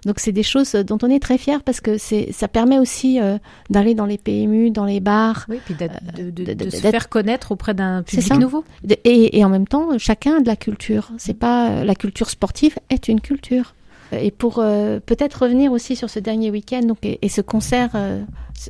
Donc 0.07 0.18
c'est 0.18 0.32
des 0.32 0.42
choses 0.42 0.72
dont 0.72 0.98
on 1.03 1.11
est 1.11 1.20
très 1.20 1.38
fier 1.38 1.62
parce 1.62 1.80
que 1.80 1.96
c'est 1.98 2.32
ça 2.32 2.48
permet 2.48 2.78
aussi 2.78 3.20
euh, 3.20 3.38
d'aller 3.70 3.94
dans 3.94 4.07
les 4.07 4.18
PMU, 4.18 4.70
dans 4.70 4.84
les 4.84 5.00
bars, 5.00 5.46
Oui, 5.48 5.59
puis 5.64 5.74
d'être- 5.74 6.00
de, 6.16 6.30
de- 6.30 6.55
de- 6.55 6.70
se 6.70 6.78
faire 6.78 7.09
connaître 7.09 7.53
auprès 7.53 7.72
d'un 7.74 7.98
C'est 8.07 8.16
public 8.16 8.32
ça. 8.32 8.38
nouveau. 8.38 8.64
et, 9.05 9.38
et 9.38 9.44
en 9.44 9.48
même 9.48 9.66
temps 9.68 9.96
chacun 9.98 10.38
a 10.38 10.40
de 10.40 10.46
la 10.48 10.57
culture. 10.57 11.12
C'est 11.18 11.34
pas 11.38 11.84
la 11.84 11.94
culture 11.94 12.30
sportive 12.30 12.76
est 12.90 13.09
une 13.09 13.20
culture. 13.20 13.74
Et 14.13 14.31
pour 14.31 14.59
euh, 14.59 15.01
peut-être 15.01 15.43
revenir 15.43 15.73
aussi 15.73 15.97
sur 15.97 16.11
ce 16.11 16.19
dernier 16.19 16.51
week-end 16.51 16.83
et, 17.03 17.29
ce 17.29 17.41
concert, 17.41 17.91
euh, 17.95 18.23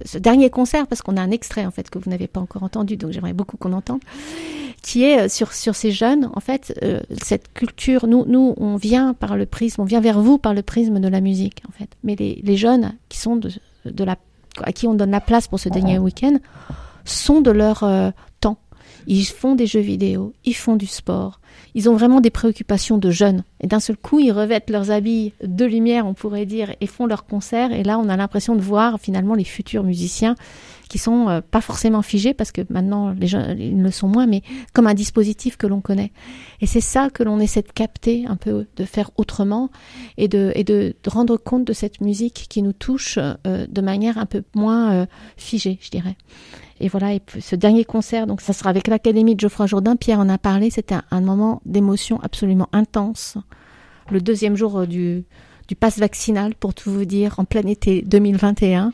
ce, 0.04 0.18
dernier 0.18 0.50
concert 0.50 0.86
parce 0.86 1.02
qu'on 1.02 1.16
a 1.16 1.20
un 1.20 1.30
extrait 1.30 1.66
en 1.66 1.70
fait 1.70 1.90
que 1.90 1.98
vous 1.98 2.10
n'avez 2.10 2.28
pas 2.28 2.40
encore 2.40 2.62
entendu 2.62 2.96
donc 2.96 3.10
j'aimerais 3.10 3.32
beaucoup 3.32 3.56
qu'on 3.56 3.72
entende, 3.72 4.00
qui 4.82 5.04
est 5.04 5.22
euh, 5.22 5.28
sur 5.28 5.52
sur 5.52 5.74
ces 5.74 5.90
jeunes 5.90 6.30
en 6.34 6.40
fait 6.40 6.78
cette 7.22 7.52
culture. 7.52 8.06
Nous 8.06 8.24
nous 8.26 8.54
on 8.56 8.76
vient 8.76 9.14
par 9.14 9.36
le 9.36 9.46
prisme, 9.46 9.80
on 9.80 9.84
vient 9.84 10.00
vers 10.00 10.20
vous 10.20 10.38
par 10.38 10.54
le 10.54 10.62
prisme 10.62 11.00
de 11.00 11.08
la 11.08 11.20
musique 11.20 11.62
en 11.68 11.72
fait. 11.72 11.88
Mais 12.04 12.14
les, 12.14 12.40
les 12.44 12.56
jeunes 12.56 12.94
qui 13.08 13.18
sont 13.18 13.36
de, 13.36 13.50
de 13.84 14.04
la 14.04 14.16
à 14.62 14.72
qui 14.72 14.86
on 14.86 14.94
donne 14.94 15.10
la 15.10 15.20
place 15.22 15.48
pour 15.48 15.58
ce 15.58 15.70
dernier 15.70 15.98
week-end 15.98 16.36
sont 17.04 17.40
de 17.40 17.50
leur 17.50 17.84
temps. 18.40 18.58
Ils 19.06 19.24
font 19.24 19.54
des 19.54 19.66
jeux 19.66 19.80
vidéo, 19.80 20.34
ils 20.44 20.54
font 20.54 20.76
du 20.76 20.86
sport, 20.86 21.40
ils 21.74 21.88
ont 21.88 21.94
vraiment 21.94 22.20
des 22.20 22.30
préoccupations 22.30 22.98
de 22.98 23.10
jeunes. 23.10 23.44
Et 23.60 23.66
d'un 23.66 23.80
seul 23.80 23.96
coup, 23.96 24.18
ils 24.20 24.32
revêtent 24.32 24.70
leurs 24.70 24.90
habits 24.90 25.32
de 25.42 25.64
lumière, 25.64 26.06
on 26.06 26.14
pourrait 26.14 26.46
dire, 26.46 26.74
et 26.80 26.86
font 26.86 27.06
leurs 27.06 27.24
concerts. 27.24 27.72
Et 27.72 27.82
là, 27.82 27.98
on 27.98 28.08
a 28.08 28.16
l'impression 28.16 28.54
de 28.54 28.60
voir 28.60 29.00
finalement 29.00 29.34
les 29.34 29.44
futurs 29.44 29.84
musiciens 29.84 30.34
qui 30.92 30.98
sont 30.98 31.30
euh, 31.30 31.40
pas 31.40 31.62
forcément 31.62 32.02
figés, 32.02 32.34
parce 32.34 32.52
que 32.52 32.60
maintenant, 32.68 33.14
les 33.18 33.26
jeunes, 33.26 33.58
ils 33.58 33.82
le 33.82 33.90
sont 33.90 34.08
moins, 34.08 34.26
mais 34.26 34.42
comme 34.74 34.86
un 34.86 34.92
dispositif 34.92 35.56
que 35.56 35.66
l'on 35.66 35.80
connaît. 35.80 36.12
Et 36.60 36.66
c'est 36.66 36.82
ça 36.82 37.08
que 37.08 37.22
l'on 37.22 37.40
essaie 37.40 37.62
de 37.62 37.72
capter 37.72 38.26
un 38.28 38.36
peu, 38.36 38.66
de 38.76 38.84
faire 38.84 39.10
autrement, 39.16 39.70
et 40.18 40.28
de, 40.28 40.52
et 40.54 40.64
de, 40.64 40.94
rendre 41.06 41.38
compte 41.38 41.64
de 41.64 41.72
cette 41.72 42.02
musique 42.02 42.46
qui 42.50 42.60
nous 42.60 42.74
touche 42.74 43.18
euh, 43.18 43.66
de 43.66 43.80
manière 43.80 44.18
un 44.18 44.26
peu 44.26 44.42
moins 44.54 44.92
euh, 44.92 45.06
figée, 45.38 45.78
je 45.80 45.88
dirais. 45.88 46.16
Et 46.78 46.88
voilà, 46.88 47.14
et 47.14 47.22
ce 47.38 47.54
dernier 47.54 47.84
concert, 47.84 48.26
donc 48.26 48.40
ça 48.40 48.52
sera 48.52 48.68
avec 48.68 48.88
l'Académie 48.88 49.34
de 49.34 49.40
Geoffroy 49.40 49.66
Jourdain. 49.66 49.94
Pierre 49.96 50.18
en 50.18 50.28
a 50.28 50.36
parlé, 50.36 50.68
c'était 50.68 50.96
un 51.10 51.20
moment 51.20 51.41
d'émotion 51.64 52.20
absolument 52.22 52.68
intense. 52.72 53.38
Le 54.10 54.20
deuxième 54.20 54.56
jour 54.56 54.80
euh, 54.80 54.86
du, 54.86 55.24
du 55.68 55.76
pass 55.76 55.98
vaccinal, 55.98 56.54
pour 56.54 56.74
tout 56.74 56.90
vous 56.90 57.04
dire, 57.04 57.38
en 57.38 57.44
plein 57.44 57.66
été 57.66 58.02
2021. 58.02 58.92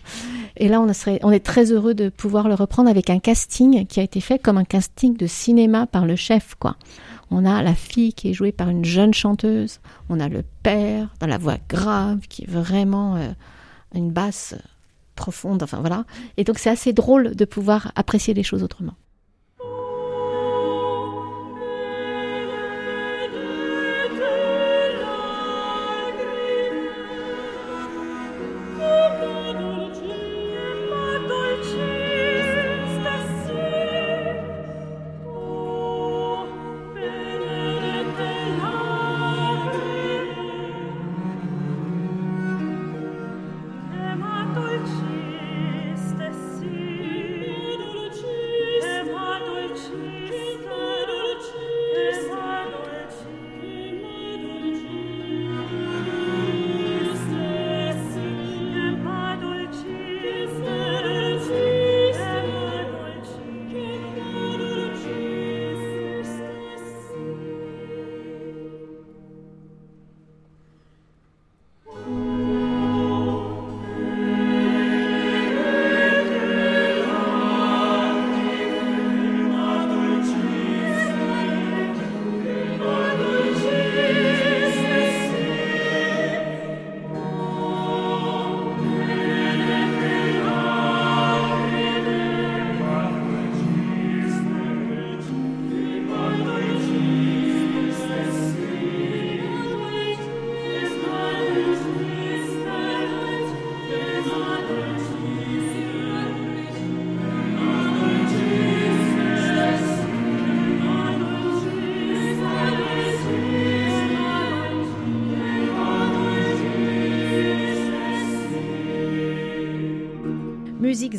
Et 0.57 0.69
là, 0.69 0.81
on, 0.81 0.93
serait, 0.93 1.21
on 1.23 1.31
est 1.31 1.45
très 1.45 1.73
heureux 1.73 1.95
de 1.95 2.09
pouvoir 2.09 2.49
le 2.49 2.55
reprendre 2.55 2.91
avec 2.91 3.11
un 3.11 3.21
casting 3.21 3.87
qui 3.87 4.01
a 4.01 4.03
été 4.03 4.21
fait 4.21 4.39
comme 4.39 4.59
un 4.59 4.65
casting 4.65 5.17
de 5.17 5.27
cinéma 5.27 5.87
par 5.87 6.05
le 6.05 6.17
chef, 6.17 6.55
quoi. 6.59 6.77
On 7.31 7.45
a 7.45 7.63
la 7.63 7.75
fille 7.75 8.13
qui 8.13 8.31
est 8.31 8.33
jouée 8.33 8.53
par 8.53 8.69
une 8.69 8.85
jeune 8.85 9.13
chanteuse. 9.13 9.81
On 10.09 10.19
a 10.19 10.29
le 10.29 10.43
père 10.63 11.15
dans 11.21 11.27
la 11.27 11.39
voix 11.39 11.59
grave 11.69 12.21
qui 12.29 12.43
est 12.45 12.51
vraiment 12.51 13.17
euh, 13.17 13.29
une 13.95 14.11
basse 14.11 14.55
euh, 14.57 14.63
profonde. 15.15 15.63
Enfin 15.63 15.81
voilà. 15.81 16.05
Et 16.37 16.45
donc 16.45 16.59
c'est 16.59 16.71
assez 16.71 16.93
drôle 16.93 17.37
de 17.37 17.45
pouvoir 17.45 17.93
apprécier 17.97 18.33
les 18.33 18.43
choses 18.43 18.63
autrement. 18.63 18.95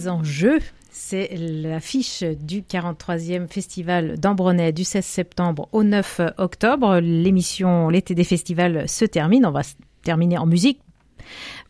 Enjeux. 0.10 0.60
C'est 0.92 1.30
l'affiche 1.38 2.24
du 2.24 2.62
43e 2.62 3.48
festival 3.48 4.20
d'Ambronay 4.20 4.72
du 4.72 4.84
16 4.84 5.06
septembre 5.06 5.70
au 5.72 5.84
9 5.84 6.22
octobre. 6.38 7.00
L'émission 7.00 7.90
L'été 7.90 8.16
des 8.16 8.24
festivals 8.24 8.90
se 8.90 9.06
termine. 9.06 9.46
On 9.46 9.52
va 9.52 9.62
terminer 10.04 10.38
en 10.38 10.46
musique. 10.46 10.82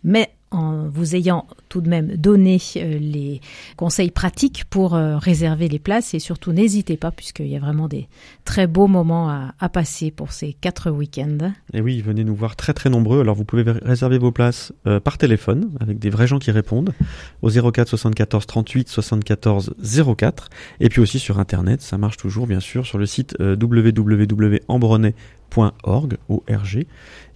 Mais 0.04 0.32
en 0.52 0.88
vous 0.88 1.16
ayant 1.16 1.48
tout 1.70 1.82
de 1.82 1.90
même 1.90 2.16
donné 2.16 2.60
euh, 2.78 2.98
les 3.00 3.42
conseils 3.78 4.12
pratiques 4.12 4.66
pour 4.70 4.96
euh, 4.96 5.18
réserver 5.18 5.68
les 5.68 5.80
places 5.80 6.14
et 6.14 6.20
surtout 6.20 6.52
n'hésitez 6.52 6.98
pas 6.98 7.12
puisqu'il 7.12 7.48
y 7.48 7.56
a 7.56 7.60
vraiment 7.60 7.88
des 7.88 8.08
très 8.46 8.68
beaux 8.68 8.88
moments 8.88 9.30
à, 9.30 9.70
passer 9.70 10.10
pour 10.10 10.32
ces 10.32 10.54
quatre 10.54 10.90
week-ends. 10.90 11.52
Et 11.74 11.82
oui, 11.82 12.02
venez 12.02 12.24
nous 12.24 12.34
voir 12.34 12.56
très 12.56 12.74
très 12.74 12.90
nombreux. 12.90 13.22
Alors 13.22 13.36
vous 13.36 13.46
pouvez 13.46 13.64
réserver 13.64 14.18
vos 14.18 14.32
places 14.32 14.74
euh, 14.88 15.00
par 15.00 15.20
téléphone 15.20 15.70
avec 15.80 16.00
des 16.00 16.10
vrais 16.10 16.26
gens 16.26 16.40
qui 16.40 16.50
répondent 16.50 16.94
au 17.44 17.50
04 17.50 17.88
74 17.88 18.48
38 18.48 18.90
74 18.90 19.76
04 20.18 20.50
et 20.80 20.90
puis 20.90 21.02
aussi 21.02 21.20
sur 21.20 21.40
internet, 21.40 21.82
ça 21.82 22.00
marche 22.00 22.18
toujours 22.18 22.48
bien 22.48 22.60
sûr 22.60 22.88
sur 22.88 22.98
le 22.98 23.06
site 23.06 23.36
www.embronnet.org 23.40 25.14
org. 25.58 26.18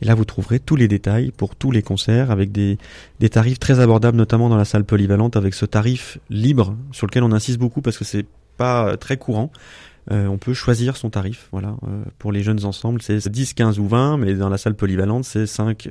Et 0.01 0.05
là, 0.05 0.16
vous 0.16 0.26
trouverez 0.26 0.59
tous 0.59 0.76
les 0.76 0.88
détails 0.88 1.32
pour 1.32 1.55
tous 1.55 1.72
les 1.72 1.82
concerts 1.82 2.32
avec 2.32 2.51
des, 2.51 2.78
des 3.20 3.30
tarifs 3.30 3.59
très 3.59 3.80
abordables, 3.80 4.18
notamment 4.18 4.49
dans 4.49 4.57
la 4.57 4.66
salle 4.66 4.84
polyvalente, 4.84 5.36
avec 5.36 5.53
ce 5.53 5.66
tarif 5.66 6.18
libre 6.30 6.76
sur 6.91 7.07
lequel 7.07 7.24
on 7.24 7.32
insiste 7.32 7.59
beaucoup 7.59 7.82
parce 7.82 7.97
que 7.97 8.05
c'est 8.05 8.26
pas 8.57 8.88
euh, 8.88 8.95
très 8.95 9.18
courant. 9.18 9.51
Euh, 10.12 10.28
on 10.28 10.38
peut 10.38 10.54
choisir 10.54 10.97
son 10.97 11.10
tarif. 11.10 11.47
Voilà, 11.51 11.76
euh, 11.88 12.04
pour 12.20 12.32
les 12.32 12.43
jeunes 12.43 12.66
ensembles, 12.66 13.01
c'est 13.01 13.28
10, 13.28 13.54
15 13.54 13.80
ou 13.80 13.88
20, 13.88 14.18
mais 14.18 14.34
dans 14.34 14.49
la 14.49 14.58
salle 14.58 14.76
polyvalente, 14.76 15.26
c'est 15.26 15.47
5, 15.47 15.89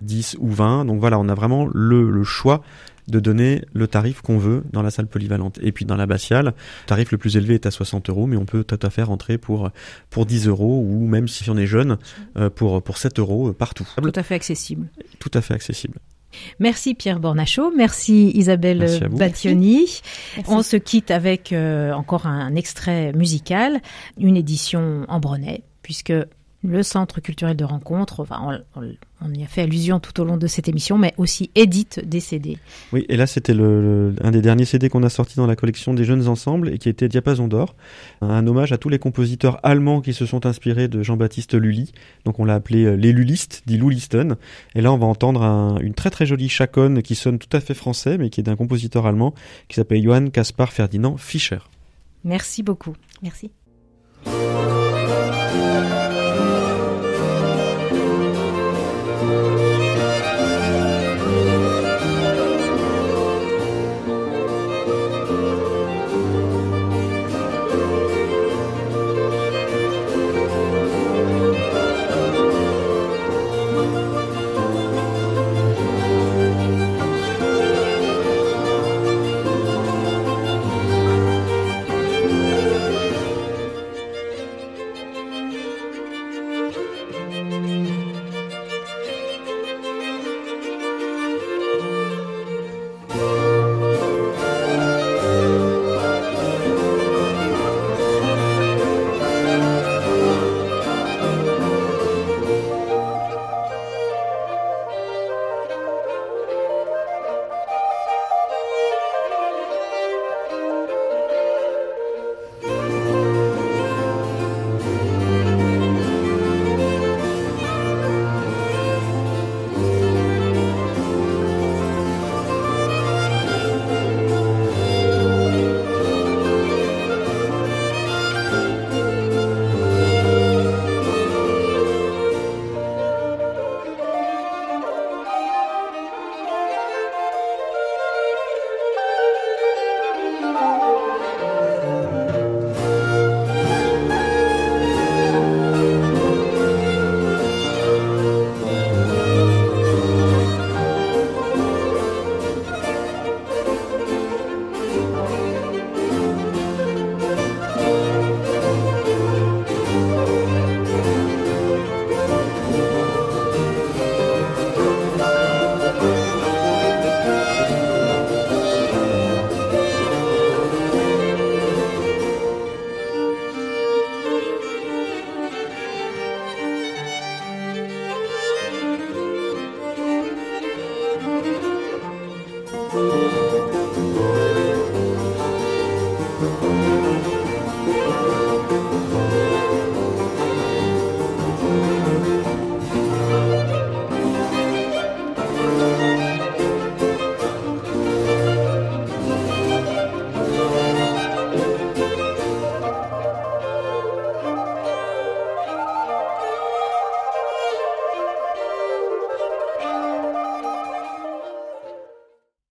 10 0.00 0.36
ou 0.40 0.50
20. 0.50 0.84
Donc 0.84 1.00
voilà, 1.00 1.18
on 1.18 1.28
a 1.28 1.34
vraiment 1.34 1.68
le, 1.72 2.10
le 2.10 2.24
choix 2.24 2.62
de 3.08 3.20
donner 3.20 3.62
le 3.72 3.86
tarif 3.86 4.20
qu'on 4.20 4.38
veut 4.38 4.64
dans 4.72 4.82
la 4.82 4.90
salle 4.90 5.06
polyvalente. 5.06 5.58
Et 5.62 5.72
puis 5.72 5.84
dans 5.84 5.96
la 5.96 6.02
l'abbatiale, 6.02 6.46
le 6.46 6.86
tarif 6.86 7.12
le 7.12 7.18
plus 7.18 7.36
élevé 7.36 7.54
est 7.54 7.66
à 7.66 7.70
60 7.70 8.10
euros, 8.10 8.26
mais 8.26 8.36
on 8.36 8.44
peut 8.44 8.64
tout 8.64 8.78
à 8.82 8.90
fait 8.90 9.02
rentrer 9.02 9.38
pour, 9.38 9.70
pour 10.10 10.26
10 10.26 10.48
euros 10.48 10.84
ou 10.84 11.06
même 11.06 11.28
si 11.28 11.48
on 11.48 11.56
est 11.56 11.66
jeune, 11.66 11.98
euh, 12.36 12.50
pour, 12.50 12.82
pour 12.82 12.98
7 12.98 13.18
euros 13.18 13.48
euh, 13.48 13.52
partout. 13.52 13.86
Tout 14.00 14.12
à 14.14 14.22
fait 14.22 14.34
accessible. 14.34 14.88
Tout 15.18 15.30
à 15.34 15.40
fait 15.40 15.54
accessible. 15.54 15.98
Merci 16.58 16.94
Pierre 16.94 17.20
Bornachot, 17.20 17.72
merci 17.76 18.30
Isabelle 18.34 19.08
Battioni. 19.10 20.00
On 20.48 20.62
se 20.62 20.76
quitte 20.76 21.10
avec 21.10 21.52
euh, 21.52 21.92
encore 21.92 22.26
un 22.26 22.54
extrait 22.54 23.12
musical, 23.12 23.80
une 24.18 24.36
édition 24.36 25.04
en 25.08 25.20
Brenet, 25.20 25.62
puisque 25.82 26.12
le 26.64 26.82
centre 26.82 27.20
culturel 27.20 27.56
de 27.56 27.64
rencontre, 27.64 28.20
enfin, 28.20 28.60
on, 28.76 29.34
y 29.34 29.42
a 29.42 29.46
fait 29.46 29.62
allusion 29.62 29.98
tout 29.98 30.20
au 30.20 30.24
long 30.24 30.36
de 30.36 30.46
cette 30.46 30.68
émission, 30.68 30.96
mais 30.96 31.12
aussi 31.16 31.50
édite 31.54 32.00
des 32.04 32.20
CD. 32.20 32.58
Oui, 32.92 33.04
et 33.08 33.16
là 33.16 33.26
c'était 33.26 33.54
le, 33.54 34.14
un 34.22 34.30
des 34.30 34.42
derniers 34.42 34.64
CD 34.64 34.88
qu'on 34.88 35.02
a 35.02 35.08
sorti 35.08 35.36
dans 35.36 35.46
la 35.46 35.56
collection 35.56 35.92
des 35.92 36.04
jeunes 36.04 36.28
ensembles 36.28 36.68
et 36.68 36.78
qui 36.78 36.88
était 36.88 37.08
Diapason 37.08 37.48
d'or, 37.48 37.74
un 38.20 38.46
hommage 38.46 38.72
à 38.72 38.78
tous 38.78 38.88
les 38.88 39.00
compositeurs 39.00 39.58
allemands 39.64 40.00
qui 40.00 40.14
se 40.14 40.24
sont 40.24 40.46
inspirés 40.46 40.86
de 40.86 41.02
Jean-Baptiste 41.02 41.54
Lully. 41.54 41.92
Donc 42.24 42.38
on 42.38 42.44
l'a 42.44 42.54
appelé 42.54 42.84
euh, 42.84 42.94
les 42.94 43.12
Lullistes, 43.12 43.62
dit 43.66 43.76
Luliston. 43.76 44.36
Et 44.74 44.82
là 44.82 44.92
on 44.92 44.98
va 44.98 45.06
entendre 45.06 45.78
une 45.80 45.94
très 45.94 46.10
très 46.10 46.26
jolie 46.26 46.48
chaconne 46.48 47.02
qui 47.02 47.16
sonne 47.16 47.38
tout 47.38 47.54
à 47.56 47.60
fait 47.60 47.74
français, 47.74 48.18
mais 48.18 48.30
qui 48.30 48.40
est 48.40 48.44
d'un 48.44 48.56
compositeur 48.56 49.06
allemand 49.06 49.34
qui 49.68 49.76
s'appelle 49.76 50.02
Johann 50.02 50.30
Caspar 50.30 50.72
Ferdinand 50.72 51.16
Fischer. 51.16 51.58
Merci 52.24 52.62
beaucoup. 52.62 52.94
Merci. 53.20 53.50